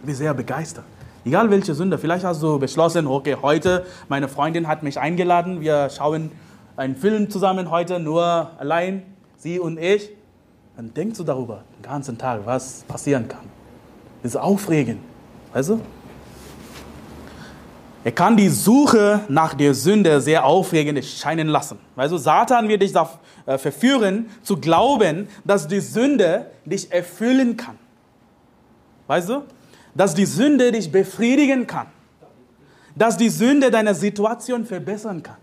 Du 0.00 0.06
bist 0.06 0.18
sehr 0.18 0.32
begeistert. 0.32 0.84
Egal 1.24 1.50
welche 1.50 1.72
Sünde. 1.74 1.98
Vielleicht 1.98 2.24
hast 2.24 2.42
du 2.42 2.58
beschlossen, 2.58 3.06
okay, 3.06 3.36
heute, 3.40 3.86
meine 4.08 4.26
Freundin 4.26 4.66
hat 4.66 4.82
mich 4.82 4.98
eingeladen. 4.98 5.60
Wir 5.60 5.88
schauen 5.88 6.32
einen 6.76 6.96
Film 6.96 7.30
zusammen 7.30 7.70
heute, 7.70 8.00
nur 8.00 8.50
allein, 8.58 9.04
sie 9.36 9.60
und 9.60 9.78
ich. 9.78 10.10
Dann 10.76 10.92
denkst 10.92 11.18
du 11.18 11.22
darüber 11.22 11.62
den 11.78 11.82
ganzen 11.82 12.18
Tag, 12.18 12.40
was 12.44 12.82
passieren 12.88 13.28
kann. 13.28 13.44
Das 14.22 14.32
ist 14.32 14.36
aufregend. 14.36 14.98
Weißt 15.52 15.68
du? 15.68 15.80
Er 18.02 18.12
kann 18.12 18.36
die 18.36 18.48
Suche 18.48 19.20
nach 19.28 19.54
der 19.54 19.74
Sünde 19.74 20.20
sehr 20.20 20.44
aufregend 20.44 21.04
scheinen 21.04 21.46
lassen. 21.46 21.78
Weißt 21.94 22.12
du, 22.12 22.16
Satan 22.18 22.66
wird 22.68 22.82
dich 22.82 22.92
äh, 23.46 23.58
verführen, 23.58 24.28
zu 24.42 24.56
glauben, 24.56 25.28
dass 25.44 25.68
die 25.68 25.78
Sünde 25.78 26.46
dich 26.64 26.90
erfüllen 26.90 27.56
kann. 27.56 27.78
Weißt 29.06 29.28
du? 29.28 29.42
Dass 29.94 30.14
die 30.14 30.26
Sünde 30.26 30.72
dich 30.72 30.90
befriedigen 30.90 31.66
kann. 31.66 31.86
Dass 32.94 33.16
die 33.16 33.28
Sünde 33.28 33.70
deine 33.70 33.94
Situation 33.94 34.64
verbessern 34.64 35.22
kann. 35.22 35.36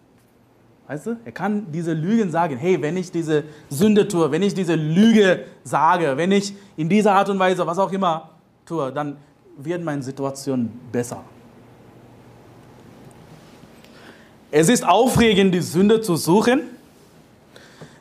Weißt 0.88 1.06
du? 1.06 1.18
Er 1.24 1.32
kann 1.32 1.72
diese 1.72 1.94
Lügen 1.94 2.32
sagen, 2.32 2.58
hey, 2.58 2.82
wenn 2.82 2.98
ich 2.98 3.12
diese 3.12 3.44
Sünde 3.70 4.08
tue, 4.08 4.32
wenn 4.32 4.42
ich 4.42 4.56
diese 4.56 4.74
Lüge 4.74 5.46
sage, 5.64 6.18
wenn 6.18 6.32
ich 6.32 6.54
in 6.78 6.90
dieser 6.90 7.14
Art 7.14 7.30
und 7.30 7.38
Weise, 7.38 7.66
was 7.68 7.78
auch 7.78 7.92
immer 7.92 8.32
tue, 8.66 8.92
dann 8.92 9.18
wird 9.58 9.84
meine 9.84 10.02
Situation 10.02 10.72
besser. 10.92 11.24
Es 14.50 14.68
ist 14.68 14.84
aufregend, 14.84 15.54
die 15.54 15.62
Sünde 15.62 16.02
zu 16.02 16.16
suchen. 16.16 16.62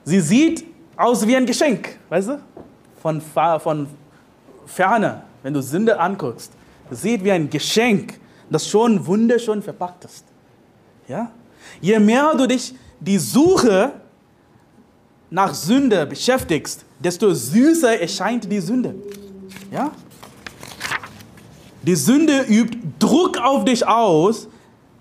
Sie 0.05 0.20
sieht 0.20 0.64
aus 0.96 1.26
wie 1.26 1.36
ein 1.36 1.44
Geschenk, 1.44 1.99
weißt 2.09 2.28
du? 2.28 2.40
Von, 3.03 3.20
von 3.20 3.86
Ferne, 4.64 5.24
wenn 5.43 5.55
du 5.55 5.62
Sünde 5.62 5.99
anguckst. 5.99 6.53
Sieht 6.91 7.22
wie 7.24 7.32
ein 7.32 7.51
Geschenk, 7.51 8.18
das 8.51 8.68
schon 8.68 9.07
wunderschön 9.07 9.62
verpackt 9.62 10.05
ist. 10.05 10.24
Ja? 11.07 11.30
Je 11.80 11.99
mehr 11.99 12.34
du 12.34 12.47
dich 12.47 12.74
die 13.01 13.18
Suche 13.18 13.93
nach 15.30 15.55
Sünde 15.55 16.07
beschäftigst, 16.07 16.84
desto 16.99 17.32
süßer 17.32 18.01
erscheint 18.01 18.51
die 18.51 18.61
Sünde. 18.61 18.95
Ja? 19.70 19.91
Die 21.82 21.95
Sünde 21.95 22.45
übt 22.49 22.78
Druck 22.99 23.39
auf 23.39 23.64
dich 23.64 23.86
aus, 23.86 24.49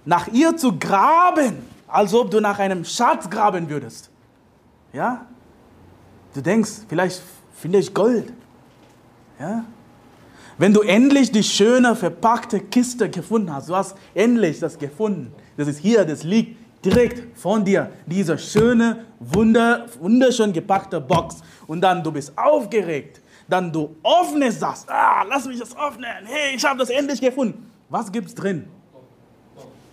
nach 0.06 0.28
ihr 0.28 0.56
zu 0.56 0.78
graben, 0.78 1.58
als 1.88 2.14
ob 2.14 2.32
du 2.32 2.40
nach 2.40 2.60
einem 2.60 2.86
Schatz 2.86 3.30
graben 3.30 3.70
würdest. 3.70 4.10
Ja? 4.94 5.26
Du 6.34 6.42
denkst, 6.42 6.72
vielleicht 6.88 7.22
finde 7.56 7.80
ich 7.80 7.94
Gold. 7.94 8.32
Ja? 9.40 9.66
Wenn 10.58 10.74
du 10.74 10.82
endlich 10.82 11.32
die 11.32 11.44
schöne 11.44 11.96
verpackte 11.96 12.60
Kiste 12.60 13.10
gefunden 13.10 13.54
hast, 13.54 13.70
du 13.70 13.76
hast 13.76 13.96
endlich 14.16 14.60
das 14.60 14.78
gefunden. 14.78 15.32
Das 15.56 15.68
ist 15.68 15.80
hier, 15.80 16.04
das 16.04 16.24
liegt 16.24 16.58
direkt 16.84 17.38
von 17.38 17.64
dir, 17.64 17.92
diese 18.06 18.38
schöne, 18.38 19.06
wunder, 19.20 19.86
wunderschön 20.00 20.52
gepackte 20.54 21.00
Box. 21.00 21.38
Und 21.68 21.82
dann 21.82 22.04
du 22.04 22.12
bist 22.12 22.34
aufgeregt. 22.36 23.22
Dann 23.48 23.72
du 23.72 23.96
öffnest 24.04 24.62
das. 24.62 24.88
Ah, 24.90 25.24
lass 25.24 25.46
mich 25.46 25.60
das 25.60 25.78
öffnen. 25.78 26.26
Hey, 26.26 26.56
ich 26.56 26.66
habe 26.66 26.80
das 26.80 26.90
endlich 26.90 27.22
gefunden. 27.22 27.72
Was 27.90 28.12
gibt's 28.12 28.34
drin? 28.34 28.68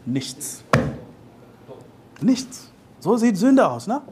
Nichts. 0.07 0.65
Nichts. 2.21 2.71
So 3.01 3.17
sieht 3.17 3.37
Sünde 3.37 3.69
aus, 3.69 3.87
ne? 3.87 4.03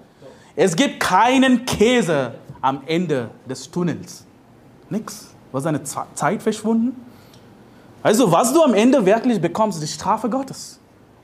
Es 0.55 0.77
gibt 0.77 1.01
keinen 1.01 1.65
Käse 1.65 2.35
am 2.61 2.83
Ende 2.87 3.31
des 3.49 3.71
Tunnels. 3.71 4.27
Nix. 4.91 5.32
Was 5.53 5.67
eine 5.67 5.83
Zeit 5.83 6.43
verschwunden? 6.43 6.97
Also, 8.03 8.33
was 8.33 8.53
du 8.53 8.63
am 8.63 8.75
Ende 8.75 9.05
wirklich 9.05 9.41
bekommst, 9.41 9.81
ist 9.81 9.89
die 9.89 9.95
Strafe 9.95 10.29
Gottes, 10.29 10.81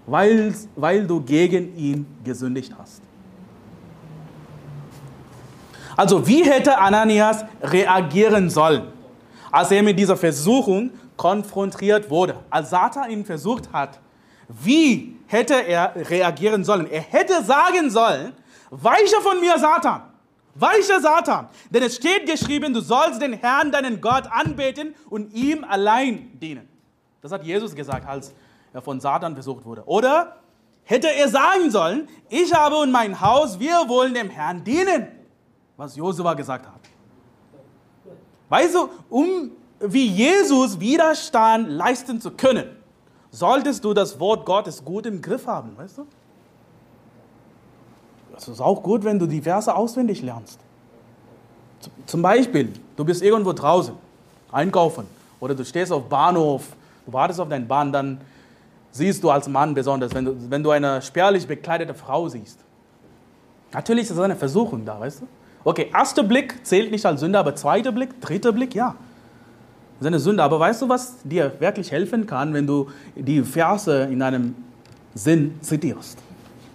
weil, 0.06 0.54
weil 0.76 1.06
du 1.06 1.20
gegen 1.20 1.76
ihn 1.76 2.06
gesündigt 2.22 2.72
hast. 2.78 3.02
Also, 5.96 6.24
wie 6.24 6.44
hätte 6.44 6.78
Ananias 6.78 7.44
reagieren 7.60 8.48
sollen, 8.48 8.84
als 9.50 9.72
er 9.72 9.82
mit 9.82 9.98
dieser 9.98 10.16
Versuchung 10.16 10.90
konfrontiert 11.16 12.08
wurde? 12.08 12.36
Als 12.48 12.70
Satan 12.70 13.10
ihn 13.10 13.24
versucht 13.24 13.72
hat, 13.72 13.98
wie 14.48 15.16
hätte 15.26 15.54
er 15.54 15.92
reagieren 15.96 16.62
sollen? 16.62 16.88
Er 16.88 17.00
hätte 17.00 17.42
sagen 17.42 17.90
sollen, 17.90 18.32
weiche 18.70 19.16
von 19.20 19.40
mir, 19.40 19.58
Satan. 19.58 20.02
Weiche 20.54 21.00
Satan. 21.00 21.48
Denn 21.70 21.82
es 21.82 21.96
steht 21.96 22.26
geschrieben, 22.26 22.74
du 22.74 22.80
sollst 22.80 23.22
den 23.22 23.34
Herrn, 23.34 23.70
deinen 23.70 24.00
Gott, 24.00 24.24
anbeten 24.30 24.94
und 25.08 25.32
ihm 25.32 25.64
allein 25.64 26.38
dienen. 26.40 26.68
Das 27.20 27.32
hat 27.32 27.44
Jesus 27.44 27.74
gesagt, 27.74 28.06
als 28.06 28.32
er 28.72 28.82
von 28.82 29.00
Satan 29.00 29.34
versucht 29.34 29.64
wurde. 29.64 29.82
Oder 29.86 30.36
hätte 30.84 31.12
er 31.12 31.28
sagen 31.28 31.70
sollen, 31.70 32.08
ich 32.28 32.52
habe 32.54 32.76
und 32.76 32.90
mein 32.90 33.20
Haus, 33.20 33.58
wir 33.58 33.88
wollen 33.88 34.14
dem 34.14 34.30
Herrn 34.30 34.64
dienen. 34.64 35.08
Was 35.76 35.94
Josua 35.96 36.34
gesagt 36.34 36.66
hat. 36.66 36.80
Weißt 38.48 38.74
du, 38.74 38.88
um 39.10 39.52
wie 39.80 40.06
Jesus 40.06 40.80
Widerstand 40.80 41.68
leisten 41.68 42.20
zu 42.20 42.32
können, 42.32 42.76
solltest 43.30 43.84
du 43.84 43.94
das 43.94 44.18
Wort 44.18 44.46
Gottes 44.46 44.84
gut 44.84 45.06
im 45.06 45.20
Griff 45.22 45.46
haben, 45.46 45.76
weißt 45.76 45.98
du? 45.98 46.06
Es 48.38 48.48
ist 48.48 48.60
auch 48.60 48.82
gut, 48.82 49.04
wenn 49.04 49.18
du 49.18 49.26
die 49.26 49.42
Verse 49.42 49.74
auswendig 49.74 50.22
lernst. 50.22 50.60
Zum 52.06 52.22
Beispiel, 52.22 52.72
du 52.96 53.04
bist 53.04 53.22
irgendwo 53.22 53.52
draußen, 53.52 53.94
einkaufen, 54.52 55.06
oder 55.40 55.54
du 55.54 55.64
stehst 55.64 55.92
auf 55.92 56.08
Bahnhof, 56.08 56.64
du 57.06 57.12
wartest 57.12 57.40
auf 57.40 57.48
deine 57.48 57.66
Bahn, 57.66 57.92
dann 57.92 58.20
siehst 58.90 59.22
du 59.22 59.30
als 59.30 59.48
Mann 59.48 59.74
besonders, 59.74 60.14
wenn 60.14 60.24
du, 60.24 60.50
wenn 60.50 60.62
du 60.62 60.70
eine 60.70 61.02
spärlich 61.02 61.46
bekleidete 61.46 61.94
Frau 61.94 62.28
siehst. 62.28 62.58
Natürlich 63.72 64.04
ist 64.04 64.12
das 64.12 64.18
eine 64.20 64.36
Versuchung 64.36 64.84
da, 64.84 64.98
weißt 64.98 65.22
du? 65.22 65.26
Okay, 65.64 65.90
erster 65.92 66.22
Blick 66.22 66.64
zählt 66.64 66.90
nicht 66.90 67.04
als 67.04 67.20
Sünde, 67.20 67.38
aber 67.38 67.54
zweiter 67.54 67.92
Blick, 67.92 68.20
dritter 68.20 68.52
Blick, 68.52 68.74
ja. 68.74 68.94
Das 69.98 70.02
ist 70.02 70.06
eine 70.06 70.18
Sünde. 70.20 70.42
Aber 70.42 70.60
weißt 70.60 70.80
du, 70.82 70.88
was 70.88 71.16
dir 71.24 71.52
wirklich 71.58 71.90
helfen 71.90 72.26
kann, 72.26 72.54
wenn 72.54 72.66
du 72.66 72.88
die 73.16 73.42
Verse 73.42 74.04
in 74.04 74.22
einem 74.22 74.54
Sinn 75.14 75.58
zitierst? 75.60 76.18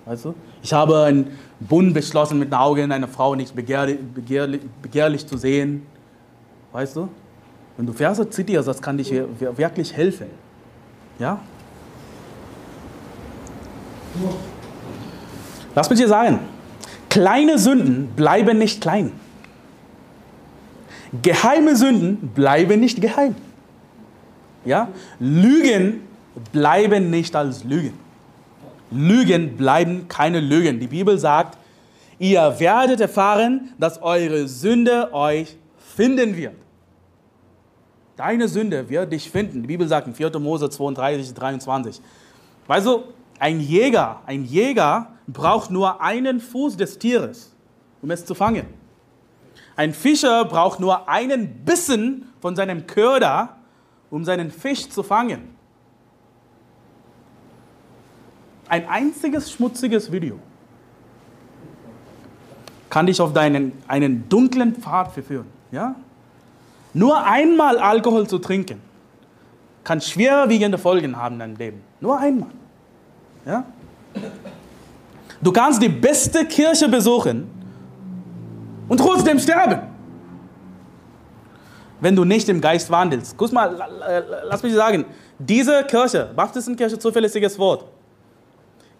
Weißt 0.06 0.26
du? 0.26 0.36
Ich 0.64 0.72
habe 0.72 1.04
einen 1.04 1.38
Bund 1.60 1.94
beschlossen, 1.94 2.40
mit 2.40 2.50
den 2.50 2.56
Augen 2.56 2.92
einer 2.92 3.08
Frau 3.08 3.36
nicht 3.36 3.54
begehrlich, 3.54 4.00
begehrlich, 4.00 4.62
begehrlich 4.82 5.28
zu 5.28 5.38
sehen. 5.38 5.86
Weißt 6.72 6.96
du? 6.96 7.10
Wenn 7.76 7.86
du 7.86 7.92
Verse 7.94 8.28
zitierst, 8.30 8.68
das 8.68 8.82
kann 8.82 8.98
dich 8.98 9.12
wirklich 9.12 9.94
helfen. 9.94 10.28
Ja? 11.20 11.40
Lass 15.76 15.90
mich 15.90 16.00
dir 16.00 16.08
sagen, 16.08 16.40
kleine 17.10 17.60
Sünden 17.60 18.08
bleiben 18.16 18.58
nicht 18.58 18.80
klein. 18.82 19.12
Geheime 21.22 21.76
Sünden 21.76 22.30
bleiben 22.34 22.80
nicht 22.80 23.02
geheim. 23.02 23.36
Ja? 24.64 24.88
Lügen 25.20 26.02
bleiben 26.54 27.10
nicht 27.10 27.36
als 27.36 27.64
Lügen. 27.66 28.03
Lügen 28.94 29.56
bleiben 29.56 30.08
keine 30.08 30.40
Lügen. 30.40 30.80
Die 30.80 30.88
Bibel 30.88 31.18
sagt, 31.18 31.58
ihr 32.20 32.60
werdet 32.60 33.02
erfahren, 33.02 33.74
dass 33.78 34.02
eure 34.02 34.48
Sünde 34.48 35.14
euch 35.14 35.58
finden 35.96 36.36
wird. 36.36 36.56
Deine 38.16 38.48
Sünde 38.48 38.88
wird 38.90 39.12
dich 39.12 39.30
finden. 39.30 39.62
Die 39.62 39.68
Bibel 39.68 39.88
sagt 39.88 40.08
in 40.08 40.14
4. 40.14 40.38
Mose 40.40 40.70
32, 40.70 41.34
23. 41.34 42.02
Weißt 42.68 42.86
du, 42.86 43.04
ein 43.40 43.60
Jäger, 43.60 44.22
ein 44.26 44.46
Jäger 44.46 45.10
braucht 45.28 45.72
nur 45.72 46.02
einen 46.02 46.40
Fuß 46.40 46.78
des 46.78 46.98
Tieres, 47.00 47.54
um 48.02 48.12
es 48.12 48.26
zu 48.26 48.36
fangen. 48.36 48.68
Ein 49.76 49.94
Fischer 49.94 50.46
braucht 50.46 50.80
nur 50.80 51.10
einen 51.10 51.66
Bissen 51.66 52.32
von 52.40 52.56
seinem 52.56 52.86
Köder, 52.86 53.58
um 54.12 54.24
seinen 54.24 54.52
Fisch 54.52 54.88
zu 54.90 55.02
fangen. 55.02 55.56
Ein 58.74 58.90
einziges 58.90 59.52
schmutziges 59.52 60.12
Video 60.12 60.40
kann 62.90 63.06
dich 63.06 63.22
auf 63.22 63.32
deinen, 63.32 63.72
einen 63.88 64.28
dunklen 64.28 64.74
Pfad 64.74 65.12
verführen. 65.12 65.46
Ja? 65.72 65.94
Nur 66.92 67.24
einmal 67.24 67.78
Alkohol 67.78 68.26
zu 68.26 68.40
trinken, 68.40 68.82
kann 69.84 70.02
schwerwiegende 70.02 70.80
Folgen 70.80 71.16
haben 71.16 71.36
in 71.36 71.40
deinem 71.40 71.56
Leben. 71.58 71.82
Nur 72.02 72.18
einmal. 72.18 72.50
Ja? 73.46 73.64
Du 75.40 75.52
kannst 75.52 75.80
die 75.80 75.90
beste 75.90 76.44
Kirche 76.44 76.90
besuchen 76.90 77.48
und 78.88 78.98
trotzdem 78.98 79.38
sterben, 79.38 79.82
wenn 82.02 82.16
du 82.16 82.26
nicht 82.26 82.50
im 82.50 82.60
Geist 82.60 82.90
wandelst. 82.90 83.36
Guck 83.38 83.52
mal, 83.52 83.78
lass 84.50 84.64
mich 84.64 84.74
sagen, 84.74 85.06
diese 85.38 85.84
Kirche, 85.84 86.32
Baptistenkirche, 86.36 86.98
zuverlässiges 86.98 87.60
Wort, 87.60 87.93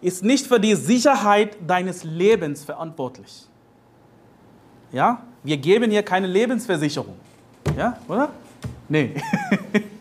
ist 0.04 0.22
nicht 0.22 0.46
für 0.46 0.60
die 0.60 0.74
Sicherheit 0.74 1.56
deines 1.66 2.04
Lebens 2.04 2.62
verantwortlich. 2.62 3.46
Ja? 4.92 5.22
Wir 5.42 5.56
geben 5.56 5.90
hier 5.90 6.02
keine 6.02 6.26
Lebensversicherung. 6.26 7.14
Ja, 7.74 7.96
oder? 8.06 8.28
Nee. 8.86 9.14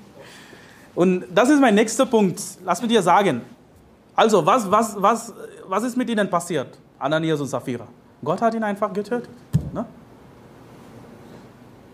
Und 0.96 1.24
das 1.34 1.50
ist 1.50 1.62
mein 1.62 1.74
nächster 1.74 2.06
Punkt. 2.06 2.42
Lass 2.66 2.82
mich 2.82 2.92
dir 2.92 3.02
sagen. 3.02 3.42
Also, 4.14 4.46
was, 4.46 4.70
was, 4.70 5.02
was, 5.02 5.34
was 5.68 5.84
ist 5.84 5.96
mit 5.96 6.10
ihnen 6.10 6.30
passiert? 6.30 6.78
Ananias 7.00 7.40
und 7.40 7.48
Sapphira. 7.48 7.88
Gott 8.24 8.42
hat 8.42 8.54
ihn 8.54 8.64
einfach 8.64 8.92
getötet. 8.92 9.30
Ne? 9.74 9.86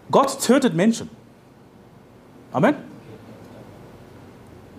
Gott 0.09 0.41
tötet 0.41 0.73
Menschen. 0.73 1.09
Amen. 2.51 2.75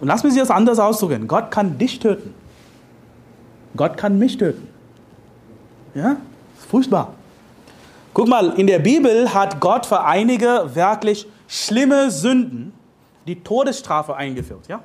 Und 0.01 0.09
lass 0.09 0.25
mich 0.25 0.35
das 0.35 0.51
anders 0.51 0.81
ausdrücken. 0.81 1.29
Gott 1.29 1.51
kann 1.53 1.79
dich 1.79 2.01
töten. 2.01 2.35
Gott 3.77 3.97
kann 3.97 4.19
mich 4.19 4.37
töten. 4.37 4.69
Ja? 5.95 6.17
Furchtbar. 6.69 7.15
Guck 8.13 8.29
mal, 8.29 8.59
in 8.59 8.67
der 8.67 8.81
Bibel 8.81 9.33
hat 9.33 9.61
Gott 9.61 9.87
für 9.87 10.03
einige 10.03 10.71
wirklich 10.75 11.27
schlimme 11.47 12.11
Sünden 12.11 12.73
die 13.27 13.41
Todesstrafe 13.43 14.17
eingeführt. 14.17 14.67
Ja? 14.69 14.83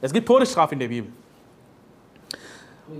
Es 0.00 0.12
gibt 0.12 0.26
Todesstrafe 0.26 0.74
in 0.74 0.80
der 0.80 0.88
Bibel. 0.88 1.12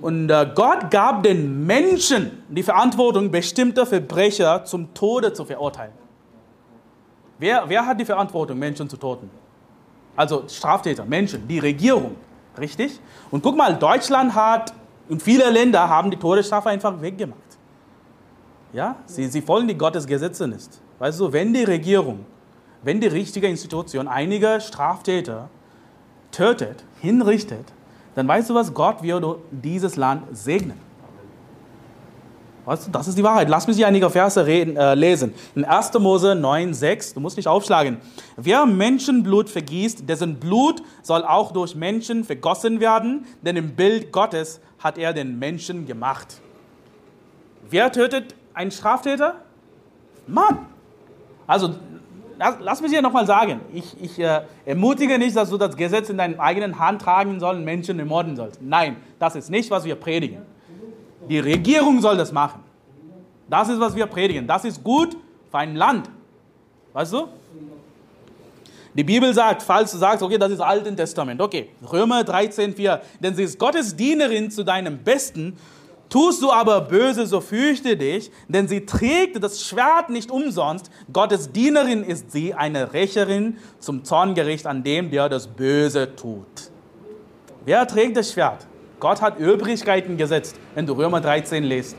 Und 0.01 0.31
äh, 0.31 0.51
Gott 0.55 0.91
gab 0.91 1.23
den 1.23 1.67
Menschen 1.67 2.45
die 2.49 2.63
Verantwortung, 2.63 3.31
bestimmte 3.31 3.85
Verbrecher 3.85 4.65
zum 4.65 4.95
Tode 4.95 5.33
zu 5.33 5.45
verurteilen. 5.45 5.93
Wer, 7.39 7.65
wer 7.67 7.85
hat 7.85 7.99
die 7.99 8.05
Verantwortung, 8.05 8.59
Menschen 8.59 8.89
zu 8.89 8.97
toten? 8.97 9.29
Also 10.15 10.45
Straftäter, 10.49 11.05
Menschen, 11.05 11.47
die 11.49 11.59
Regierung, 11.59 12.15
richtig? 12.59 13.01
Und 13.31 13.43
guck 13.43 13.57
mal, 13.57 13.75
Deutschland 13.75 14.35
hat 14.35 14.73
und 15.09 15.23
viele 15.23 15.51
Länder 15.51 15.89
haben 15.89 16.11
die 16.11 16.17
Todesstrafe 16.17 16.69
einfach 16.69 17.01
weggemacht. 17.01 17.41
Ja, 18.73 18.97
sie, 19.07 19.27
sie 19.27 19.43
folgen 19.43 19.69
die 19.69 19.77
Gottesgesetze 19.77 20.49
nicht. 20.49 20.71
Weißt 20.99 21.21
du, 21.21 21.33
wenn 21.33 21.53
die 21.53 21.65
Regierung, 21.65 22.25
wenn 22.83 23.01
die 23.01 23.09
richtige 23.09 23.47
Institution 23.47 24.09
einige 24.09 24.61
Straftäter 24.61 25.49
tötet, 26.31 26.85
hinrichtet, 27.01 27.73
dann 28.15 28.27
weißt 28.29 28.51
du 28.51 28.55
was, 28.55 28.73
Gott 28.73 29.03
wird 29.03 29.25
dieses 29.51 29.97
Land 29.97 30.25
segnen. 30.37 30.81
Weißt 32.65 32.87
du, 32.87 32.91
das 32.93 33.09
ist 33.09 33.19
die 33.19 33.25
Wahrheit. 33.25 33.49
Lass 33.49 33.67
mich 33.67 33.77
hier 33.77 33.89
einige 33.89 34.09
Verse 34.09 34.47
reden, 34.47 34.77
äh, 34.77 34.95
lesen. 34.95 35.35
In 35.57 35.65
1. 35.65 35.99
Mose 35.99 36.37
9, 36.37 36.73
6, 36.73 37.15
du 37.15 37.21
musst 37.21 37.37
nicht 37.37 37.49
aufschlagen. 37.49 37.99
Wer 38.37 38.67
Menschenblut 38.67 39.51
vergießt, 39.51 40.09
dessen 40.09 40.37
Blut 40.39 40.81
soll 41.03 41.25
auch 41.25 41.51
durch 41.51 41.75
Menschen 41.75 42.23
vergossen 42.23 42.79
werden, 42.79 43.27
denn 43.43 43.57
im 43.57 43.75
Bild 43.75 44.13
Gottes 44.13 44.61
hat 44.83 44.99
er 44.99 45.13
den 45.13 45.39
Menschen 45.39 45.87
gemacht. 45.87 46.41
Wer 47.69 47.93
tötet 47.93 48.35
einen 48.55 48.71
Straftäter? 48.71 49.37
Mann. 50.27 50.67
Also, 51.47 51.75
lass, 52.39 52.57
lass 52.61 52.83
mich 52.83 52.91
hier 52.91 53.03
nochmal 53.03 53.27
sagen. 53.27 53.61
Ich, 53.73 53.97
ich 54.01 54.19
äh, 54.19 54.43
ermutige 54.65 55.19
nicht, 55.19 55.37
dass 55.37 55.51
du 55.51 55.59
das 55.59 55.77
Gesetz 55.77 56.11
in 56.11 56.19
deinen 56.19 56.39
eigenen 56.41 56.79
Hand 56.79 57.03
tragen 57.03 57.39
sollst 57.41 57.59
und 57.59 57.65
Menschen 57.65 57.99
ermorden 57.99 58.37
sollst. 58.37 58.61
Nein, 58.61 58.97
das 59.19 59.37
ist 59.37 59.51
nicht, 59.51 59.71
was 59.71 59.85
wir 59.85 59.95
predigen. 59.95 60.43
Die 61.29 61.39
Regierung 61.39 62.01
soll 62.01 62.17
das 62.17 62.33
machen. 62.33 62.63
Das 63.49 63.69
ist, 63.69 63.79
was 63.79 63.95
wir 63.95 64.07
predigen. 64.07 64.47
Das 64.47 64.65
ist 64.65 64.83
gut 64.83 65.17
für 65.51 65.59
ein 65.59 65.77
Land. 65.77 66.11
Weißt 66.93 67.13
du? 67.13 67.29
Die 68.95 69.05
Bibel 69.05 69.33
sagt, 69.33 69.63
falls 69.63 69.91
du 69.93 69.99
sagst, 69.99 70.23
okay, 70.23 70.37
das 70.37 70.53
ist 70.53 70.61
Alten 70.61 70.97
Testament, 70.97 71.41
okay, 71.41 71.71
Römer 71.91 72.25
13, 72.25 72.75
4, 72.75 73.01
denn 73.21 73.35
sie 73.35 73.45
ist 73.45 73.59
Gottes 73.59 73.97
Dienerin 73.97 74.51
zu 74.51 74.65
deinem 74.65 74.99
Besten, 74.99 75.57
tust 76.11 76.43
du 76.43 76.53
aber 76.53 76.83
böse, 76.83 77.27
so 77.27 77.41
fürchte 77.41 77.97
dich, 77.97 78.31
denn 78.49 78.69
sie 78.69 78.85
trägt 78.85 79.43
das 79.43 79.67
Schwert 79.67 80.11
nicht 80.11 80.31
umsonst, 80.31 80.91
Gottes 81.11 81.53
Dienerin 81.53 82.05
ist 82.05 82.33
sie, 82.33 82.53
eine 82.53 82.93
Rächerin 82.93 83.57
zum 83.79 84.05
Zorngericht 84.05 84.67
an 84.67 84.83
dem, 84.83 85.11
der 85.11 85.31
das 85.31 85.47
Böse 85.47 86.15
tut. 86.15 86.71
Wer 87.65 87.87
trägt 87.87 88.19
das 88.19 88.33
Schwert? 88.33 88.67
Gott 89.01 89.23
hat 89.23 89.39
Übrigkeiten 89.39 90.19
gesetzt, 90.19 90.57
wenn 90.75 90.85
du 90.87 90.93
Römer 90.93 91.23
13 91.23 91.65
liest. 91.65 91.97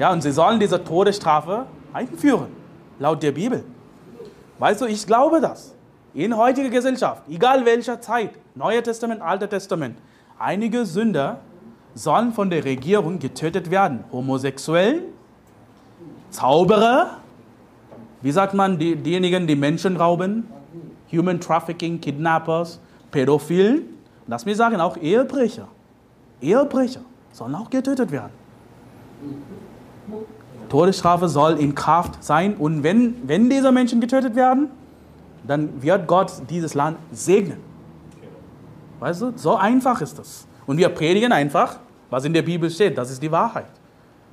Ja, 0.00 0.12
und 0.12 0.20
sie 0.20 0.32
sollen 0.32 0.58
diese 0.58 0.82
Todesstrafe 0.82 1.66
einführen, 1.92 2.48
laut 2.98 3.22
der 3.22 3.30
Bibel. 3.30 3.64
Weißt 4.58 4.80
du, 4.80 4.86
ich 4.86 5.06
glaube 5.06 5.40
das. 5.40 5.75
In 6.16 6.34
heutiger 6.34 6.70
Gesellschaft, 6.70 7.24
egal 7.28 7.66
welcher 7.66 8.00
Zeit, 8.00 8.30
Neues 8.54 8.84
Testament, 8.84 9.20
Altes 9.20 9.50
Testament, 9.50 9.98
einige 10.38 10.86
Sünder 10.86 11.40
sollen 11.94 12.32
von 12.32 12.48
der 12.48 12.64
Regierung 12.64 13.18
getötet 13.18 13.70
werden. 13.70 14.02
Homosexuellen, 14.10 15.02
Zauberer, 16.30 17.18
wie 18.22 18.32
sagt 18.32 18.54
man, 18.54 18.78
die, 18.78 18.96
diejenigen, 18.96 19.46
die 19.46 19.56
Menschen 19.56 19.98
rauben, 19.98 20.48
Human 21.12 21.38
Trafficking, 21.38 22.00
Kidnappers, 22.00 22.80
Pädophilen, 23.10 23.82
lass 24.26 24.46
mich 24.46 24.56
sagen, 24.56 24.80
auch 24.80 24.96
Ehebrecher. 24.96 25.68
Ehebrecher 26.40 27.02
sollen 27.30 27.54
auch 27.54 27.68
getötet 27.68 28.10
werden. 28.10 28.32
Todesstrafe 30.70 31.28
soll 31.28 31.58
in 31.58 31.74
Kraft 31.74 32.24
sein 32.24 32.54
und 32.56 32.82
wenn, 32.82 33.16
wenn 33.28 33.50
diese 33.50 33.70
Menschen 33.70 34.00
getötet 34.00 34.34
werden, 34.34 34.70
dann 35.44 35.82
wird 35.82 36.06
Gott 36.06 36.32
dieses 36.48 36.74
Land 36.74 36.98
segnen. 37.12 37.58
Weißt 39.00 39.22
du, 39.22 39.32
so 39.36 39.56
einfach 39.56 40.00
ist 40.00 40.18
das. 40.18 40.46
Und 40.66 40.78
wir 40.78 40.88
predigen 40.88 41.32
einfach, 41.32 41.78
was 42.10 42.24
in 42.24 42.32
der 42.32 42.42
Bibel 42.42 42.70
steht. 42.70 42.96
Das 42.96 43.10
ist 43.10 43.22
die 43.22 43.30
Wahrheit. 43.30 43.66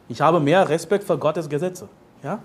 Ich 0.08 0.22
habe 0.22 0.40
mehr 0.40 0.68
Respekt 0.68 1.04
für 1.04 1.18
Gottes 1.18 1.48
Gesetze. 1.50 1.88
Ja? 2.24 2.40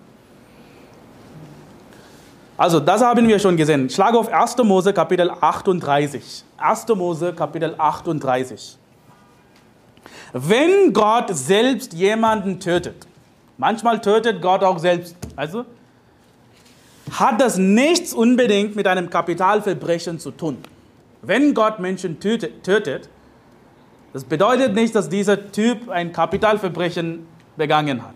Also, 2.57 2.81
das 2.81 3.03
haben 3.03 3.29
wir 3.29 3.39
schon 3.39 3.57
gesehen. 3.57 3.89
Schlag 3.89 4.15
auf 4.15 4.33
1. 4.33 4.57
Mose 4.65 4.93
Kapitel 4.93 5.31
38. 5.31 6.45
1. 6.57 6.89
Mose 6.97 7.33
Kapitel 7.33 7.75
38. 7.79 8.77
Wenn 10.33 10.93
Gott 10.93 11.31
selbst 11.31 11.93
jemanden 11.93 12.59
tötet, 12.59 13.07
manchmal 13.57 14.01
tötet 14.01 14.43
Gott 14.43 14.63
auch 14.63 14.79
selbst, 14.79 15.17
also 15.37 15.65
hat 17.13 17.41
das 17.41 17.59
nichts 17.59 18.13
unbedingt 18.13 18.77
mit 18.77 18.87
einem 18.87 19.11
Kapitalverbrechen 19.11 20.19
zu 20.19 20.31
tun. 20.31 20.59
Wenn 21.23 21.55
Gott 21.55 21.81
Menschen 21.81 22.21
tötet, 22.21 23.09
das 24.13 24.25
bedeutet 24.25 24.75
nicht, 24.75 24.95
dass 24.95 25.09
dieser 25.09 25.51
Typ 25.53 25.89
ein 25.89 26.13
Kapitalverbrechen 26.13 27.27
begangen 27.57 28.03
hat. 28.03 28.15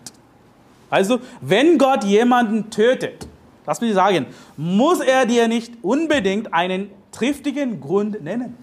Also, 0.89 1.19
wenn 1.41 1.77
Gott 1.77 2.03
jemanden 2.03 2.69
tötet, 2.69 3.27
lass 3.65 3.81
mich 3.81 3.93
sagen, 3.93 4.27
muss 4.57 4.99
er 4.99 5.25
dir 5.25 5.47
nicht 5.47 5.73
unbedingt 5.81 6.53
einen 6.53 6.89
triftigen 7.11 7.81
Grund 7.81 8.23
nennen. 8.23 8.57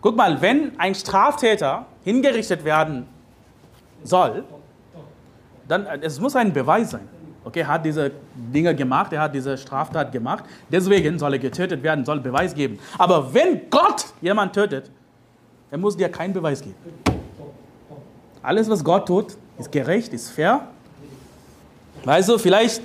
Guck 0.00 0.16
mal, 0.16 0.40
wenn 0.40 0.78
ein 0.78 0.94
Straftäter 0.94 1.86
hingerichtet 2.04 2.64
werden 2.64 3.06
soll, 4.02 4.44
dann 5.68 5.86
es 6.00 6.18
muss 6.18 6.34
ein 6.36 6.52
Beweis 6.52 6.90
sein. 6.90 7.08
Okay, 7.44 7.64
hat 7.64 7.84
diese 7.84 8.10
Dinge 8.34 8.74
gemacht, 8.74 9.12
er 9.12 9.22
hat 9.22 9.34
diese 9.34 9.56
Straftat 9.56 10.12
gemacht, 10.12 10.44
deswegen 10.70 11.18
soll 11.18 11.32
er 11.32 11.38
getötet 11.38 11.82
werden, 11.82 12.04
soll 12.04 12.20
Beweis 12.20 12.54
geben. 12.54 12.78
Aber 12.98 13.32
wenn 13.32 13.70
Gott 13.70 14.06
jemand 14.20 14.52
tötet, 14.52 14.90
er 15.70 15.78
muss 15.78 15.96
dir 15.96 16.08
keinen 16.10 16.34
Beweis 16.34 16.60
geben. 16.60 16.74
Alles, 18.42 18.68
was 18.68 18.84
Gott 18.84 19.06
tut, 19.06 19.36
ist 19.58 19.72
gerecht, 19.72 20.12
ist 20.12 20.30
fair. 20.30 20.66
Weißt 22.04 22.28
du, 22.28 22.38
vielleicht, 22.38 22.82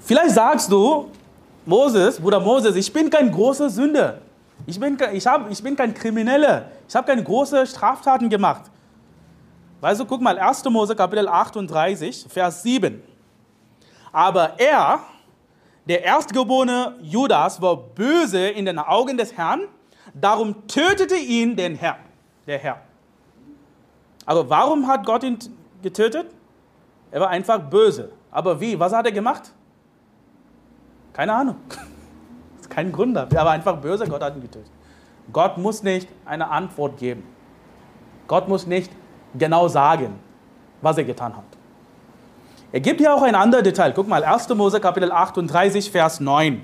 vielleicht 0.00 0.34
sagst 0.34 0.70
du, 0.70 1.08
Moses, 1.66 2.18
Bruder 2.18 2.40
Moses, 2.40 2.74
ich 2.76 2.92
bin 2.92 3.10
kein 3.10 3.30
großer 3.30 3.70
Sünder. 3.70 4.18
Ich 4.66 4.78
bin, 4.78 4.96
ich, 5.12 5.26
hab, 5.26 5.50
ich 5.50 5.62
bin 5.62 5.76
kein 5.76 5.92
Krimineller. 5.94 6.70
Ich 6.88 6.94
habe 6.94 7.06
keine 7.06 7.22
großen 7.22 7.66
Straftaten 7.66 8.28
gemacht. 8.28 8.62
Weißt 9.80 10.00
du, 10.00 10.04
guck 10.04 10.20
mal, 10.20 10.38
1. 10.38 10.64
Mose 10.66 10.94
Kapitel 10.94 11.26
38, 11.26 12.26
Vers 12.28 12.62
7. 12.62 13.02
Aber 14.12 14.58
er, 14.58 15.00
der 15.88 16.04
Erstgeborene 16.04 16.96
Judas, 17.00 17.60
war 17.62 17.76
böse 17.76 18.48
in 18.48 18.64
den 18.64 18.78
Augen 18.78 19.16
des 19.16 19.36
Herrn, 19.36 19.62
darum 20.14 20.66
tötete 20.66 21.16
ihn 21.16 21.56
den 21.56 21.76
Herr, 21.76 21.96
der 22.46 22.58
Herr. 22.58 22.80
Aber 24.26 24.48
warum 24.48 24.86
hat 24.86 25.06
Gott 25.06 25.24
ihn 25.24 25.38
getötet? 25.82 26.26
Er 27.10 27.20
war 27.20 27.28
einfach 27.28 27.58
böse. 27.58 28.12
Aber 28.30 28.60
wie? 28.60 28.78
Was 28.78 28.92
hat 28.92 29.06
er 29.06 29.12
gemacht? 29.12 29.52
Keine 31.12 31.32
Ahnung. 31.32 31.56
Kein 32.68 32.92
Grund 32.92 33.16
dafür. 33.16 33.38
Er 33.38 33.44
war 33.44 33.52
einfach 33.52 33.76
böse, 33.76 34.06
Gott 34.06 34.22
hat 34.22 34.36
ihn 34.36 34.42
getötet. 34.42 34.70
Gott 35.32 35.58
muss 35.58 35.82
nicht 35.82 36.08
eine 36.24 36.48
Antwort 36.48 36.98
geben. 36.98 37.24
Gott 38.28 38.48
muss 38.48 38.66
nicht 38.66 38.92
genau 39.34 39.68
sagen, 39.68 40.18
was 40.82 40.96
er 40.98 41.04
getan 41.04 41.36
hat. 41.36 41.44
Er 42.72 42.78
gibt 42.78 43.00
hier 43.00 43.12
auch 43.12 43.22
ein 43.22 43.34
anderes 43.34 43.64
Detail. 43.64 43.92
Guck 43.92 44.06
mal, 44.06 44.22
1. 44.22 44.48
Mose 44.50 44.78
Kapitel 44.78 45.10
38, 45.10 45.90
Vers 45.90 46.20
9. 46.20 46.62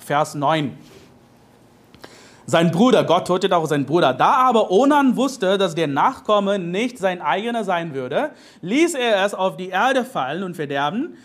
Vers 0.00 0.34
9. 0.34 0.76
Sein 2.44 2.72
Bruder, 2.72 3.04
Gott 3.04 3.28
tötet 3.28 3.52
auch 3.52 3.66
seinen 3.66 3.86
Bruder. 3.86 4.14
Da 4.14 4.32
aber 4.32 4.72
Onan 4.72 5.16
wusste, 5.16 5.56
dass 5.56 5.76
der 5.76 5.86
Nachkomme 5.86 6.58
nicht 6.58 6.98
sein 6.98 7.22
eigener 7.22 7.62
sein 7.62 7.94
würde, 7.94 8.30
ließ 8.62 8.94
er 8.94 9.24
es 9.24 9.32
auf 9.32 9.56
die 9.56 9.68
Erde 9.68 10.04
fallen 10.04 10.42
und 10.42 10.56
verderben, 10.56 11.16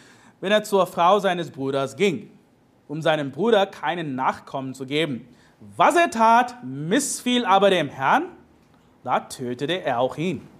wenn 0.41 0.51
er 0.51 0.63
zur 0.63 0.85
Frau 0.85 1.17
seines 1.17 1.49
Bruders 1.49 1.95
ging, 1.95 2.29
um 2.87 3.01
seinem 3.01 3.31
Bruder 3.31 3.65
keinen 3.65 4.13
Nachkommen 4.13 4.75
zu 4.75 4.85
geben. 4.85 5.27
Was 5.75 5.95
er 5.95 6.11
tat, 6.11 6.57
missfiel 6.63 7.45
aber 7.45 7.71
dem 7.71 7.89
Herrn, 7.89 8.25
da 9.03 9.21
tötete 9.21 9.81
er 9.81 9.99
auch 9.99 10.17
ihn. 10.17 10.52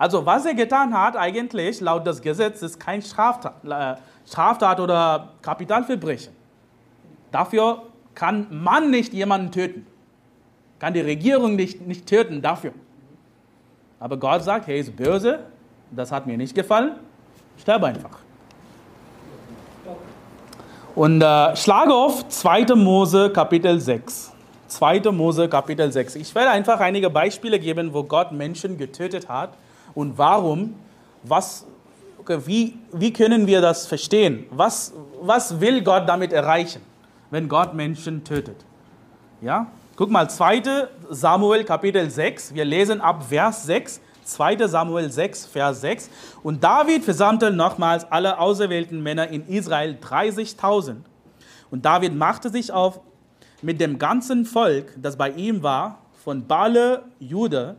Also 0.00 0.24
was 0.24 0.46
er 0.46 0.54
getan 0.54 0.94
hat, 0.94 1.14
eigentlich 1.14 1.78
laut 1.82 2.06
des 2.06 2.22
Gesetzes 2.22 2.78
kein 2.78 3.02
Straftat, 3.02 3.52
Straftat 4.26 4.80
oder 4.80 5.28
Kapitalverbrechen. 5.42 6.32
Dafür 7.30 7.82
kann 8.14 8.46
man 8.48 8.90
nicht 8.90 9.12
jemanden 9.12 9.52
töten. 9.52 9.86
Kann 10.78 10.94
die 10.94 11.02
Regierung 11.02 11.54
nicht, 11.54 11.86
nicht 11.86 12.06
töten 12.06 12.40
dafür. 12.40 12.72
Aber 13.98 14.16
Gott 14.16 14.42
sagt, 14.42 14.68
hey, 14.68 14.80
ist 14.80 14.96
böse, 14.96 15.40
das 15.90 16.10
hat 16.10 16.26
mir 16.26 16.38
nicht 16.38 16.54
gefallen, 16.54 16.92
sterbe 17.58 17.88
einfach. 17.88 18.20
Und 20.94 21.20
äh, 21.20 21.54
schlage 21.56 21.92
auf 21.92 22.26
2. 22.26 22.74
Mose 22.74 23.28
Kapitel 23.28 23.78
6. 23.78 24.32
2. 24.66 25.12
Mose 25.12 25.46
Kapitel 25.50 25.92
6. 25.92 26.14
Ich 26.14 26.34
werde 26.34 26.52
einfach 26.52 26.80
einige 26.80 27.10
Beispiele 27.10 27.58
geben, 27.58 27.92
wo 27.92 28.02
Gott 28.02 28.32
Menschen 28.32 28.78
getötet 28.78 29.28
hat 29.28 29.50
und 29.94 30.16
warum, 30.18 30.74
was, 31.22 31.66
wie, 32.26 32.78
wie 32.92 33.12
können 33.12 33.46
wir 33.46 33.60
das 33.60 33.86
verstehen? 33.86 34.46
Was, 34.50 34.92
was 35.20 35.60
will 35.60 35.82
Gott 35.82 36.08
damit 36.08 36.32
erreichen, 36.32 36.82
wenn 37.30 37.48
Gott 37.48 37.74
Menschen 37.74 38.24
tötet? 38.24 38.64
Ja? 39.40 39.66
Guck 39.96 40.10
mal, 40.10 40.30
2. 40.30 40.62
Samuel 41.10 41.64
Kapitel 41.64 42.08
6, 42.08 42.54
wir 42.54 42.64
lesen 42.64 43.00
ab 43.00 43.24
Vers 43.28 43.64
6, 43.64 44.00
2. 44.24 44.68
Samuel 44.68 45.10
6, 45.10 45.46
Vers 45.46 45.80
6. 45.82 46.10
Und 46.42 46.62
David 46.64 47.04
versammelte 47.04 47.50
nochmals 47.50 48.10
alle 48.10 48.38
auserwählten 48.38 49.02
Männer 49.02 49.28
in 49.28 49.46
Israel, 49.46 49.98
30.000. 50.00 50.96
Und 51.70 51.84
David 51.84 52.14
machte 52.14 52.48
sich 52.48 52.72
auf 52.72 53.00
mit 53.62 53.80
dem 53.80 53.98
ganzen 53.98 54.46
Volk, 54.46 54.94
das 54.96 55.16
bei 55.16 55.30
ihm 55.30 55.62
war, 55.62 55.98
von 56.24 56.46
Bale, 56.46 57.04
Jude, 57.18 57.76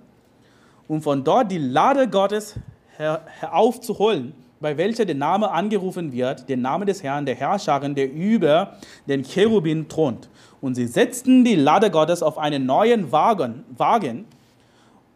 um 0.91 1.01
von 1.01 1.23
dort 1.23 1.49
die 1.49 1.57
Lade 1.57 2.09
Gottes 2.09 2.55
heraufzuholen, 2.97 4.33
bei 4.59 4.75
welcher 4.75 5.05
der 5.05 5.15
Name 5.15 5.49
angerufen 5.49 6.11
wird, 6.11 6.49
der 6.49 6.57
Name 6.57 6.83
des 6.83 7.01
Herrn, 7.01 7.25
der 7.25 7.35
Herrscherin, 7.35 7.95
der 7.95 8.11
über 8.11 8.73
den 9.07 9.23
Cherubin 9.23 9.87
thront. 9.87 10.27
Und 10.59 10.75
sie 10.75 10.87
setzten 10.87 11.45
die 11.45 11.55
Lade 11.55 11.91
Gottes 11.91 12.21
auf 12.21 12.37
einen 12.37 12.65
neuen 12.65 13.09
Wagen, 13.13 13.63
Wagen 13.77 14.25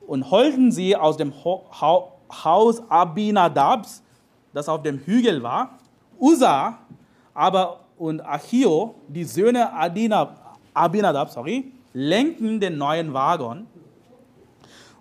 und 0.08 0.32
holten 0.32 0.72
sie 0.72 0.96
aus 0.96 1.18
dem 1.18 1.34
Haus 1.44 2.82
Abinadabs, 2.88 4.02
das 4.54 4.70
auf 4.70 4.82
dem 4.82 5.00
Hügel 5.00 5.44
war. 5.44 5.78
Usa 6.18 6.78
aber 7.34 7.82
und 7.98 8.26
Achio, 8.26 8.96
die 9.10 9.26
Söhne 9.26 9.74
Abinadab, 9.74 11.32
sorry, 11.32 11.74
lenkten 11.92 12.62
den 12.62 12.78
neuen 12.78 13.14
Wagen 13.14 13.68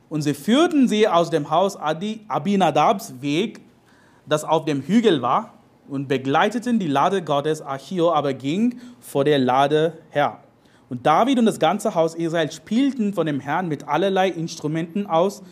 und 0.09 0.23
sie 0.23 0.35
führten 0.35 0.89
sie 0.89 1.09
aus 1.09 1.31
dem 1.31 1.51
Haus 1.51 1.77
Abinadabs 1.77 3.15
Weg, 3.21 3.61
das 4.27 4.45
auf 4.45 4.65
dem 4.65 4.83
Hügel 4.83 5.23
war, 5.23 5.55
und 5.89 6.09
begleiteten 6.09 6.79
die 6.79 6.87
Lade 6.87 7.23
Gottes. 7.23 7.61
Achio 7.61 8.13
aber 8.13 8.33
ging 8.33 8.81
vor 9.01 9.25
der 9.25 9.39
Lade 9.39 9.99
her. 10.11 10.39
Und 10.89 11.07
David 11.07 11.39
und 11.39 11.47
das 11.47 11.59
ganze 11.59 11.95
Haus 11.95 12.15
Israel 12.15 12.51
spielten 12.53 13.15
von 13.15 13.27
dem 13.27 13.41
Herrn 13.41 13.69
mit 13.69 13.89
allerlei 13.89 14.29
Instrumenten 14.29 15.07
aus, 15.07 15.43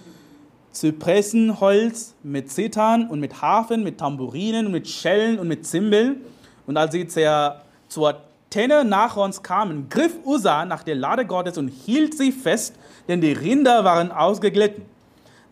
Zypressenholz, 0.70 2.14
mit 2.22 2.50
Zittern 2.50 3.08
und 3.08 3.20
mit 3.20 3.42
Hafen, 3.42 3.82
mit 3.82 3.98
Tamburinen 3.98 4.70
mit 4.70 4.88
Schellen 4.88 5.38
und 5.38 5.48
mit 5.48 5.66
Zimbeln. 5.66 6.22
Und 6.66 6.76
als 6.76 6.92
sie 6.92 7.06
zur 7.06 8.22
Tenne 8.52 8.84
Nachons 8.84 9.42
kamen, 9.42 9.88
griff 9.88 10.14
Usa 10.26 10.66
nach 10.66 10.82
der 10.82 10.94
Lade 10.94 11.24
Gottes 11.24 11.56
und 11.56 11.68
hielt 11.68 12.14
sie 12.14 12.32
fest, 12.32 12.76
denn 13.08 13.22
die 13.22 13.32
Rinder 13.32 13.82
waren 13.82 14.12
ausgeglitten. 14.12 14.84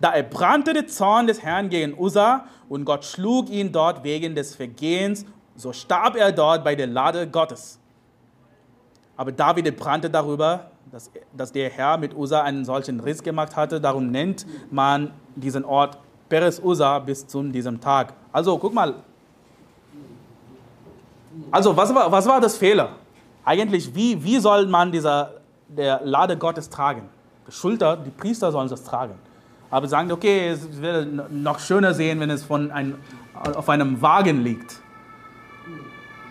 Da 0.03 0.13
erbrannte 0.13 0.75
der 0.75 0.87
Zorn 0.87 1.27
des 1.27 1.43
Herrn 1.43 1.71
gegen 1.71 1.99
Usa 1.99 2.45
und 2.69 2.85
Gott 2.85 3.07
schlug 3.07 3.49
ihn 3.49 3.73
dort 3.73 4.05
wegen 4.05 4.35
des 4.35 4.55
Vergehens, 4.55 5.25
so 5.57 5.73
starb 5.73 6.15
er 6.15 6.31
dort 6.31 6.63
bei 6.63 6.75
der 6.75 6.89
Lade 6.89 7.27
Gottes. 7.27 7.79
Aber 9.17 9.33
David 9.33 9.65
erbrannte 9.65 10.11
darüber, 10.11 10.71
dass, 10.93 11.11
dass 11.35 11.53
der 11.53 11.71
Herr 11.71 11.97
mit 11.97 12.15
Usa 12.15 12.43
einen 12.43 12.67
solchen 12.67 13.01
Riss 13.01 13.23
gemacht 13.23 13.57
hatte. 13.57 13.81
Darum 13.81 14.11
nennt 14.11 14.45
man 14.71 15.13
diesen 15.37 15.65
Ort 15.65 15.97
Peres 16.29 16.63
Usa 16.63 16.99
bis 16.99 17.27
zu 17.27 17.43
diesem 17.45 17.81
Tag. 17.81 18.13
Also 18.31 18.59
guck 18.59 18.75
mal. 18.75 18.97
Also 21.51 21.77
was 21.77 21.95
war, 21.95 22.11
was 22.11 22.27
war 22.27 22.41
das 22.41 22.57
Fehler? 22.57 22.91
Eigentlich, 23.45 23.95
wie, 23.95 24.23
wie 24.23 24.39
soll 24.39 24.67
man 24.67 24.93
dieser, 24.93 25.33
der 25.69 26.01
Lade 26.05 26.37
Gottes 26.37 26.69
tragen? 26.69 27.09
Die 27.47 27.53
Schulter, 27.53 27.97
die 27.97 28.11
Priester 28.11 28.53
sollen 28.53 28.69
das 28.69 28.85
tragen 28.85 29.15
aber 29.71 29.87
sagen, 29.87 30.11
okay, 30.11 30.49
es 30.49 30.83
wäre 30.83 31.07
noch 31.07 31.61
schöner 31.61 31.95
sehen, 31.95 32.21
wenn 32.21 32.31
es 32.31 32.45
von 32.45 32.71
ein, 32.73 32.97
auf 33.35 33.69
einem 33.69 34.03
Wagen 34.03 34.43
liegt. 34.43 34.81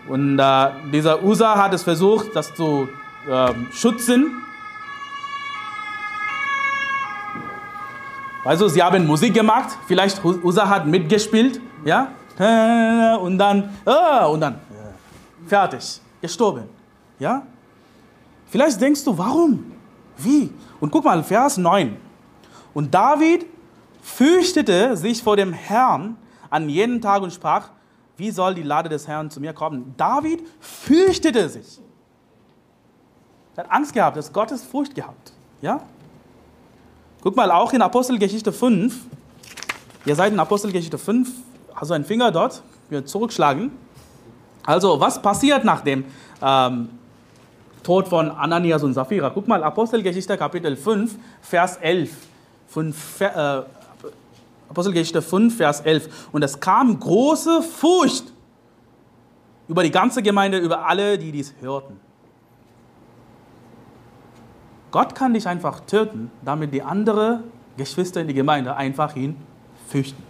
Und 0.08 0.38
äh, 0.38 0.68
dieser 0.92 1.22
Usa 1.22 1.56
hat 1.56 1.72
es 1.72 1.82
versucht, 1.82 2.34
das 2.34 2.54
zu 2.54 2.88
äh, 3.28 3.52
schützen. 3.72 4.42
Also 8.44 8.68
sie 8.68 8.82
haben 8.82 9.06
Musik 9.06 9.34
gemacht, 9.34 9.68
vielleicht 9.86 10.24
Usa 10.24 10.68
hat 10.68 10.86
mitgespielt, 10.86 11.60
ja, 11.84 12.08
und 13.20 13.36
dann, 13.36 13.68
äh, 13.84 14.24
und 14.24 14.40
dann, 14.40 14.54
fertig, 15.50 16.00
gestorben, 16.22 16.68
ja. 17.18 17.42
Vielleicht 18.46 18.80
denkst 18.80 19.04
du, 19.04 19.18
warum? 19.18 19.72
Wie? 20.16 20.52
Und 20.80 20.90
guck 20.90 21.04
mal, 21.04 21.22
Vers 21.24 21.56
9. 21.56 21.96
Und 22.72 22.94
David 22.94 23.46
fürchtete 24.00 24.96
sich 24.96 25.22
vor 25.22 25.36
dem 25.36 25.52
Herrn 25.52 26.16
an 26.48 26.68
jeden 26.68 27.00
Tag 27.00 27.22
und 27.22 27.32
sprach, 27.32 27.70
wie 28.16 28.30
soll 28.30 28.54
die 28.54 28.62
Lade 28.62 28.88
des 28.88 29.08
Herrn 29.08 29.30
zu 29.30 29.40
mir 29.40 29.52
kommen? 29.52 29.94
David 29.96 30.46
fürchtete 30.60 31.48
sich. 31.48 31.80
Er 33.56 33.64
hat 33.64 33.72
Angst 33.72 33.92
gehabt, 33.92 34.16
er 34.16 34.22
hat 34.22 34.32
Gottes 34.32 34.62
Furcht 34.62 34.94
gehabt. 34.94 35.32
Ja? 35.60 35.82
Guck 37.22 37.34
mal, 37.34 37.50
auch 37.50 37.72
in 37.72 37.82
Apostelgeschichte 37.82 38.52
5, 38.52 38.94
ihr 40.06 40.14
seid 40.14 40.32
in 40.32 40.38
Apostelgeschichte 40.38 40.96
5, 40.96 41.28
also 41.74 41.94
einen 41.94 42.04
Finger 42.04 42.30
dort, 42.30 42.62
wir 42.88 43.04
zurückschlagen. 43.04 43.72
Also, 44.64 45.00
was 45.00 45.20
passiert 45.20 45.64
nach 45.64 45.80
dem 45.80 46.04
ähm, 46.42 46.90
Tod 47.82 48.08
von 48.08 48.30
Ananias 48.30 48.82
und 48.82 48.94
Sapphira? 48.94 49.30
Guck 49.30 49.48
mal, 49.48 49.62
Apostelgeschichte 49.62 50.36
Kapitel 50.36 50.76
5, 50.76 51.16
Vers 51.40 51.76
11 51.76 52.10
von 52.68 52.94
äh, 53.20 53.62
Apostelgeschichte 54.68 55.22
5, 55.22 55.56
Vers 55.56 55.80
11. 55.80 56.28
Und 56.32 56.42
es 56.42 56.60
kam 56.60 56.98
große 56.98 57.62
Furcht 57.62 58.32
über 59.66 59.82
die 59.82 59.90
ganze 59.90 60.22
Gemeinde, 60.22 60.58
über 60.58 60.86
alle, 60.86 61.18
die 61.18 61.32
dies 61.32 61.54
hörten. 61.60 61.98
Gott 64.90 65.14
kann 65.14 65.34
dich 65.34 65.46
einfach 65.46 65.80
töten, 65.80 66.30
damit 66.44 66.74
die 66.74 66.82
anderen 66.82 67.44
Geschwister 67.76 68.20
in 68.20 68.28
die 68.28 68.34
Gemeinde 68.34 68.76
einfach 68.76 69.14
ihn 69.14 69.36
fürchten. 69.88 70.22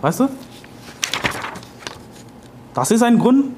Weißt 0.00 0.20
du? 0.20 0.28
Das 2.74 2.90
ist 2.90 3.02
ein 3.02 3.18
Grund, 3.18 3.54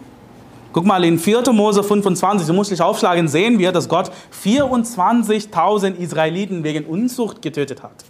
Guck 0.73 0.87
mal, 0.87 1.05
in 1.05 1.19
4. 1.19 1.53
Mose 1.53 1.85
25, 1.85 2.47
du 2.47 2.55
musst 2.55 2.71
dich 2.71 2.81
aufschlagen, 2.81 3.29
sehen 3.29 3.59
wir, 3.59 3.73
dass 3.73 3.89
Gott 3.89 4.11
24.000 4.43 5.97
Israeliten 5.97 6.65
wegen 6.65 6.87
Unzucht 6.87 7.43
getötet 7.43 7.83
hat. 7.83 8.05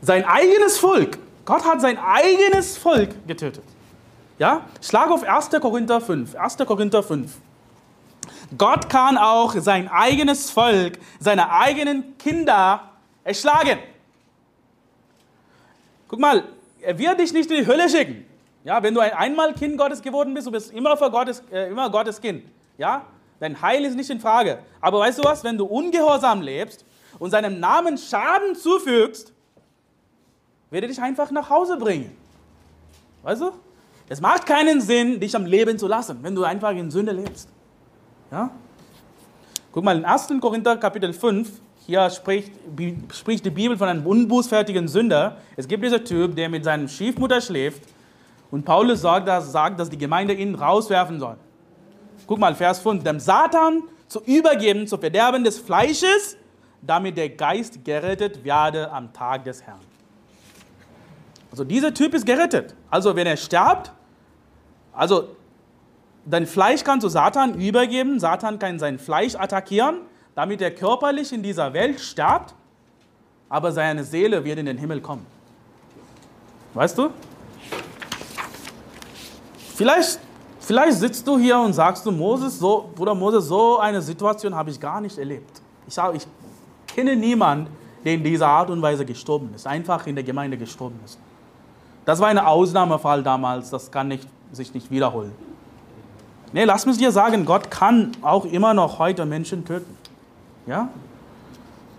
Sein 0.00 0.24
eigenes 0.24 0.78
Volk. 0.78 1.18
Gott 1.44 1.64
hat 1.64 1.80
sein 1.80 1.98
eigenes 1.98 2.76
Volk 2.76 3.10
getötet. 3.28 3.62
Ja? 4.38 4.62
Schlag 4.80 5.10
auf 5.10 5.22
1. 5.22 5.50
Korinther 5.60 6.00
5. 6.00 6.34
1. 6.34 6.56
Korinther 6.66 7.02
5. 7.02 7.30
Gott 8.58 8.88
kann 8.88 9.16
auch 9.16 9.54
sein 9.56 9.88
eigenes 9.88 10.50
Volk, 10.50 10.98
seine 11.20 11.52
eigenen 11.52 12.18
Kinder 12.18 12.90
erschlagen. 13.22 13.78
Guck 16.08 16.18
mal, 16.18 16.44
er 16.80 16.98
wird 16.98 17.20
dich 17.20 17.32
nicht 17.32 17.50
in 17.50 17.58
die 17.58 17.66
Hölle 17.66 17.88
schicken. 17.88 18.31
Ja, 18.64 18.82
wenn 18.82 18.94
du 18.94 19.00
ein 19.00 19.12
einmal 19.12 19.52
Kind 19.54 19.76
Gottes 19.76 20.00
geworden 20.00 20.34
bist, 20.34 20.46
du 20.46 20.52
bist 20.52 20.72
immer 20.72 20.96
für 20.96 21.10
Gottes, 21.10 21.42
äh, 21.50 21.68
immer 21.68 21.90
Gottes 21.90 22.20
Kind. 22.20 22.44
Ja, 22.78 23.06
dein 23.40 23.60
Heil 23.60 23.84
ist 23.84 23.96
nicht 23.96 24.10
in 24.10 24.20
Frage. 24.20 24.58
Aber 24.80 25.00
weißt 25.00 25.18
du 25.18 25.24
was? 25.24 25.42
Wenn 25.42 25.58
du 25.58 25.64
ungehorsam 25.64 26.42
lebst 26.42 26.84
und 27.18 27.30
seinem 27.30 27.58
Namen 27.58 27.98
Schaden 27.98 28.54
zufügst, 28.54 29.32
wird 30.70 30.84
er 30.84 30.88
dich 30.88 31.00
einfach 31.00 31.30
nach 31.32 31.50
Hause 31.50 31.76
bringen. 31.76 32.16
Weißt 33.22 33.42
du? 33.42 33.50
Es 34.08 34.20
macht 34.20 34.46
keinen 34.46 34.80
Sinn, 34.80 35.18
dich 35.18 35.34
am 35.34 35.46
Leben 35.46 35.78
zu 35.78 35.86
lassen, 35.86 36.18
wenn 36.22 36.34
du 36.34 36.44
einfach 36.44 36.70
in 36.70 36.90
Sünde 36.90 37.12
lebst. 37.12 37.48
Ja? 38.30 38.50
Guck 39.72 39.84
mal, 39.84 39.96
in 39.96 40.04
1. 40.04 40.28
Korinther 40.40 40.76
Kapitel 40.76 41.12
5, 41.12 41.50
hier 41.86 42.10
spricht, 42.10 42.52
spricht 43.12 43.44
die 43.44 43.50
Bibel 43.50 43.76
von 43.76 43.88
einem 43.88 44.06
unbußfertigen 44.06 44.86
Sünder. 44.86 45.38
Es 45.56 45.66
gibt 45.66 45.82
diesen 45.82 46.04
Typ, 46.04 46.36
der 46.36 46.48
mit 46.48 46.62
seinem 46.64 46.88
Schiefmutter 46.88 47.40
schläft 47.40 47.82
und 48.52 48.66
Paulus 48.66 49.00
sagt, 49.00 49.26
dass, 49.26 49.50
sagt, 49.50 49.80
dass 49.80 49.88
die 49.88 49.96
Gemeinde 49.96 50.34
ihn 50.34 50.54
rauswerfen 50.54 51.18
soll. 51.18 51.36
Guck 52.26 52.38
mal, 52.38 52.54
Vers 52.54 52.80
5. 52.80 53.02
Dem 53.02 53.18
Satan 53.18 53.82
zu 54.06 54.20
übergeben, 54.20 54.86
zu 54.86 54.98
Verderben 54.98 55.42
des 55.42 55.58
Fleisches, 55.58 56.36
damit 56.82 57.16
der 57.16 57.30
Geist 57.30 57.82
gerettet 57.82 58.44
werde 58.44 58.92
am 58.92 59.10
Tag 59.14 59.44
des 59.44 59.62
Herrn. 59.62 59.80
Also 61.50 61.64
dieser 61.64 61.94
Typ 61.94 62.12
ist 62.12 62.26
gerettet. 62.26 62.74
Also 62.90 63.16
wenn 63.16 63.26
er 63.26 63.38
stirbt, 63.38 63.90
also 64.92 65.30
dein 66.26 66.46
Fleisch 66.46 66.84
kannst 66.84 67.04
du 67.04 67.08
Satan 67.08 67.54
übergeben, 67.54 68.20
Satan 68.20 68.58
kann 68.58 68.78
sein 68.78 68.98
Fleisch 68.98 69.34
attackieren, 69.34 70.02
damit 70.34 70.60
er 70.60 70.72
körperlich 70.72 71.32
in 71.32 71.42
dieser 71.42 71.72
Welt 71.72 72.00
stirbt, 72.00 72.54
aber 73.48 73.72
seine 73.72 74.04
Seele 74.04 74.44
wird 74.44 74.58
in 74.58 74.66
den 74.66 74.76
Himmel 74.76 75.00
kommen. 75.00 75.24
Weißt 76.74 76.98
du? 76.98 77.08
Vielleicht, 79.82 80.20
vielleicht 80.60 80.98
sitzt 80.98 81.26
du 81.26 81.36
hier 81.36 81.58
und 81.58 81.72
sagst 81.72 82.06
du, 82.06 82.12
Moses, 82.12 82.56
so, 82.56 82.88
Bruder 82.94 83.16
Moses, 83.16 83.46
so 83.46 83.80
eine 83.80 84.00
Situation 84.00 84.54
habe 84.54 84.70
ich 84.70 84.78
gar 84.78 85.00
nicht 85.00 85.18
erlebt. 85.18 85.60
Ich, 85.88 85.98
habe, 85.98 86.16
ich 86.16 86.24
kenne 86.86 87.16
niemanden, 87.16 87.66
der 88.04 88.14
in 88.14 88.22
dieser 88.22 88.46
Art 88.46 88.70
und 88.70 88.80
Weise 88.80 89.04
gestorben 89.04 89.50
ist, 89.56 89.66
einfach 89.66 90.06
in 90.06 90.14
der 90.14 90.22
Gemeinde 90.22 90.56
gestorben 90.56 91.00
ist. 91.04 91.18
Das 92.04 92.20
war 92.20 92.28
ein 92.28 92.38
Ausnahmefall 92.38 93.24
damals, 93.24 93.70
das 93.70 93.90
kann 93.90 94.06
nicht, 94.06 94.28
sich 94.52 94.72
nicht 94.72 94.88
wiederholen. 94.88 95.32
Nee, 96.52 96.62
lass 96.62 96.86
mich 96.86 96.98
dir 96.98 97.10
sagen, 97.10 97.44
Gott 97.44 97.68
kann 97.68 98.12
auch 98.22 98.44
immer 98.44 98.74
noch 98.74 99.00
heute 99.00 99.26
Menschen 99.26 99.64
töten. 99.64 99.96
Ja? 100.68 100.90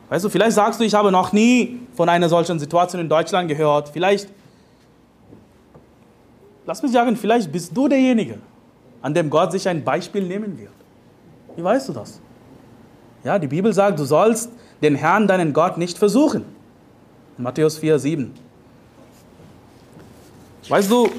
Weißt 0.07 0.23
du, 0.23 0.29
vielleicht 0.29 0.55
sagst 0.55 0.79
du, 0.79 0.85
ich 0.85 0.93
habe 0.93 1.11
noch 1.11 1.33
nie 1.33 1.81
von 1.95 2.07
einer 2.07 2.29
solchen 2.29 2.59
Situation 2.59 3.01
in 3.01 3.09
Deutschland 3.09 3.49
gehört. 3.49 3.89
Vielleicht, 3.89 4.29
lass 6.65 6.81
mich 6.81 6.91
sagen, 6.91 7.15
vielleicht 7.15 7.51
bist 7.51 7.75
du 7.75 7.87
derjenige, 7.87 8.39
an 9.01 9.13
dem 9.13 9.29
Gott 9.29 9.51
sich 9.51 9.67
ein 9.67 9.83
Beispiel 9.83 10.23
nehmen 10.23 10.57
wird. 10.57 10.71
Wie 11.55 11.63
weißt 11.63 11.89
du 11.89 11.93
das? 11.93 12.19
Ja, 13.23 13.39
die 13.39 13.47
Bibel 13.47 13.73
sagt, 13.73 13.99
du 13.99 14.05
sollst 14.05 14.49
den 14.81 14.95
Herrn, 14.95 15.27
deinen 15.27 15.53
Gott, 15.53 15.77
nicht 15.77 15.97
versuchen. 15.97 16.45
Matthäus 17.37 17.77
4, 17.77 17.99
7. 17.99 18.33
Weißt 20.69 20.89
du, 20.89 21.09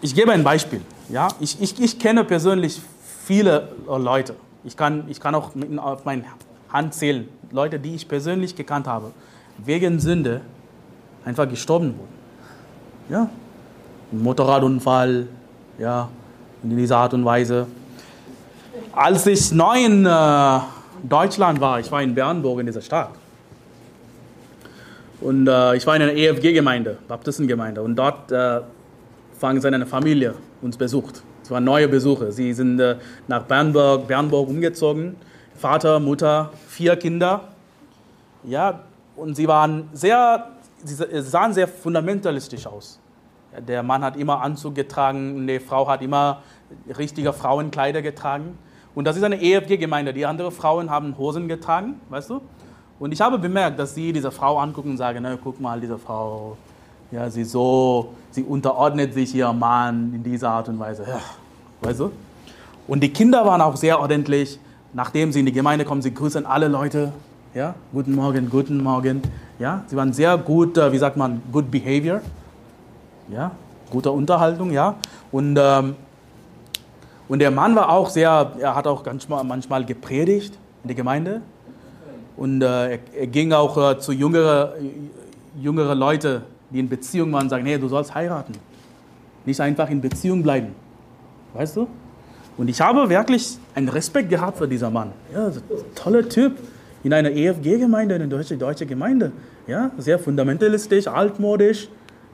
ich 0.00 0.14
gebe 0.14 0.32
ein 0.32 0.44
Beispiel. 0.44 0.80
Ja, 1.08 1.28
ich, 1.40 1.60
ich, 1.60 1.80
ich 1.80 1.98
kenne 1.98 2.24
persönlich 2.24 2.80
viele 3.24 3.68
Leute. 3.86 4.34
Ich 4.64 4.76
kann, 4.76 5.04
ich 5.08 5.20
kann 5.20 5.34
auch 5.34 5.52
auf 5.78 6.04
meine 6.04 6.24
Hand 6.68 6.94
zählen, 6.94 7.28
Leute, 7.50 7.78
die 7.78 7.94
ich 7.94 8.06
persönlich 8.06 8.54
gekannt 8.54 8.86
habe, 8.86 9.12
wegen 9.58 9.98
Sünde 9.98 10.42
einfach 11.24 11.48
gestorben 11.48 11.94
wurden. 11.98 12.18
Ja, 13.08 13.30
Motorradunfall, 14.12 15.26
ja, 15.78 16.08
in 16.62 16.76
dieser 16.76 16.98
Art 16.98 17.14
und 17.14 17.24
Weise. 17.24 17.66
Als 18.92 19.26
ich 19.26 19.52
neu 19.52 19.84
in 19.84 20.06
äh, 20.06 20.60
Deutschland 21.02 21.60
war, 21.60 21.78
ich 21.78 21.90
war 21.90 22.02
in 22.02 22.14
Bernburg 22.14 22.60
in 22.60 22.66
dieser 22.66 22.80
Stadt. 22.80 23.10
Und 25.20 25.48
äh, 25.48 25.76
ich 25.76 25.86
war 25.86 25.96
in 25.96 26.02
einer 26.02 26.12
EFG-Gemeinde, 26.12 26.98
Baptistengemeinde. 27.06 27.82
Und 27.82 27.96
dort 27.96 28.30
äh, 28.30 28.60
fang 29.38 29.60
seine 29.60 29.84
Familie 29.86 30.34
uns 30.62 30.76
besucht. 30.76 31.22
Es 31.42 31.50
waren 31.50 31.64
neue 31.64 31.88
Besuche. 31.88 32.30
Sie 32.32 32.52
sind 32.52 32.78
äh, 32.78 32.96
nach 33.26 33.42
Bernburg, 33.42 34.06
Bernburg 34.06 34.48
umgezogen. 34.48 35.16
Vater, 35.54 35.98
Mutter, 35.98 36.50
vier 36.68 36.96
Kinder. 36.96 37.42
Ja, 38.44 38.80
und 39.16 39.34
sie 39.34 39.48
waren 39.48 39.88
sehr, 39.92 40.46
sie 40.84 40.94
sahen 41.22 41.52
sehr 41.52 41.66
fundamentalistisch 41.66 42.66
aus. 42.66 43.00
Der 43.66 43.82
Mann 43.82 44.02
hat 44.02 44.16
immer 44.16 44.42
Anzug 44.42 44.74
getragen, 44.74 45.46
die 45.46 45.58
Frau 45.58 45.88
hat 45.88 46.02
immer 46.02 46.42
richtige 46.96 47.32
Frauenkleider 47.32 48.02
getragen. 48.02 48.58
Und 48.94 49.04
das 49.04 49.16
ist 49.16 49.22
eine 49.22 49.40
EFG-Gemeinde. 49.40 50.12
Die 50.12 50.26
anderen 50.26 50.50
Frauen 50.50 50.90
haben 50.90 51.16
Hosen 51.18 51.48
getragen, 51.48 52.00
weißt 52.08 52.30
du? 52.30 52.40
Und 52.98 53.12
ich 53.12 53.20
habe 53.20 53.38
bemerkt, 53.38 53.78
dass 53.78 53.94
sie 53.94 54.12
diese 54.12 54.30
Frau 54.30 54.58
angucken 54.58 54.90
und 54.90 54.96
sagen, 54.96 55.20
na, 55.22 55.38
guck 55.42 55.60
mal, 55.60 55.80
diese 55.80 55.98
Frau, 55.98 56.56
ja, 57.10 57.30
sie 57.30 57.44
so, 57.44 58.14
sie 58.30 58.42
unterordnet 58.42 59.14
sich 59.14 59.34
ihrem 59.34 59.58
Mann 59.58 60.12
in 60.14 60.22
dieser 60.22 60.50
Art 60.50 60.68
und 60.68 60.78
Weise. 60.78 61.04
Ja, 61.08 61.20
weißt 61.80 62.00
du? 62.00 62.10
Und 62.88 63.00
die 63.00 63.12
Kinder 63.12 63.46
waren 63.46 63.60
auch 63.60 63.76
sehr 63.76 64.00
ordentlich. 64.00 64.58
Nachdem 64.92 65.32
sie 65.32 65.40
in 65.40 65.46
die 65.46 65.52
Gemeinde 65.52 65.84
kommen, 65.84 66.00
sie 66.00 66.12
grüßen 66.12 66.46
alle 66.46 66.66
Leute. 66.66 67.12
Ja, 67.54 67.74
guten 67.92 68.14
Morgen, 68.14 68.48
guten 68.48 68.82
Morgen. 68.82 69.22
Ja, 69.58 69.84
sie 69.86 69.96
waren 69.96 70.12
sehr 70.12 70.36
gut, 70.38 70.76
wie 70.76 70.98
sagt 70.98 71.16
man, 71.16 71.42
good 71.52 71.70
behavior. 71.70 72.20
Ja, 73.30 73.52
gute 73.90 74.10
Unterhaltung, 74.10 74.70
ja. 74.72 74.96
Und, 75.30 75.58
ähm, 75.60 75.96
und 77.28 77.38
der 77.40 77.50
Mann 77.50 77.74
war 77.76 77.90
auch 77.90 78.08
sehr, 78.08 78.52
er 78.58 78.74
hat 78.74 78.86
auch 78.86 79.04
manchmal, 79.04 79.44
manchmal 79.44 79.84
gepredigt 79.84 80.58
in 80.82 80.88
der 80.88 80.96
Gemeinde. 80.96 81.42
Und 82.36 82.62
äh, 82.62 82.92
er, 82.92 82.98
er, 83.18 83.26
ging 83.26 83.52
auch 83.52 83.76
äh, 83.76 83.98
zu 83.98 84.12
jüngeren 84.12 85.10
jüngere 85.60 85.94
Leute 85.94 86.42
die 86.70 86.80
in 86.80 86.88
Beziehung 86.88 87.32
waren, 87.32 87.48
sagen, 87.48 87.66
hey, 87.66 87.78
du 87.78 87.88
sollst 87.88 88.14
heiraten. 88.14 88.52
Nicht 89.44 89.60
einfach 89.60 89.88
in 89.90 90.00
Beziehung 90.00 90.42
bleiben. 90.42 90.74
Weißt 91.54 91.76
du? 91.76 91.88
Und 92.56 92.68
ich 92.68 92.80
habe 92.80 93.08
wirklich 93.08 93.56
einen 93.74 93.88
Respekt 93.88 94.28
gehabt 94.28 94.58
für 94.58 94.68
diesen 94.68 94.92
Mann. 94.92 95.12
Ja, 95.32 95.50
toller 95.94 96.28
Typ. 96.28 96.58
In 97.04 97.12
einer 97.12 97.30
EFG-Gemeinde, 97.30 98.16
in 98.16 98.22
einer 98.22 98.30
deutschen 98.30 98.58
deutsche 98.58 98.84
Gemeinde. 98.84 99.32
Ja, 99.66 99.90
sehr 99.98 100.18
fundamentalistisch, 100.18 101.06
altmodisch, 101.06 101.88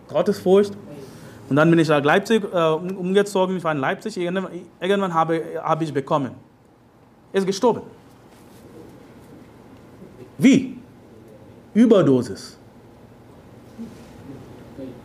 Gottesfurcht. 0.08 0.72
Und 1.48 1.56
dann 1.56 1.70
bin 1.70 1.78
ich 1.78 1.88
nach 1.88 2.02
Leipzig 2.02 2.42
äh, 2.44 2.70
umgezogen. 2.70 3.56
Ich 3.56 3.64
war 3.64 3.72
in 3.72 3.78
Leipzig. 3.78 4.16
Irgendwann, 4.16 5.14
habe, 5.14 5.42
habe 5.62 5.84
ich 5.84 5.92
bekommen. 5.92 6.30
Er 7.32 7.40
ist 7.40 7.46
gestorben. 7.46 7.82
Wie? 10.38 10.78
Überdosis. 11.74 12.56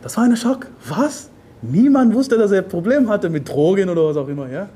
Das 0.02 0.16
war 0.16 0.24
ein 0.24 0.36
Schock. 0.36 0.66
Was? 0.88 1.30
Niemand 1.62 2.14
wusste, 2.14 2.38
dass 2.38 2.52
er 2.52 2.62
ein 2.62 2.68
Problem 2.68 3.08
hatte 3.08 3.28
mit 3.28 3.48
Drogen 3.48 3.90
oder 3.90 4.06
was 4.06 4.16
auch 4.16 4.28
immer. 4.28 4.48
Ja? 4.48 4.68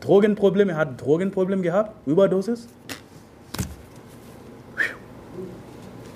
Drogenproblem, 0.00 0.68
er 0.68 0.76
hat 0.76 0.88
ein 0.88 0.96
Drogenproblem 0.96 1.62
gehabt, 1.62 2.06
Überdosis. 2.06 2.68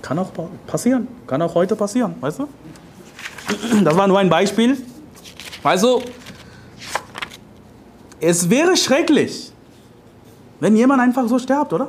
Kann 0.01 0.19
auch 0.19 0.31
passieren, 0.67 1.09
kann 1.27 1.43
auch 1.43 1.55
heute 1.55 1.75
passieren, 1.77 2.15
weißt 2.21 2.41
du? 2.41 2.49
Das 3.85 3.97
war 3.97 4.09
nur 4.09 4.19
ein 4.19 4.29
Beispiel. 4.29 4.77
Also, 5.63 6.03
es 8.21 8.49
wäre 8.49 8.77
schrecklich, 8.77 9.53
wenn 10.61 10.77
jemand 10.77 11.01
einfach 11.01 11.27
so 11.29 11.39
stirbt, 11.39 11.73
oder? 11.73 11.89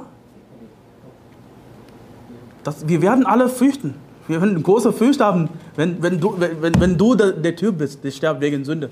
Das, 2.64 2.88
wir 2.88 3.02
werden 3.02 3.26
alle 3.26 3.50
fürchten. 3.50 3.96
Wir 4.28 4.42
werden 4.42 4.64
große 4.64 4.94
Furcht 4.94 5.20
haben, 5.20 5.50
wenn, 5.76 6.02
wenn, 6.02 6.20
du, 6.20 6.36
wenn, 6.40 6.80
wenn 6.80 6.98
du 6.98 7.14
der, 7.14 7.34
der 7.34 7.56
Typ 7.56 7.78
bist, 7.78 8.04
der 8.04 8.12
stirbt 8.12 8.40
wegen 8.42 8.64
Sünde. 8.64 8.90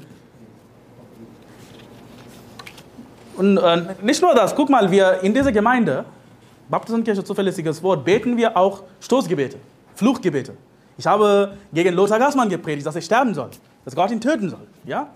Und 3.38 3.58
äh, 3.58 3.82
nicht 4.02 4.22
nur 4.22 4.36
das, 4.36 4.54
guck 4.56 4.70
mal, 4.70 4.92
wir 4.92 5.22
in 5.24 5.34
dieser 5.34 5.52
Gemeinde, 5.52 6.06
Baptistenkirche 6.70 7.24
zuverlässiges 7.24 7.82
Wort, 7.82 8.04
beten 8.04 8.38
wir 8.38 8.56
auch 8.56 8.84
Stoßgebete, 9.00 9.58
Fluchtgebete. 9.96 10.54
Ich 10.98 11.08
habe 11.08 11.58
gegen 11.74 11.96
Lothar 11.96 12.20
Gassmann 12.20 12.50
gepredigt, 12.50 12.86
dass 12.86 12.96
er 12.96 13.02
sterben 13.02 13.34
soll, 13.34 13.50
dass 13.86 13.96
Gott 13.96 14.12
ihn 14.12 14.22
töten 14.22 14.50
soll. 14.50 14.68
Ja? 14.86 15.08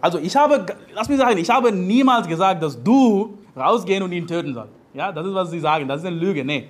Also 0.00 0.18
ich 0.18 0.34
habe, 0.34 0.64
lass 0.94 1.08
mich 1.08 1.18
sagen, 1.18 1.38
ich 1.38 1.50
habe 1.50 1.72
niemals 1.72 2.26
gesagt, 2.26 2.62
dass 2.62 2.82
du 2.82 3.38
rausgehen 3.56 4.02
und 4.02 4.12
ihn 4.12 4.26
töten 4.26 4.54
sollst. 4.54 4.72
Ja, 4.94 5.12
das 5.12 5.26
ist, 5.26 5.34
was 5.34 5.50
sie 5.50 5.60
sagen, 5.60 5.86
das 5.86 6.00
ist 6.00 6.06
eine 6.06 6.16
Lüge. 6.16 6.44
Nee. 6.44 6.68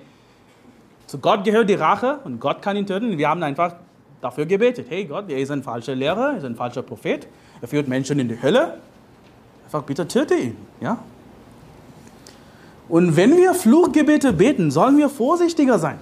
Zu 1.07 1.17
Gott 1.17 1.43
gehört 1.43 1.69
die 1.69 1.75
Rache 1.75 2.19
und 2.23 2.39
Gott 2.39 2.61
kann 2.61 2.75
ihn 2.75 2.85
töten. 2.85 3.17
Wir 3.17 3.29
haben 3.29 3.41
einfach 3.41 3.75
dafür 4.21 4.45
gebetet. 4.45 4.87
Hey 4.89 5.05
Gott, 5.05 5.29
er 5.29 5.39
ist 5.39 5.51
ein 5.51 5.63
falscher 5.63 5.95
Lehrer, 5.95 6.31
er 6.31 6.37
ist 6.37 6.45
ein 6.45 6.55
falscher 6.55 6.83
Prophet, 6.83 7.27
er 7.61 7.67
führt 7.67 7.87
Menschen 7.87 8.19
in 8.19 8.29
die 8.29 8.41
Hölle. 8.41 8.77
Einfach 9.65 9.83
bitte 9.83 10.07
töte 10.07 10.35
ihn. 10.35 10.57
Ja? 10.79 10.99
Und 12.87 13.15
wenn 13.15 13.37
wir 13.37 13.53
Fluchgebete 13.53 14.33
beten, 14.33 14.69
sollen 14.69 14.97
wir 14.97 15.09
vorsichtiger 15.09 15.79
sein. 15.79 15.99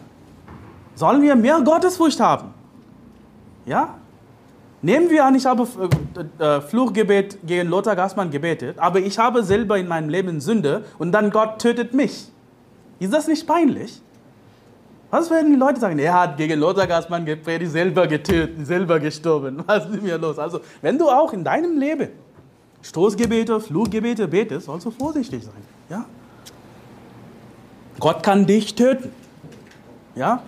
Sollen 1.00 1.22
wir 1.22 1.38
mehr 1.38 1.62
Gottesfurcht 1.62 2.20
haben. 2.20 2.54
Ja? 3.66 3.96
Nehmen 4.82 5.10
wir 5.10 5.24
an, 5.24 5.34
ich 5.34 5.46
habe 5.46 5.66
äh, 6.40 6.44
äh, 6.44 6.60
Fluchgebet 6.60 7.38
gegen 7.48 7.70
Lothar 7.70 7.96
Gassmann 7.96 8.30
gebetet, 8.30 8.78
aber 8.78 9.00
ich 9.00 9.18
habe 9.18 9.42
selber 9.42 9.78
in 9.78 9.88
meinem 9.88 10.10
Leben 10.10 10.42
Sünde 10.42 10.84
und 10.98 11.14
dann 11.14 11.32
Gott 11.32 11.60
tötet 11.60 11.94
mich. 11.94 12.30
Ist 13.00 13.14
das 13.14 13.30
nicht 13.30 13.48
peinlich? 13.48 14.02
Was 15.10 15.30
werden 15.30 15.54
die 15.54 15.58
Leute 15.58 15.80
sagen? 15.80 15.98
Er 16.00 16.14
hat 16.14 16.36
gegen 16.36 16.60
Lothar 16.60 16.86
Gassmann 16.86 17.26
gepredigt, 17.26 17.72
selber 17.72 18.06
getötet, 18.06 18.68
selber 18.68 19.00
gestorben. 19.00 19.64
Was 19.68 19.86
ist 19.86 20.04
mir 20.04 20.18
los? 20.18 20.38
Also, 20.38 20.60
wenn 20.82 20.98
du 20.98 21.08
auch 21.08 21.32
in 21.32 21.46
deinem 21.46 21.80
Leben 21.80 22.10
Stoßgebete, 22.82 23.62
Fluchgebete 23.62 24.28
betest, 24.28 24.66
sollst 24.66 24.86
du 24.86 24.92
vorsichtig 24.92 25.46
sein. 25.46 25.64
Ja? 25.90 26.04
Gott 28.02 28.22
kann 28.22 28.46
dich 28.46 28.76
töten. 28.76 29.14
Ja? 30.14 30.44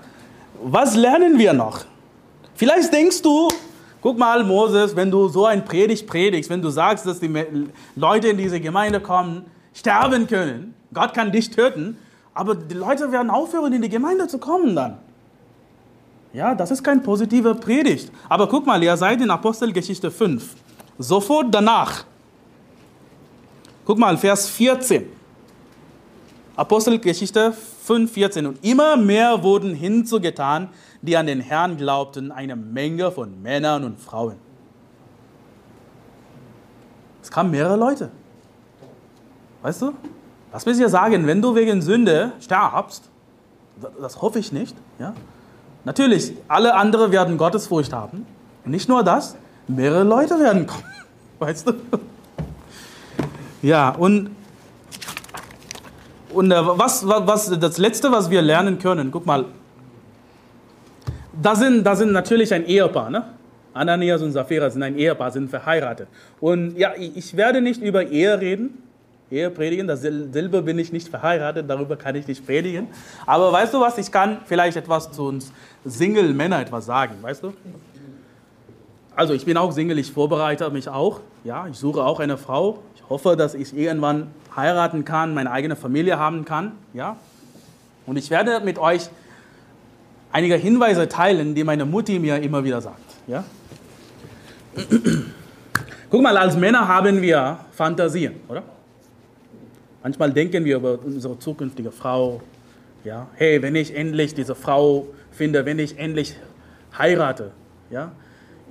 Was 0.64 0.96
lernen 0.96 1.40
wir 1.40 1.54
noch? 1.54 1.86
Vielleicht 2.54 2.94
denkst 2.94 3.22
du, 3.22 3.48
guck 4.02 4.18
mal, 4.18 4.44
Moses, 4.44 4.96
wenn 4.96 5.10
du 5.10 5.28
so 5.28 5.46
ein 5.46 5.66
Predigt 5.66 6.06
predigst, 6.06 6.50
wenn 6.50 6.62
du 6.62 6.70
sagst, 6.70 7.06
dass 7.06 7.20
die 7.20 7.32
Leute 7.96 8.28
in 8.28 8.38
diese 8.38 8.60
Gemeinde 8.60 9.00
kommen, 9.00 9.46
sterben 9.74 10.28
können, 10.28 10.76
Gott 10.94 11.14
kann 11.14 11.32
dich 11.32 11.50
töten, 11.50 11.98
aber 12.34 12.54
die 12.54 12.76
Leute 12.76 13.12
werden 13.12 13.30
aufhören, 13.32 13.74
in 13.74 13.82
die 13.82 13.90
Gemeinde 13.90 14.28
zu 14.28 14.38
kommen 14.38 14.76
dann. 14.76 14.98
Ja, 16.34 16.54
das 16.56 16.72
ist 16.72 16.84
kein 16.84 17.02
positiver 17.02 17.56
Predigt. 17.56 18.12
Aber 18.30 18.48
guck 18.48 18.66
mal, 18.66 18.82
ihr 18.82 18.96
seid 18.96 19.20
in 19.22 19.30
Apostelgeschichte 19.32 20.12
5. 20.12 20.56
Sofort 20.98 21.48
danach. 21.50 22.06
Guck 23.86 23.98
mal, 23.98 24.18
Vers 24.18 24.48
14. 24.50 25.08
Apostelgeschichte 26.56 27.54
5, 27.84 28.12
14. 28.12 28.46
Und 28.46 28.64
immer 28.64 28.96
mehr 28.96 29.44
wurden 29.44 29.74
hinzugetan, 29.74 30.70
die 31.02 31.18
an 31.18 31.26
den 31.26 31.40
Herrn 31.40 31.78
glaubten, 31.78 32.32
eine 32.32 32.56
Menge 32.56 33.12
von 33.12 33.42
Männern 33.42 33.84
und 33.84 34.00
Frauen. 34.00 34.36
Es 37.22 37.32
kamen 37.32 37.52
mehrere 37.52 37.76
Leute. 37.76 38.12
Weißt 39.62 39.82
du? 39.82 39.94
Lass 40.54 40.66
mich 40.66 40.78
dir 40.78 40.90
sagen, 40.90 41.26
wenn 41.28 41.42
du 41.42 41.56
wegen 41.56 41.82
Sünde 41.82 42.34
stirbst, 42.40 43.10
das 44.00 44.22
hoffe 44.22 44.40
ich 44.40 44.52
nicht, 44.52 44.76
ja? 45.00 45.14
Natürlich, 45.84 46.34
alle 46.48 46.76
anderen 46.76 47.12
werden 47.12 47.38
Gottesfurcht 47.38 47.92
haben. 47.92 48.28
Und 48.64 48.72
nicht 48.72 48.88
nur 48.88 49.04
das, 49.04 49.36
mehrere 49.68 50.04
Leute 50.04 50.40
werden 50.40 50.68
kommen. 50.68 50.84
Weißt 51.40 51.68
du? 51.68 51.74
Ja, 53.64 53.90
und, 53.90 54.30
und 56.34 56.52
äh, 56.52 56.56
was, 56.62 57.08
was, 57.08 57.60
das 57.60 57.78
Letzte, 57.78 58.12
was 58.12 58.30
wir 58.30 58.42
lernen 58.42 58.80
können, 58.80 59.12
guck 59.12 59.26
mal, 59.26 59.46
da 61.42 61.56
sind, 61.56 61.84
da 61.84 61.96
sind 61.96 62.12
natürlich 62.12 62.54
ein 62.54 62.66
Ehepaar, 62.66 63.10
ne? 63.10 63.24
Ananias 63.74 64.22
und 64.22 64.34
Sapphira 64.34 64.70
sind 64.70 64.84
ein 64.84 64.98
Ehepaar, 64.98 65.32
sind 65.32 65.50
verheiratet. 65.50 66.08
Und 66.42 66.78
ja, 66.78 66.92
ich 66.98 67.38
werde 67.38 67.62
nicht 67.62 67.82
über 67.82 68.06
Ehe 68.06 68.40
reden, 68.40 68.84
Ehe 69.32 69.50
predigen. 69.50 69.88
Dasselbe 69.88 70.62
bin 70.62 70.78
ich 70.78 70.92
nicht 70.92 71.08
verheiratet, 71.08 71.70
darüber 71.70 71.96
kann 71.96 72.16
ich 72.16 72.28
nicht 72.28 72.46
predigen. 72.46 72.88
Aber 73.26 73.52
weißt 73.52 73.74
du 73.74 73.80
was, 73.80 73.98
ich 73.98 74.12
kann 74.12 74.40
vielleicht 74.46 74.76
etwas 74.76 75.12
zu 75.12 75.24
uns 75.24 75.54
Single-Männer 75.86 76.62
etwas 76.62 76.86
sagen, 76.86 77.16
weißt 77.22 77.44
du? 77.44 77.54
Also 79.16 79.34
ich 79.34 79.46
bin 79.46 79.58
auch 79.58 79.72
Single, 79.72 80.00
ich 80.00 80.12
vorbereite 80.12 80.70
mich 80.70 80.90
auch. 80.90 81.22
Ja, 81.44 81.68
ich 81.68 81.78
suche 81.78 82.04
auch 82.04 82.20
eine 82.20 82.38
Frau. 82.38 82.80
Ich 82.96 83.10
hoffe, 83.10 83.36
dass 83.36 83.54
ich 83.54 83.76
irgendwann 83.76 84.28
heiraten 84.56 85.06
kann, 85.06 85.34
meine 85.34 85.52
eigene 85.52 85.76
Familie 85.76 86.20
haben 86.20 86.46
kann. 86.46 86.74
Ja, 86.94 87.18
und 88.06 88.18
ich 88.18 88.30
werde 88.30 88.60
mit 88.62 88.80
euch 88.80 89.10
einige 90.32 90.56
Hinweise 90.56 91.08
teilen, 91.08 91.56
die 91.56 91.64
meine 91.64 91.86
Mutti 91.86 92.20
mir 92.20 92.42
immer 92.42 92.64
wieder 92.64 92.82
sagt. 92.82 93.00
Ja? 93.28 93.44
Guck 96.10 96.22
mal, 96.22 96.36
als 96.38 96.58
Männer 96.58 96.88
haben 96.88 97.22
wir 97.22 97.60
Fantasien, 97.72 98.36
oder? 98.48 98.64
Manchmal 100.04 100.34
denken 100.34 100.66
wir 100.66 100.78
über 100.78 101.00
unsere 101.04 101.38
zukünftige 101.38 101.92
Frau. 101.92 102.42
Ja, 103.04 103.28
hey, 103.36 103.62
wenn 103.62 103.76
ich 103.76 103.96
endlich 103.96 104.34
diese 104.34 104.56
Frau 104.56 105.08
finde, 105.32 105.66
wenn 105.66 105.80
ich 105.80 105.98
endlich 105.98 106.36
heirate, 106.98 107.52
ja, 107.90 108.12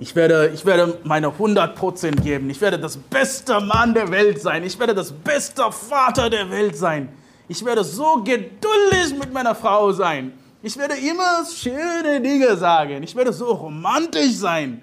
ich 0.01 0.15
werde, 0.15 0.49
ich 0.51 0.65
werde 0.65 0.97
meine 1.03 1.27
100% 1.27 2.21
geben. 2.21 2.49
Ich 2.49 2.59
werde 2.59 2.79
das 2.79 2.97
beste 2.97 3.59
Mann 3.61 3.93
der 3.93 4.09
Welt 4.09 4.41
sein. 4.41 4.63
Ich 4.63 4.77
werde 4.79 4.95
das 4.95 5.11
beste 5.11 5.71
Vater 5.71 6.27
der 6.27 6.49
Welt 6.49 6.75
sein. 6.75 7.09
Ich 7.47 7.63
werde 7.63 7.83
so 7.83 8.15
geduldig 8.15 9.15
mit 9.19 9.31
meiner 9.31 9.53
Frau 9.53 9.91
sein. 9.91 10.33
Ich 10.63 10.75
werde 10.75 10.95
immer 10.95 11.45
schöne 11.45 12.19
Dinge 12.19 12.57
sagen. 12.57 13.03
Ich 13.03 13.15
werde 13.15 13.31
so 13.31 13.51
romantisch 13.51 14.33
sein. 14.37 14.81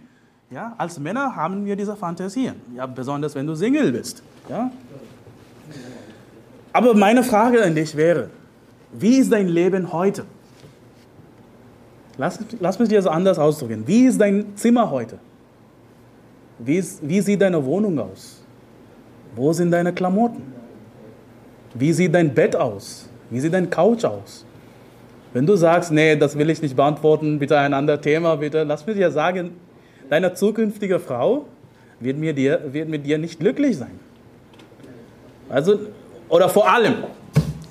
Ja, 0.53 0.75
als 0.79 1.01
Männer 1.01 1.35
haben 1.35 1.67
wir 1.67 1.75
diese 1.75 1.97
Fantasien. 1.97 2.55
Ja, 2.77 2.87
besonders 2.87 3.35
wenn 3.35 3.47
du 3.47 3.57
Single 3.57 3.91
bist. 3.91 4.23
Ja, 4.49 4.71
aber 6.73 6.95
meine 6.95 7.25
Frage 7.25 7.65
an 7.65 7.75
dich 7.75 7.97
wäre, 7.97 8.31
wie 8.93 9.17
ist 9.17 9.33
dein 9.33 9.49
Leben 9.49 9.93
heute? 9.93 10.25
Lass, 12.19 12.41
lass 12.59 12.79
mich 12.79 12.89
dir 12.89 13.01
so 13.01 13.11
anders 13.11 13.39
ausdrücken. 13.39 13.85
Wie 13.87 14.07
ist 14.07 14.21
dein 14.21 14.57
Zimmer 14.57 14.91
heute? 14.91 15.19
Wie, 16.59 16.77
ist, 16.77 17.01
wie 17.09 17.21
sieht 17.21 17.41
deine 17.41 17.65
Wohnung 17.65 17.99
aus? 18.01 18.43
Wo 19.37 19.53
sind 19.53 19.71
deine 19.71 19.93
Klamotten? 19.93 20.43
Wie 21.75 21.93
sieht 21.93 22.13
dein 22.15 22.35
Bett 22.35 22.57
aus? 22.57 23.09
Wie 23.31 23.39
sieht 23.39 23.55
dein 23.55 23.71
Couch 23.71 24.05
aus? 24.05 24.45
Wenn 25.33 25.47
du 25.47 25.55
sagst, 25.55 25.93
nee, 25.93 26.17
das 26.17 26.37
will 26.37 26.51
ich 26.51 26.61
nicht 26.61 26.75
beantworten, 26.75 27.39
bitte 27.39 27.57
ein 27.57 27.73
anderes 27.73 28.01
Thema, 28.01 28.37
bitte, 28.37 28.65
lass 28.65 28.85
mich 28.87 28.97
dir 28.97 29.11
sagen, 29.13 29.53
deine 30.11 30.35
zukünftige 30.35 30.99
Frau 30.99 31.45
wird, 32.01 32.19
mir 32.19 32.33
dir, 32.33 32.73
wird 32.73 32.89
mit 32.89 33.07
dir 33.07 33.19
nicht 33.19 33.39
glücklich 33.39 33.77
sein. 33.77 34.01
Also 35.49 35.79
oder 36.29 36.49
vor 36.49 36.69
allem, 36.69 37.05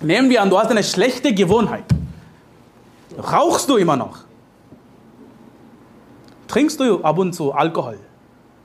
nehmen 0.02 0.30
wir 0.30 0.42
an, 0.42 0.50
du 0.50 0.58
hast 0.58 0.72
eine 0.72 0.84
schlechte 0.84 1.34
Gewohnheit. 1.34 1.84
Rauchst 3.18 3.70
du 3.70 3.78
immer 3.78 3.98
noch? 3.98 4.27
Trinkst 6.48 6.80
du 6.80 7.02
ab 7.04 7.18
und 7.18 7.34
zu 7.34 7.52
Alkohol? 7.52 8.00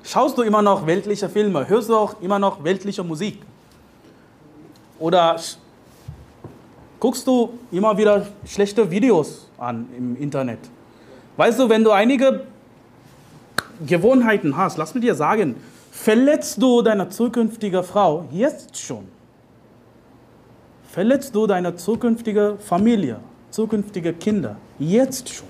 Schaust 0.04 0.38
du 0.38 0.42
immer 0.42 0.62
noch 0.62 0.86
weltliche 0.86 1.28
Filme? 1.28 1.68
Hörst 1.68 1.88
du 1.88 1.96
auch 1.96 2.20
immer 2.20 2.38
noch 2.38 2.62
weltliche 2.64 3.02
Musik? 3.02 3.38
Oder 4.98 5.36
guckst 7.00 7.26
du 7.26 7.50
immer 7.70 7.96
wieder 7.96 8.26
schlechte 8.44 8.90
Videos 8.90 9.48
an 9.58 9.88
im 9.96 10.16
Internet? 10.16 10.60
Weißt 11.36 11.58
du, 11.58 11.68
wenn 11.68 11.82
du 11.82 11.90
einige 11.90 12.46
Gewohnheiten 13.84 14.56
hast, 14.56 14.76
lass 14.78 14.94
mir 14.94 15.00
dir 15.00 15.14
sagen, 15.14 15.56
verletzt 15.90 16.62
du 16.62 16.82
deine 16.82 17.08
zukünftige 17.08 17.82
Frau 17.82 18.26
jetzt 18.30 18.78
schon 18.78 19.08
verletzt 20.92 21.34
du 21.34 21.46
deine 21.46 21.74
zukünftige 21.74 22.58
Familie, 22.58 23.16
zukünftige 23.50 24.12
Kinder 24.12 24.56
jetzt 24.78 25.30
schon. 25.30 25.48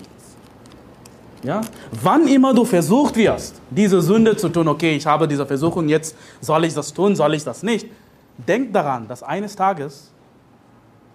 Ja? 1.42 1.60
Wann 2.02 2.28
immer 2.28 2.54
du 2.54 2.64
versucht 2.64 3.16
wirst, 3.16 3.60
diese 3.70 4.00
Sünde 4.00 4.36
zu 4.36 4.48
tun, 4.48 4.68
okay, 4.68 4.96
ich 4.96 5.06
habe 5.06 5.26
diese 5.26 5.44
Versuchung, 5.46 5.88
jetzt 5.88 6.16
soll 6.40 6.64
ich 6.64 6.74
das 6.74 6.92
tun, 6.92 7.16
soll 7.16 7.34
ich 7.34 7.44
das 7.44 7.62
nicht, 7.62 7.88
denk 8.36 8.72
daran, 8.72 9.08
dass 9.08 9.22
eines 9.22 9.56
Tages, 9.56 10.10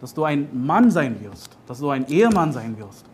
dass 0.02 0.14
du 0.14 0.24
ein 0.24 0.48
Mann 0.54 0.92
sein 0.92 1.18
wirst, 1.22 1.50
dass 1.66 1.80
du 1.80 1.90
ein 1.90 2.08
Ehemann 2.08 2.52
sein 2.52 2.78
wirst, 2.78 3.06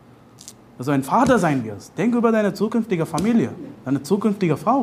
dass 0.78 0.88
du 0.88 0.92
ein 0.92 1.04
Vater 1.04 1.38
sein 1.40 1.64
wirst. 1.64 1.98
Denk 1.98 2.16
über 2.16 2.32
deine 2.32 2.54
zukünftige 2.54 3.06
Familie, 3.06 3.50
deine 3.86 4.02
zukünftige 4.02 4.58
Frau. 4.58 4.82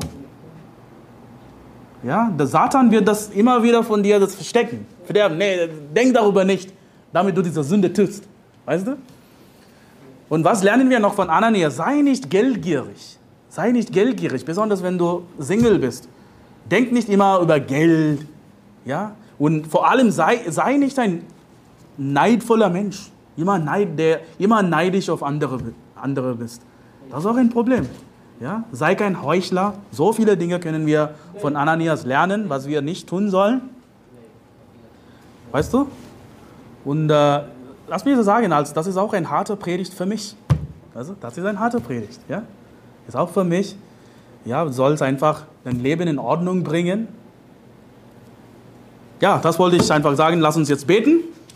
Ja, 2.03 2.31
der 2.31 2.47
Satan 2.47 2.91
wird 2.91 3.07
das 3.07 3.29
immer 3.29 3.63
wieder 3.63 3.83
von 3.85 4.03
dir 4.03 4.19
das 4.19 4.35
verstecken. 4.35 4.87
Verderben. 5.05 5.37
Nee, 5.37 5.69
denk 5.95 6.15
darüber 6.15 6.45
nicht, 6.45 6.73
damit 7.13 7.37
du 7.37 7.43
diese 7.43 7.63
Sünde 7.63 7.93
tust. 7.93 8.25
Weißt 8.65 8.87
du? 8.87 8.97
Und 10.31 10.45
was 10.45 10.63
lernen 10.63 10.89
wir 10.89 11.01
noch 11.01 11.15
von 11.15 11.29
Ananias? 11.29 11.77
Sei 11.77 12.03
nicht 12.03 12.31
geldgierig. 12.31 13.19
Sei 13.49 13.73
nicht 13.73 13.93
geldgierig, 13.93 14.45
besonders 14.45 14.81
wenn 14.81 14.97
du 14.97 15.25
Single 15.41 15.81
bist. 15.81 16.09
Denk 16.71 16.93
nicht 16.93 17.09
immer 17.09 17.41
über 17.41 17.59
Geld. 17.59 18.25
Ja? 18.85 19.17
Und 19.41 19.67
vor 19.67 19.91
allem 19.91 20.13
sei, 20.13 20.41
sei 20.49 20.77
nicht 20.77 20.97
ein 21.01 21.25
neidvoller 21.99 22.71
Mensch. 22.71 23.11
Immer, 23.37 23.59
neid, 23.59 23.99
der, 23.99 24.21
immer 24.39 24.63
neidisch 24.63 25.11
auf 25.11 25.25
andere, 25.25 25.59
andere 25.97 26.37
bist. 26.37 26.63
Das 27.11 27.21
ist 27.21 27.27
auch 27.27 27.37
ein 27.37 27.51
Problem. 27.51 27.89
Ja? 28.39 28.63
Sei 28.71 28.95
kein 28.95 29.21
Heuchler. 29.25 29.75
So 29.91 30.13
viele 30.13 30.37
Dinge 30.37 30.61
können 30.61 30.87
wir 30.87 31.17
von 31.41 31.57
Ananias 31.57 32.05
lernen, 32.05 32.49
was 32.49 32.69
wir 32.69 32.83
nicht 32.83 33.09
tun 33.09 33.31
sollen. 33.31 33.63
Weißt 35.51 35.75
du? 35.75 35.89
Und 36.85 37.11
äh, 37.11 37.41
lass 37.91 38.05
mich 38.05 38.17
so 38.17 38.23
sagen, 38.23 38.53
also, 38.53 38.73
das 38.73 38.87
ist 38.87 38.97
auch 38.97 39.13
ein 39.13 39.29
harter 39.29 39.57
Predigt 39.57 39.93
für 39.93 40.07
mich. 40.07 40.35
Also, 40.95 41.15
das 41.21 41.37
ist 41.37 41.45
ein 41.45 41.59
harter 41.59 41.81
Predigt. 41.81 42.21
Ja? 42.29 42.45
Ist 43.07 43.17
auch 43.17 43.29
für 43.29 43.45
mich. 43.45 43.77
Ja, 44.45 44.65
du 44.65 44.73
sollst 44.73 45.03
einfach 45.03 45.43
dein 45.65 45.81
Leben 45.81 46.09
in 46.09 46.19
Ordnung 46.19 46.63
bringen. 46.63 47.09
Ja, 49.21 49.39
das 49.39 49.59
wollte 49.59 49.77
ich 49.77 49.93
einfach 49.93 50.15
sagen. 50.17 50.41
Lass 50.41 50.57
uns 50.57 50.71
jetzt 50.71 50.87
beten. 50.87 51.25